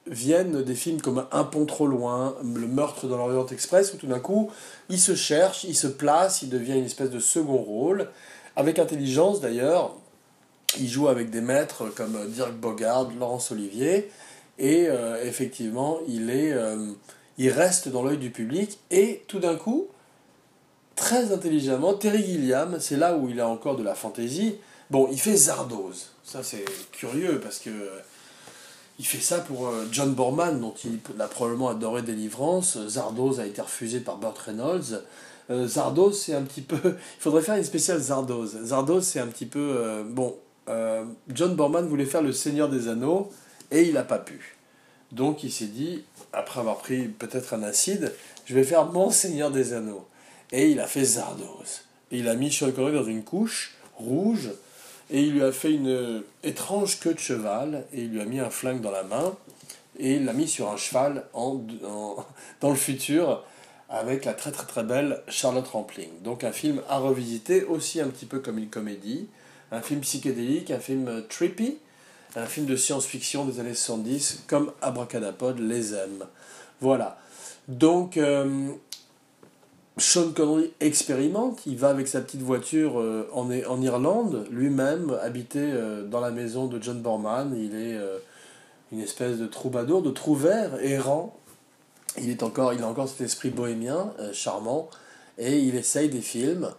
viennent 0.07 0.63
des 0.63 0.75
films 0.75 1.01
comme 1.01 1.25
Un 1.31 1.43
pont 1.43 1.65
trop 1.65 1.87
loin, 1.87 2.35
Le 2.43 2.67
meurtre 2.67 3.07
dans 3.07 3.17
l'Orient 3.17 3.45
Express, 3.47 3.93
où 3.93 3.97
tout 3.97 4.07
d'un 4.07 4.19
coup, 4.19 4.49
il 4.89 4.99
se 4.99 5.15
cherche, 5.15 5.63
il 5.63 5.75
se 5.75 5.87
place, 5.87 6.41
il 6.41 6.49
devient 6.49 6.77
une 6.77 6.85
espèce 6.85 7.09
de 7.09 7.19
second 7.19 7.57
rôle, 7.57 8.09
avec 8.55 8.79
intelligence 8.79 9.41
d'ailleurs. 9.41 9.95
Il 10.79 10.87
joue 10.87 11.07
avec 11.07 11.29
des 11.29 11.41
maîtres 11.41 11.93
comme 11.95 12.17
Dirk 12.29 12.53
Bogard, 12.53 13.09
Laurence 13.19 13.51
Olivier, 13.51 14.09
et 14.57 14.87
euh, 14.87 15.23
effectivement, 15.23 15.99
il, 16.07 16.29
est, 16.29 16.53
euh, 16.53 16.91
il 17.37 17.49
reste 17.49 17.89
dans 17.89 18.03
l'œil 18.03 18.17
du 18.17 18.31
public, 18.31 18.79
et 18.89 19.23
tout 19.27 19.39
d'un 19.39 19.55
coup, 19.55 19.87
très 20.95 21.31
intelligemment, 21.31 21.93
Terry 21.93 22.23
Gilliam, 22.23 22.77
c'est 22.79 22.97
là 22.97 23.15
où 23.15 23.29
il 23.29 23.39
a 23.39 23.47
encore 23.47 23.75
de 23.75 23.83
la 23.83 23.95
fantaisie, 23.95 24.55
bon, 24.89 25.07
il 25.11 25.19
fait 25.19 25.35
Zardoz. 25.35 26.11
Ça, 26.23 26.43
c'est 26.43 26.63
curieux 26.91 27.39
parce 27.41 27.59
que 27.59 27.69
il 29.01 29.03
fait 29.03 29.17
ça 29.17 29.39
pour 29.39 29.67
euh, 29.67 29.87
John 29.91 30.13
Borman, 30.13 30.59
dont 30.59 30.75
il 30.85 30.99
a 31.19 31.27
probablement 31.27 31.69
adoré 31.69 32.03
Délivrance. 32.03 32.77
Zardoz 32.87 33.39
a 33.39 33.47
été 33.47 33.59
refusé 33.59 33.99
par 33.99 34.17
Burt 34.17 34.37
Reynolds. 34.37 35.01
Euh, 35.49 35.67
Zardoz, 35.67 36.21
c'est 36.21 36.35
un 36.35 36.43
petit 36.43 36.61
peu. 36.61 36.77
Il 36.85 37.19
faudrait 37.19 37.41
faire 37.41 37.55
une 37.55 37.63
spéciale 37.63 37.99
Zardoz. 37.99 38.59
Zardoz, 38.63 39.03
c'est 39.03 39.19
un 39.19 39.25
petit 39.25 39.47
peu. 39.47 39.73
Euh, 39.75 40.03
bon, 40.03 40.35
John 41.33 41.55
Borman 41.55 41.87
voulait 41.87 42.05
faire 42.05 42.21
Le 42.21 42.31
Seigneur 42.31 42.69
des 42.69 42.87
Anneaux 42.87 43.31
et 43.71 43.81
il 43.87 43.93
n'a 43.93 44.03
pas 44.03 44.19
pu. 44.19 44.55
Donc 45.11 45.43
il 45.43 45.51
s'est 45.51 45.65
dit, 45.65 46.03
après 46.31 46.59
avoir 46.59 46.77
pris 46.77 47.07
peut-être 47.07 47.55
un 47.55 47.63
acide, 47.63 48.13
je 48.45 48.53
vais 48.53 48.63
faire 48.63 48.85
Mon 48.85 49.09
Seigneur 49.09 49.49
des 49.49 49.73
Anneaux. 49.73 50.05
Et 50.51 50.69
il 50.69 50.79
a 50.79 50.85
fait 50.85 51.03
Zardoz. 51.03 51.81
Et 52.11 52.19
il 52.19 52.29
a 52.29 52.35
mis 52.35 52.51
Sean 52.51 52.71
Connery 52.71 52.93
dans 52.93 53.03
une 53.03 53.23
couche 53.23 53.73
rouge 53.95 54.51
et 55.11 55.21
il 55.21 55.33
lui 55.33 55.43
a 55.43 55.51
fait 55.51 55.71
une 55.71 56.23
étrange 56.43 56.99
queue 56.99 57.13
de 57.13 57.19
cheval, 57.19 57.85
et 57.93 58.01
il 58.03 58.11
lui 58.11 58.21
a 58.21 58.25
mis 58.25 58.39
un 58.39 58.49
flingue 58.49 58.81
dans 58.81 58.91
la 58.91 59.03
main, 59.03 59.35
et 59.99 60.15
il 60.15 60.25
l'a 60.25 60.33
mis 60.33 60.47
sur 60.47 60.71
un 60.71 60.77
cheval 60.77 61.25
dans 61.33 62.69
le 62.69 62.75
futur, 62.75 63.43
avec 63.89 64.23
la 64.23 64.33
très 64.33 64.51
très 64.51 64.65
très 64.65 64.83
belle 64.83 65.21
Charlotte 65.27 65.67
Rampling. 65.67 66.09
Donc 66.23 66.45
un 66.45 66.53
film 66.53 66.81
à 66.87 66.97
revisiter, 66.97 67.65
aussi 67.65 67.99
un 67.99 68.07
petit 68.07 68.25
peu 68.25 68.39
comme 68.39 68.57
une 68.57 68.69
comédie, 68.69 69.27
un 69.71 69.81
film 69.81 69.99
psychédélique, 69.99 70.71
un 70.71 70.79
film 70.79 71.23
trippy, 71.27 71.77
un 72.37 72.45
film 72.45 72.65
de 72.65 72.77
science-fiction 72.77 73.43
des 73.43 73.59
années 73.59 73.73
70, 73.73 74.43
comme 74.47 74.71
Abracadapod 74.81 75.59
les 75.59 75.93
aime. 75.93 76.25
Voilà. 76.79 77.17
Donc, 77.67 78.15
euh, 78.15 78.69
Sean 79.97 80.31
Connery 80.31 80.71
expérimente, 80.79 81.61
il 81.65 81.77
va 81.77 81.89
avec 81.89 82.07
sa 82.07 82.21
petite 82.21 82.41
voiture 82.41 82.99
euh, 82.99 83.29
en, 83.33 83.51
en, 83.51 83.81
Irlande, 83.81 84.47
lui-même 84.49 85.17
habité 85.21 85.59
euh, 85.59 86.05
dans 86.05 86.21
la 86.21 86.31
maison 86.31 86.67
de 86.67 86.81
John 86.81 87.01
Borman, 87.01 87.53
il 87.57 87.75
est 87.75 87.95
euh, 87.95 88.17
une 88.93 89.01
espèce 89.01 89.37
de 89.37 89.47
troubadour, 89.47 90.01
de 90.01 90.11
trouvère, 90.11 90.81
errant, 90.81 91.37
il, 92.17 92.29
est 92.29 92.41
encore, 92.41 92.73
il 92.73 92.81
a 92.83 92.87
encore 92.87 93.09
cet 93.09 93.21
esprit 93.21 93.49
bohémien, 93.49 94.13
charmant, 94.33 94.89
et 95.37 95.59
il 95.59 95.75
essaye 95.75 96.09
des 96.09 96.21
films, 96.21 96.69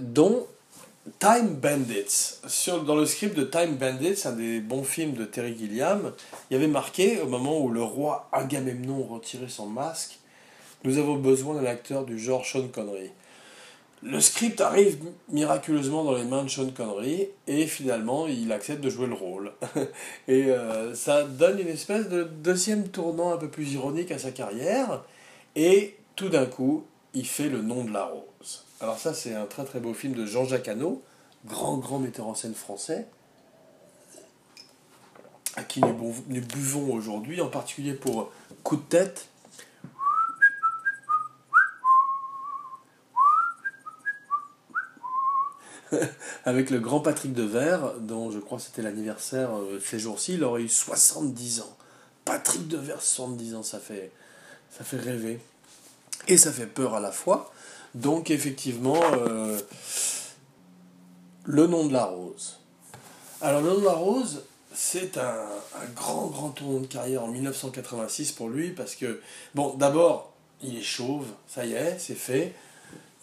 dont 0.00 0.46
Time 1.18 1.54
Bandits. 1.54 2.40
Dans 2.86 2.96
le 2.96 3.04
script 3.04 3.36
de 3.36 3.44
Time 3.44 3.76
Bandits, 3.76 4.22
un 4.24 4.32
des 4.32 4.60
bons 4.60 4.84
films 4.84 5.12
de 5.12 5.26
Terry 5.26 5.54
Gilliam, 5.54 6.12
il 6.50 6.54
y 6.54 6.56
avait 6.56 6.66
marqué, 6.66 7.20
au 7.20 7.26
moment 7.26 7.60
où 7.60 7.68
le 7.68 7.82
roi 7.82 8.28
Agamemnon 8.32 9.02
retirait 9.02 9.48
son 9.48 9.66
masque, 9.66 10.18
nous 10.84 10.98
avons 10.98 11.16
besoin 11.16 11.54
d'un 11.54 11.66
acteur 11.66 12.04
du 12.04 12.18
genre 12.18 12.44
Sean 12.44 12.68
Connery. 12.68 13.10
Le 14.02 14.20
script 14.20 14.60
arrive 14.60 14.98
miraculeusement 15.28 16.04
dans 16.04 16.14
les 16.14 16.24
mains 16.24 16.44
de 16.44 16.48
Sean 16.48 16.70
Connery 16.70 17.28
et 17.48 17.66
finalement 17.66 18.28
il 18.28 18.52
accepte 18.52 18.80
de 18.80 18.90
jouer 18.90 19.08
le 19.08 19.14
rôle. 19.14 19.52
et 20.28 20.44
euh, 20.46 20.94
ça 20.94 21.24
donne 21.24 21.58
une 21.58 21.68
espèce 21.68 22.08
de 22.08 22.22
deuxième 22.22 22.88
tournant 22.88 23.32
un 23.32 23.38
peu 23.38 23.48
plus 23.48 23.72
ironique 23.72 24.12
à 24.12 24.18
sa 24.18 24.30
carrière 24.30 25.02
et 25.56 25.96
tout 26.14 26.28
d'un 26.28 26.46
coup 26.46 26.84
il 27.14 27.26
fait 27.26 27.48
Le 27.48 27.62
nom 27.62 27.84
de 27.84 27.92
la 27.92 28.04
rose. 28.04 28.64
Alors 28.80 28.98
ça 28.98 29.14
c'est 29.14 29.34
un 29.34 29.46
très 29.46 29.64
très 29.64 29.80
beau 29.80 29.94
film 29.94 30.12
de 30.12 30.26
Jean-Jacques 30.26 30.68
Hano, 30.68 31.02
grand 31.46 31.78
grand 31.78 31.98
metteur 31.98 32.28
en 32.28 32.34
scène 32.34 32.54
français 32.54 33.06
à 35.58 35.64
qui 35.64 35.80
nous 35.80 36.42
buvons 36.42 36.92
aujourd'hui, 36.94 37.40
en 37.40 37.48
particulier 37.48 37.94
pour 37.94 38.30
Coup 38.62 38.76
de 38.76 38.82
tête, 38.82 39.28
avec 46.44 46.70
le 46.70 46.78
grand 46.78 47.00
Patrick 47.00 47.32
Devers, 47.32 47.94
dont 48.00 48.30
je 48.30 48.38
crois 48.38 48.58
c'était 48.58 48.82
l'anniversaire 48.82 49.56
euh, 49.56 49.80
ces 49.84 49.98
jours-ci, 49.98 50.34
il 50.34 50.44
aurait 50.44 50.62
eu 50.62 50.68
70 50.68 51.60
ans. 51.60 51.76
Patrick 52.24 52.68
Devers, 52.68 53.02
70 53.02 53.54
ans, 53.54 53.62
ça 53.62 53.78
fait, 53.78 54.12
ça 54.70 54.84
fait 54.84 54.98
rêver. 54.98 55.40
Et 56.26 56.36
ça 56.36 56.52
fait 56.52 56.66
peur 56.66 56.94
à 56.94 57.00
la 57.00 57.12
fois. 57.12 57.52
Donc 57.94 58.30
effectivement, 58.30 59.00
euh, 59.14 59.58
le 61.44 61.66
nom 61.66 61.86
de 61.86 61.92
la 61.92 62.04
rose. 62.04 62.58
Alors 63.40 63.62
le 63.62 63.70
nom 63.70 63.78
de 63.78 63.84
la 63.84 63.92
rose, 63.92 64.42
c'est 64.74 65.16
un, 65.16 65.22
un, 65.22 65.86
grand, 65.94 66.26
grand 66.26 66.50
tournant 66.50 66.80
de 66.80 66.86
carrière 66.86 67.24
en 67.24 67.28
1986 67.28 68.32
pour 68.32 68.48
lui, 68.48 68.70
parce 68.70 68.94
que, 68.94 69.20
bon, 69.54 69.74
d'abord, 69.74 70.32
il 70.62 70.76
est 70.76 70.82
chauve, 70.82 71.26
ça 71.46 71.64
y 71.64 71.72
est, 71.72 71.98
c'est 71.98 72.14
fait 72.14 72.54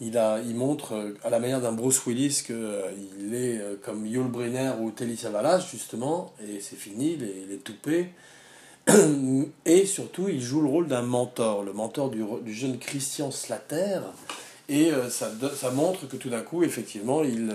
il, 0.00 0.18
a, 0.18 0.40
il 0.40 0.54
montre 0.54 0.94
euh, 0.94 1.18
à 1.24 1.30
la 1.30 1.38
manière 1.40 1.60
d'un 1.60 1.72
Bruce 1.72 2.04
Willis 2.06 2.42
qu'il 2.44 2.54
euh, 2.54 2.90
est 3.32 3.58
euh, 3.58 3.76
comme 3.82 4.06
Yul 4.06 4.24
Brynner 4.24 4.72
ou 4.80 4.90
Telly 4.90 5.16
Savalas 5.16 5.66
justement, 5.70 6.32
et 6.46 6.60
c'est 6.60 6.76
fini, 6.76 7.16
les, 7.16 7.46
les 7.48 7.56
toupets. 7.56 8.10
Et 9.64 9.84
surtout, 9.84 10.28
il 10.28 10.40
joue 10.40 10.60
le 10.60 10.68
rôle 10.68 10.86
d'un 10.86 11.02
mentor, 11.02 11.64
le 11.64 11.72
mentor 11.72 12.08
du, 12.08 12.22
du 12.42 12.54
jeune 12.54 12.78
Christian 12.78 13.32
Slater. 13.32 13.98
Et 14.68 14.92
ça, 15.10 15.28
ça 15.56 15.70
montre 15.72 16.06
que 16.06 16.16
tout 16.16 16.28
d'un 16.28 16.42
coup, 16.42 16.62
effectivement, 16.62 17.24
il, 17.24 17.52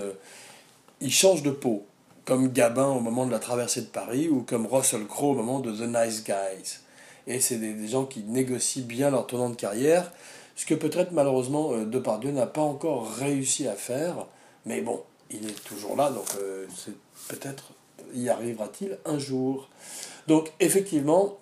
il 1.00 1.10
change 1.10 1.42
de 1.42 1.50
peau, 1.50 1.86
comme 2.26 2.52
Gabin 2.52 2.88
au 2.88 3.00
moment 3.00 3.24
de 3.24 3.30
la 3.30 3.38
traversée 3.38 3.80
de 3.80 3.86
Paris, 3.86 4.28
ou 4.28 4.42
comme 4.42 4.66
Russell 4.66 5.06
Crowe 5.06 5.30
au 5.30 5.34
moment 5.34 5.60
de 5.60 5.72
The 5.72 5.88
Nice 5.88 6.22
Guys. 6.22 6.80
Et 7.26 7.40
c'est 7.40 7.56
des, 7.56 7.72
des 7.72 7.88
gens 7.88 8.04
qui 8.04 8.24
négocient 8.24 8.84
bien 8.84 9.08
leur 9.08 9.26
tournant 9.26 9.48
de 9.48 9.56
carrière 9.56 10.12
ce 10.62 10.66
que 10.66 10.74
peut-être 10.74 11.10
malheureusement 11.10 11.72
euh, 11.72 11.84
Depardieu 11.84 12.30
n'a 12.30 12.46
pas 12.46 12.60
encore 12.60 13.12
réussi 13.16 13.66
à 13.66 13.74
faire, 13.74 14.26
mais 14.64 14.80
bon, 14.80 15.02
il 15.28 15.44
est 15.48 15.64
toujours 15.64 15.96
là, 15.96 16.08
donc 16.08 16.24
euh, 16.38 16.66
peut-être 17.26 17.72
y 18.14 18.28
arrivera-t-il 18.28 18.96
un 19.04 19.18
jour. 19.18 19.68
Donc 20.28 20.52
effectivement, 20.60 21.36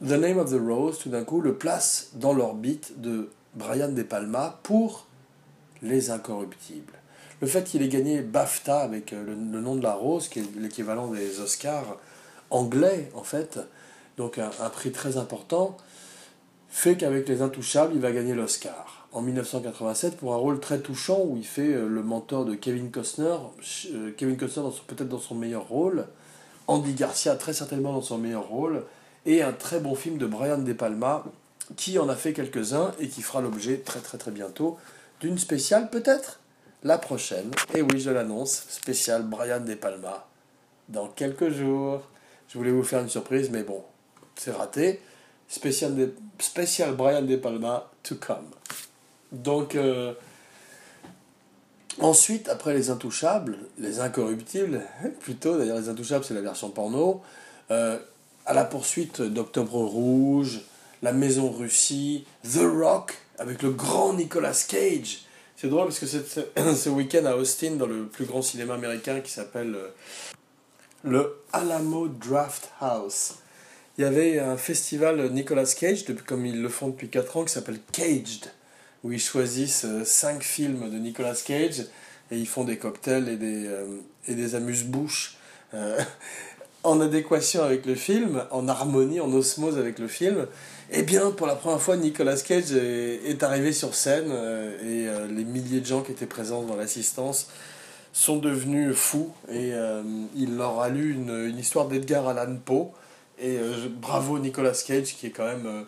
The 0.00 0.12
Name 0.12 0.38
of 0.38 0.52
the 0.52 0.60
Rose, 0.64 0.98
tout 0.98 1.08
d'un 1.08 1.24
coup, 1.24 1.40
le 1.40 1.54
place 1.56 2.10
dans 2.14 2.32
l'orbite 2.32 3.00
de 3.00 3.30
Brian 3.56 3.88
De 3.88 4.04
Palma 4.04 4.60
pour 4.62 5.08
Les 5.82 6.10
Incorruptibles. 6.10 6.92
Le 7.40 7.48
fait 7.48 7.64
qu'il 7.64 7.82
ait 7.82 7.88
gagné 7.88 8.20
BAFTA 8.20 8.78
avec 8.78 9.12
euh, 9.12 9.24
le, 9.26 9.60
nom 9.60 9.74
de 9.74 9.82
la 9.82 9.94
rose, 9.94 10.28
qui 10.28 10.38
est 10.38 10.56
l'équivalent 10.56 11.08
des 11.08 11.40
Oscars 11.40 11.96
anglais 12.50 13.10
en 13.16 13.24
fait, 13.24 13.58
donc 14.16 14.38
un 14.38 14.68
prix 14.70 14.92
très 14.92 15.16
important, 15.16 15.76
fait 16.70 16.96
qu'avec 16.96 17.28
Les 17.28 17.42
Intouchables, 17.42 17.92
il 17.94 18.00
va 18.00 18.12
gagner 18.12 18.34
l'Oscar 18.34 19.08
en 19.12 19.22
1987 19.22 20.16
pour 20.16 20.34
un 20.34 20.36
rôle 20.36 20.60
très 20.60 20.78
touchant 20.78 21.20
où 21.24 21.36
il 21.36 21.44
fait 21.44 21.74
euh, 21.74 21.88
le 21.88 22.02
mentor 22.02 22.44
de 22.44 22.54
Kevin 22.54 22.90
Costner, 22.90 23.36
euh, 23.92 24.12
Kevin 24.16 24.36
Costner 24.36 24.62
peut-être 24.86 25.08
dans 25.08 25.18
son 25.18 25.34
meilleur 25.34 25.66
rôle, 25.68 26.06
Andy 26.68 26.94
Garcia 26.94 27.34
très 27.34 27.52
certainement 27.52 27.92
dans 27.92 28.02
son 28.02 28.18
meilleur 28.18 28.46
rôle, 28.46 28.84
et 29.26 29.42
un 29.42 29.52
très 29.52 29.80
bon 29.80 29.94
film 29.94 30.16
de 30.16 30.26
Brian 30.26 30.58
De 30.58 30.72
Palma 30.72 31.24
qui 31.76 31.98
en 31.98 32.08
a 32.08 32.16
fait 32.16 32.32
quelques-uns 32.32 32.92
et 32.98 33.08
qui 33.08 33.22
fera 33.22 33.40
l'objet 33.40 33.78
très 33.78 34.00
très 34.00 34.18
très 34.18 34.30
bientôt 34.30 34.78
d'une 35.20 35.38
spéciale 35.38 35.90
peut-être? 35.90 36.40
La 36.82 36.96
prochaine. 36.96 37.50
Et 37.74 37.82
oui, 37.82 38.00
je 38.00 38.10
l'annonce, 38.10 38.64
spéciale 38.70 39.24
Brian 39.24 39.60
De 39.60 39.74
Palma 39.74 40.26
dans 40.88 41.08
quelques 41.08 41.50
jours. 41.50 42.00
Je 42.48 42.56
voulais 42.56 42.70
vous 42.70 42.82
faire 42.82 43.00
une 43.02 43.08
surprise, 43.08 43.50
mais 43.50 43.62
bon, 43.62 43.82
c'est 44.34 44.50
raté. 44.50 45.00
Spécial, 45.50 45.96
de, 45.96 46.14
spécial 46.38 46.94
Brian 46.94 47.22
De 47.22 47.34
Palma 47.34 47.90
to 48.04 48.14
come. 48.14 48.46
Donc, 49.32 49.74
euh, 49.74 50.14
ensuite, 51.98 52.48
après 52.48 52.72
Les 52.72 52.88
Intouchables, 52.88 53.58
Les 53.76 53.98
Incorruptibles, 53.98 54.80
plutôt, 55.20 55.58
d'ailleurs, 55.58 55.80
Les 55.80 55.88
Intouchables, 55.88 56.24
c'est 56.24 56.34
la 56.34 56.40
version 56.40 56.70
porno, 56.70 57.20
euh, 57.72 57.98
à 58.46 58.54
la 58.54 58.64
poursuite 58.64 59.22
d'Octobre 59.22 59.78
Rouge, 59.78 60.60
La 61.02 61.12
Maison 61.12 61.50
Russie, 61.50 62.26
The 62.44 62.62
Rock, 62.62 63.18
avec 63.38 63.62
le 63.62 63.70
grand 63.70 64.14
Nicolas 64.14 64.64
Cage. 64.68 65.24
C'est 65.56 65.68
drôle 65.68 65.88
parce 65.88 65.98
que 65.98 66.06
ce 66.74 66.88
week-end 66.88 67.24
à 67.26 67.34
Austin, 67.34 67.72
dans 67.72 67.86
le 67.86 68.06
plus 68.06 68.24
grand 68.24 68.42
cinéma 68.42 68.74
américain 68.74 69.20
qui 69.20 69.32
s'appelle 69.32 69.74
euh, 69.74 69.88
le 71.02 71.40
Alamo 71.52 72.06
Draft 72.06 72.70
House. 72.80 73.39
Il 74.00 74.04
y 74.04 74.06
avait 74.06 74.38
un 74.38 74.56
festival 74.56 75.30
Nicolas 75.30 75.66
Cage, 75.78 76.06
comme 76.24 76.46
ils 76.46 76.62
le 76.62 76.70
font 76.70 76.88
depuis 76.88 77.10
4 77.10 77.36
ans, 77.36 77.44
qui 77.44 77.52
s'appelle 77.52 77.78
Caged, 77.92 78.46
où 79.04 79.12
ils 79.12 79.20
choisissent 79.20 79.84
5 80.04 80.36
euh, 80.36 80.40
films 80.40 80.90
de 80.90 80.96
Nicolas 80.96 81.34
Cage 81.34 81.80
et 82.30 82.38
ils 82.38 82.48
font 82.48 82.64
des 82.64 82.78
cocktails 82.78 83.28
et 83.28 83.36
des, 83.36 83.66
euh, 83.66 83.84
des 84.26 84.54
amuse-bouches 84.54 85.36
en 86.82 86.98
adéquation 87.02 87.62
avec 87.62 87.84
le 87.84 87.94
film, 87.94 88.42
en 88.50 88.68
harmonie, 88.68 89.20
en 89.20 89.30
osmose 89.34 89.76
avec 89.76 89.98
le 89.98 90.08
film. 90.08 90.46
Eh 90.90 91.02
bien, 91.02 91.30
pour 91.30 91.46
la 91.46 91.54
première 91.54 91.82
fois, 91.82 91.98
Nicolas 91.98 92.36
Cage 92.36 92.72
est, 92.72 93.42
arrivé 93.42 93.70
sur 93.74 93.94
scène 93.94 94.30
euh, 94.30 94.78
et 94.78 95.08
euh, 95.08 95.26
les 95.26 95.44
milliers 95.44 95.80
de 95.80 95.86
gens 95.86 96.00
qui 96.00 96.12
étaient 96.12 96.24
présents 96.24 96.62
dans 96.62 96.76
l'assistance 96.76 97.48
sont 98.14 98.38
devenus 98.38 98.96
fous 98.96 99.30
et 99.50 99.74
euh, 99.74 100.02
il 100.34 100.56
leur 100.56 100.80
a 100.80 100.88
lu 100.88 101.12
une, 101.12 101.48
une 101.48 101.58
histoire 101.58 101.86
d'Edgar 101.86 102.26
Allan 102.26 102.56
Poe. 102.64 102.92
Et 103.40 103.58
bravo 103.88 104.38
Nicolas 104.38 104.72
Cage 104.86 105.16
qui 105.16 105.26
est 105.26 105.30
quand 105.30 105.46
même 105.46 105.86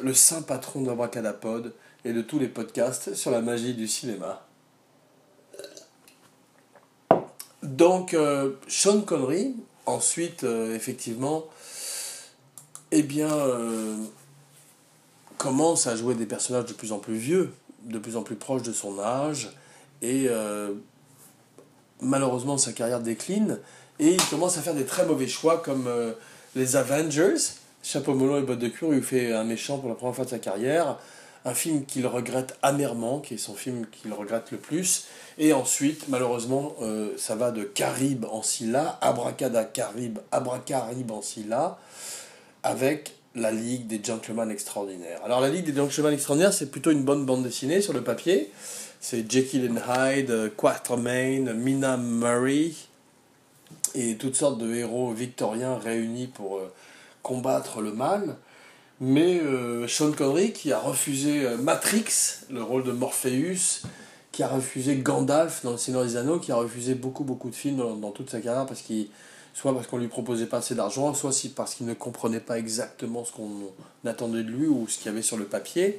le 0.00 0.14
saint 0.14 0.42
patron 0.42 0.82
d'Abracadapod 0.82 1.74
et 2.04 2.12
de 2.12 2.22
tous 2.22 2.38
les 2.38 2.48
podcasts 2.48 3.14
sur 3.14 3.30
la 3.30 3.40
magie 3.40 3.74
du 3.74 3.88
cinéma. 3.88 4.46
Donc, 7.62 8.14
Sean 8.68 9.00
Connery, 9.00 9.54
ensuite, 9.86 10.44
effectivement, 10.44 11.46
eh 12.90 13.02
bien, 13.02 13.30
commence 15.40 15.86
à 15.86 15.96
jouer 15.96 16.14
des 16.14 16.26
personnages 16.26 16.66
de 16.66 16.74
plus 16.74 16.92
en 16.92 16.98
plus 16.98 17.16
vieux, 17.16 17.54
de 17.84 17.98
plus 17.98 18.16
en 18.16 18.22
plus 18.22 18.36
proches 18.36 18.62
de 18.62 18.74
son 18.74 19.00
âge, 19.00 19.50
et 20.02 20.26
euh, 20.28 20.74
malheureusement 22.02 22.58
sa 22.58 22.72
carrière 22.72 23.00
décline, 23.00 23.58
et 23.98 24.10
il 24.10 24.22
commence 24.26 24.58
à 24.58 24.60
faire 24.60 24.74
des 24.74 24.84
très 24.84 25.06
mauvais 25.06 25.28
choix 25.28 25.56
comme 25.56 25.86
euh, 25.86 26.12
les 26.54 26.76
Avengers, 26.76 27.36
Chapeau 27.82 28.14
melon 28.14 28.38
et 28.38 28.42
bottes 28.42 28.58
de 28.58 28.68
cuir, 28.68 28.92
il 28.92 29.02
fait 29.02 29.32
un 29.32 29.44
méchant 29.44 29.78
pour 29.78 29.88
la 29.88 29.94
première 29.94 30.14
fois 30.14 30.24
de 30.24 30.30
sa 30.30 30.38
carrière, 30.38 30.98
un 31.46 31.54
film 31.54 31.86
qu'il 31.86 32.06
regrette 32.06 32.58
amèrement, 32.62 33.20
qui 33.20 33.34
est 33.34 33.38
son 33.38 33.54
film 33.54 33.86
qu'il 33.90 34.12
regrette 34.12 34.50
le 34.50 34.58
plus, 34.58 35.06
et 35.38 35.54
ensuite, 35.54 36.08
malheureusement, 36.08 36.74
euh, 36.82 37.12
ça 37.16 37.34
va 37.34 37.50
de 37.50 37.62
Carib 37.62 38.26
en 38.26 38.42
Scylla, 38.42 38.98
Abracada 39.00 39.64
Carib, 39.64 40.18
Abracarib 40.32 41.10
en 41.10 41.22
Scylla, 41.22 41.78
avec 42.62 43.14
la 43.34 43.50
Ligue 43.50 43.86
des 43.86 44.02
Gentlemen 44.04 44.50
Extraordinaires. 44.50 45.20
Alors 45.24 45.40
la 45.40 45.48
Ligue 45.48 45.64
des 45.64 45.74
Gentlemen 45.74 46.12
Extraordinaires, 46.12 46.52
c'est 46.52 46.70
plutôt 46.70 46.90
une 46.90 47.04
bonne 47.04 47.24
bande 47.24 47.44
dessinée 47.44 47.80
sur 47.80 47.94
le 47.94 48.02
papier. 48.02 48.50
C'est 49.00 49.30
Jekyll 49.30 49.70
and 49.70 49.80
Hyde, 49.88 50.52
Quatermain, 50.56 51.54
Mina 51.54 51.96
Murray 51.96 52.72
et 53.94 54.16
toutes 54.16 54.36
sortes 54.36 54.58
de 54.58 54.74
héros 54.74 55.12
victoriens 55.12 55.76
réunis 55.76 56.26
pour 56.26 56.58
euh, 56.58 56.72
combattre 57.22 57.80
le 57.80 57.92
mal. 57.92 58.36
Mais 59.00 59.40
euh, 59.40 59.88
Sean 59.88 60.12
Connery, 60.12 60.52
qui 60.52 60.72
a 60.72 60.78
refusé 60.78 61.46
euh, 61.46 61.56
Matrix, 61.56 62.44
le 62.50 62.62
rôle 62.62 62.84
de 62.84 62.92
Morpheus, 62.92 63.82
qui 64.32 64.42
a 64.42 64.48
refusé 64.48 64.96
Gandalf 64.96 65.62
dans 65.64 65.72
Le 65.72 65.78
Seigneur 65.78 66.04
des 66.04 66.16
Anneaux, 66.16 66.38
qui 66.38 66.52
a 66.52 66.56
refusé 66.56 66.94
beaucoup 66.94 67.24
beaucoup 67.24 67.50
de 67.50 67.54
films 67.54 67.78
dans, 67.78 68.10
toute 68.10 68.30
sa 68.30 68.40
carrière 68.40 68.66
parce 68.66 68.82
qu'il 68.82 69.08
soit 69.54 69.74
parce 69.74 69.88
qu'on 69.88 69.98
lui 69.98 70.06
proposait 70.06 70.46
pas 70.46 70.58
assez 70.58 70.76
d'argent, 70.76 71.12
soit 71.14 71.32
si 71.32 71.48
parce 71.48 71.74
qu'il 71.74 71.86
ne 71.86 71.94
comprenait 71.94 72.40
pas 72.40 72.58
exactement 72.58 73.24
ce 73.24 73.32
qu'on 73.32 73.50
attendait 74.06 74.44
de 74.44 74.50
lui 74.50 74.68
ou 74.68 74.86
ce 74.86 74.98
qu'il 74.98 75.06
y 75.06 75.08
avait 75.08 75.22
sur 75.22 75.36
le 75.36 75.46
papier, 75.46 75.98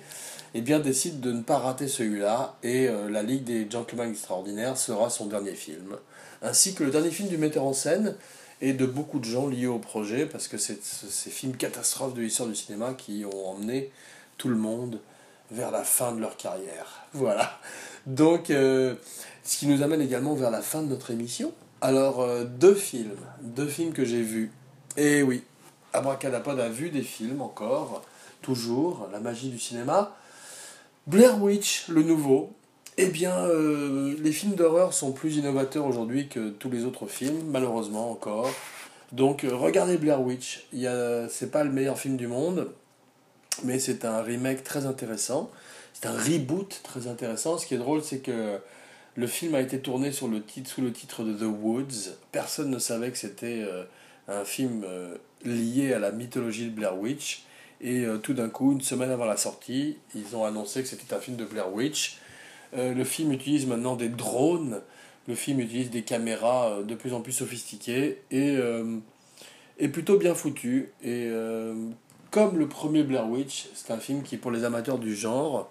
eh 0.53 0.61
bien 0.61 0.79
décide 0.79 1.19
de 1.19 1.33
ne 1.33 1.41
pas 1.41 1.57
rater 1.57 1.89
celui-là 1.89 2.55
et 2.63 2.87
La 3.09 3.21
Ligue 3.21 3.43
des 3.43 3.69
Gentlemen 3.69 4.11
Extraordinaires 4.11 4.77
sera 4.77 5.09
son 5.09 5.25
dernier 5.25 5.55
film, 5.55 5.97
ainsi 6.41 6.73
que 6.73 6.83
le 6.83 6.91
dernier 6.91 7.11
film 7.11 7.29
du 7.29 7.37
metteur 7.37 7.63
en 7.63 7.73
scène 7.73 8.15
et 8.61 8.73
de 8.73 8.85
beaucoup 8.85 9.19
de 9.19 9.25
gens 9.25 9.47
liés 9.47 9.67
au 9.67 9.79
projet 9.79 10.25
parce 10.25 10.47
que 10.47 10.57
c'est 10.57 10.83
ces 10.83 11.29
films 11.29 11.55
catastrophes 11.55 12.13
de 12.13 12.21
l'histoire 12.21 12.47
du 12.47 12.55
cinéma 12.55 12.93
qui 12.93 13.25
ont 13.25 13.49
emmené 13.49 13.91
tout 14.37 14.49
le 14.49 14.55
monde 14.55 14.99
vers 15.51 15.71
la 15.71 15.83
fin 15.83 16.11
de 16.13 16.19
leur 16.19 16.37
carrière. 16.37 17.05
Voilà. 17.13 17.59
Donc, 18.05 18.49
euh, 18.49 18.95
ce 19.43 19.57
qui 19.57 19.67
nous 19.67 19.83
amène 19.83 20.01
également 20.01 20.33
vers 20.33 20.49
la 20.49 20.61
fin 20.61 20.81
de 20.81 20.87
notre 20.87 21.11
émission. 21.11 21.51
Alors, 21.81 22.21
euh, 22.21 22.45
deux 22.45 22.73
films, 22.73 23.19
deux 23.41 23.67
films 23.67 23.91
que 23.91 24.05
j'ai 24.05 24.21
vus. 24.21 24.51
Et 24.95 25.21
oui, 25.21 25.43
Abracadapod 25.93 26.57
a 26.59 26.69
vu 26.69 26.89
des 26.89 27.01
films 27.01 27.41
encore, 27.41 28.03
toujours, 28.41 29.09
la 29.11 29.19
magie 29.19 29.49
du 29.49 29.59
cinéma. 29.59 30.15
Blair 31.05 31.41
Witch, 31.41 31.89
le 31.89 32.03
nouveau. 32.03 32.53
Eh 32.97 33.07
bien, 33.07 33.45
euh, 33.45 34.15
les 34.19 34.33
films 34.33 34.55
d'horreur 34.55 34.93
sont 34.93 35.13
plus 35.13 35.37
innovateurs 35.37 35.85
aujourd'hui 35.85 36.27
que 36.27 36.49
tous 36.49 36.69
les 36.69 36.83
autres 36.83 37.07
films, 37.07 37.41
malheureusement 37.47 38.11
encore. 38.11 38.49
Donc, 39.13 39.45
euh, 39.45 39.55
regardez 39.55 39.97
Blair 39.97 40.21
Witch. 40.21 40.67
C'est 41.29 41.51
pas 41.51 41.63
le 41.63 41.71
meilleur 41.71 41.97
film 41.97 42.17
du 42.17 42.27
monde, 42.27 42.69
mais 43.63 43.79
c'est 43.79 44.03
un 44.03 44.21
remake 44.21 44.63
très 44.63 44.85
intéressant. 44.85 45.49
C'est 45.93 46.07
un 46.07 46.17
reboot 46.17 46.81
très 46.83 47.07
intéressant. 47.07 47.57
Ce 47.57 47.65
qui 47.65 47.75
est 47.75 47.77
drôle, 47.77 48.03
c'est 48.03 48.19
que 48.19 48.59
le 49.15 49.27
film 49.27 49.55
a 49.55 49.61
été 49.61 49.79
tourné 49.79 50.11
sous 50.11 50.27
le 50.27 50.41
titre 50.41 51.23
de 51.23 51.33
The 51.33 51.49
Woods. 51.49 52.11
Personne 52.33 52.69
ne 52.69 52.79
savait 52.79 53.11
que 53.11 53.17
c'était 53.17 53.63
euh, 53.63 53.83
un 54.27 54.43
film 54.43 54.85
lié 55.45 55.93
à 55.93 55.99
la 55.99 56.11
mythologie 56.11 56.65
de 56.65 56.71
Blair 56.71 56.97
Witch. 56.97 57.43
Et 57.79 58.05
tout 58.21 58.33
d'un 58.33 58.49
coup, 58.49 58.73
une 58.73 58.81
semaine 58.81 59.09
avant 59.09 59.25
la 59.25 59.37
sortie, 59.37 59.97
ils 60.13 60.35
ont 60.35 60.45
annoncé 60.45 60.83
que 60.83 60.87
c'était 60.87 61.15
un 61.15 61.19
film 61.19 61.35
de 61.35 61.45
Blair 61.45 61.73
Witch. 61.73 62.20
Le 62.73 63.03
film 63.03 63.31
utilise 63.31 63.67
maintenant 63.67 63.95
des 63.95 64.09
drones. 64.09 64.81
Le 65.27 65.35
film 65.35 65.59
utilise 65.59 65.89
des 65.89 66.01
caméras 66.01 66.81
de 66.83 66.95
plus 66.95 67.13
en 67.13 67.21
plus 67.21 67.31
sophistiquées 67.31 68.21
et 68.31 68.57
est 69.77 69.87
plutôt 69.87 70.17
bien 70.17 70.33
foutu. 70.33 70.91
Et 71.03 71.29
comme 72.31 72.57
le 72.57 72.67
premier 72.67 73.03
Blair 73.03 73.27
Witch, 73.27 73.67
c'est 73.75 73.91
un 73.91 73.97
film 73.97 74.23
qui, 74.23 74.37
pour 74.37 74.51
les 74.51 74.63
amateurs 74.63 74.97
du 74.97 75.15
genre, 75.15 75.69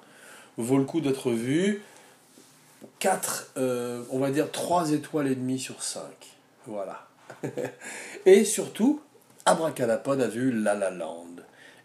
vaut 0.59 0.79
le 0.79 0.85
coup 0.85 1.01
d'être 1.01 1.31
vu. 1.31 1.83
4, 2.99 3.53
euh, 3.57 4.03
on 4.11 4.19
va 4.19 4.31
dire 4.31 4.51
3 4.51 4.93
étoiles 4.93 5.29
et 5.29 5.35
demie 5.35 5.59
sur 5.59 5.83
5. 5.83 6.03
Voilà. 6.67 7.07
et 8.27 8.45
surtout, 8.45 9.01
Abracadapod 9.47 10.21
a 10.21 10.29
vu 10.29 10.53
La 10.53 10.75
La 10.75 10.91
Land. 10.91 11.37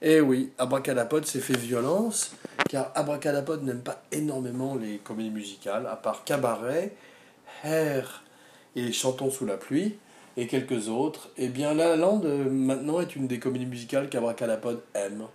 Et 0.01 0.15
eh 0.15 0.21
oui, 0.21 0.51
Abracadapod 0.57 1.25
s'est 1.25 1.39
fait 1.39 1.57
violence, 1.57 2.33
car 2.69 2.91
Abracadapod 2.95 3.63
n'aime 3.63 3.81
pas 3.81 4.01
énormément 4.11 4.75
les 4.75 4.97
comédies 4.97 5.29
musicales, 5.29 5.87
à 5.87 5.95
part 5.95 6.23
Cabaret, 6.23 6.95
Hair 7.63 8.23
et 8.75 8.91
Chantons 8.91 9.29
sous 9.29 9.45
la 9.45 9.57
pluie, 9.57 9.97
et 10.35 10.47
quelques 10.47 10.89
autres. 10.89 11.29
Et 11.37 11.45
eh 11.45 11.49
bien, 11.49 11.73
La 11.73 11.89
La 11.89 11.95
Land, 11.95 12.21
euh, 12.25 12.49
maintenant, 12.49 12.99
est 12.99 13.15
une 13.15 13.27
des 13.27 13.39
comédies 13.39 13.67
musicales 13.67 14.09
qu'Abracadapod 14.09 14.81
aime, 14.95 15.25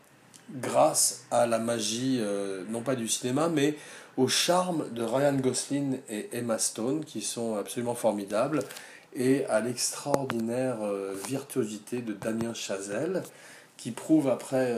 grâce 0.50 1.24
à 1.30 1.46
la 1.46 1.58
magie, 1.58 2.18
euh, 2.20 2.64
non 2.68 2.82
pas 2.82 2.96
du 2.96 3.06
cinéma, 3.06 3.48
mais 3.48 3.76
au 4.16 4.26
charme 4.26 4.90
de 4.92 5.02
Ryan 5.02 5.34
Gosling 5.34 5.98
et 6.08 6.28
Emma 6.32 6.58
Stone, 6.58 7.04
qui 7.04 7.22
sont 7.22 7.56
absolument 7.56 7.94
formidables, 7.94 8.60
et 9.14 9.44
à 9.46 9.60
l'extraordinaire 9.60 10.78
euh, 10.82 11.14
virtuosité 11.28 12.02
de 12.02 12.12
Damien 12.12 12.54
Chazelle, 12.54 13.22
qui 13.76 13.92
prouve 13.92 14.28
après 14.28 14.76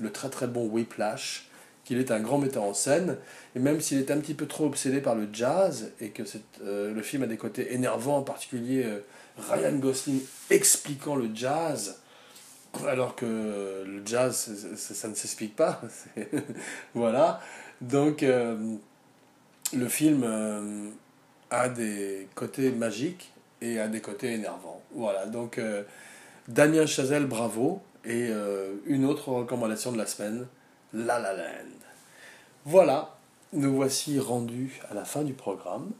le 0.00 0.10
très 0.10 0.28
très 0.28 0.48
bon 0.48 0.66
Whiplash 0.66 1.48
qu'il 1.84 1.98
est 1.98 2.10
un 2.10 2.20
grand 2.20 2.38
metteur 2.38 2.62
en 2.62 2.74
scène, 2.74 3.16
et 3.56 3.58
même 3.58 3.80
s'il 3.80 3.98
est 3.98 4.10
un 4.10 4.18
petit 4.18 4.34
peu 4.34 4.46
trop 4.46 4.66
obsédé 4.66 5.00
par 5.00 5.14
le 5.14 5.28
jazz, 5.32 5.92
et 6.00 6.10
que 6.10 6.22
euh, 6.62 6.92
le 6.92 7.02
film 7.02 7.22
a 7.24 7.26
des 7.26 7.36
côtés 7.36 7.74
énervants, 7.74 8.18
en 8.18 8.22
particulier 8.22 8.86
Ryan 9.38 9.76
Gosling 9.76 10.20
expliquant 10.50 11.16
le 11.16 11.28
jazz, 11.34 11.96
alors 12.86 13.14
que 13.14 13.84
le 13.86 14.02
jazz, 14.04 14.74
ça 14.76 15.08
ne 15.08 15.14
s'explique 15.14 15.56
pas. 15.56 15.80
voilà. 16.94 17.40
Donc, 17.80 18.22
euh, 18.22 18.56
le 19.74 19.88
film 19.88 20.22
euh, 20.24 20.88
a 21.50 21.68
des 21.68 22.28
côtés 22.34 22.70
magiques 22.70 23.32
et 23.60 23.78
a 23.80 23.88
des 23.88 24.00
côtés 24.00 24.32
énervants. 24.32 24.80
Voilà. 24.94 25.26
Donc, 25.26 25.58
euh, 25.58 25.82
Damien 26.48 26.86
Chazelle, 26.86 27.26
bravo. 27.26 27.82
Et 28.04 28.32
une 28.86 29.04
autre 29.04 29.28
recommandation 29.28 29.92
de 29.92 29.96
la 29.96 30.06
semaine, 30.06 30.48
La 30.92 31.18
La 31.18 31.32
Land. 31.32 31.70
Voilà. 32.64 33.16
Nous 33.54 33.74
voici 33.74 34.18
rendus 34.18 34.80
à 34.90 34.94
la 34.94 35.04
fin 35.04 35.22
du 35.22 35.32
programme. 35.34 35.90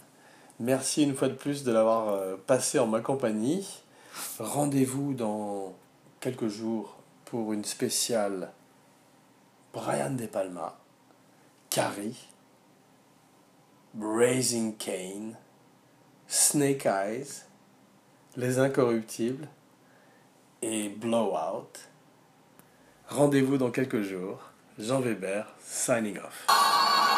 Merci 0.61 1.03
une 1.03 1.14
fois 1.14 1.28
de 1.28 1.34
plus 1.34 1.64
de 1.64 1.72
l'avoir 1.72 2.38
passé 2.47 2.78
en 2.78 2.86
ma 2.86 3.01
compagnie. 3.01 3.82
Rendez-vous 4.38 5.14
dans 5.14 5.74
quelques 6.20 6.49
jours 6.49 6.97
pour 7.24 7.53
une 7.53 7.64
spéciale 7.64 8.53
Brian 9.72 10.11
De 10.11 10.26
Palma, 10.26 10.78
Carrie, 11.70 12.28
Raising 13.99 14.76
Kane, 14.76 15.36
Snake 16.26 16.86
Eyes, 16.86 17.45
Les 18.36 18.59
Incorruptibles 18.59 19.49
et 20.61 20.90
Blowout. 20.90 21.72
Rendez-vous 23.09 23.57
dans 23.57 23.70
quelques 23.70 24.03
jours. 24.03 24.52
Jean 24.79 25.03
Weber, 25.03 25.47
signing 25.62 26.18
off. 26.18 27.12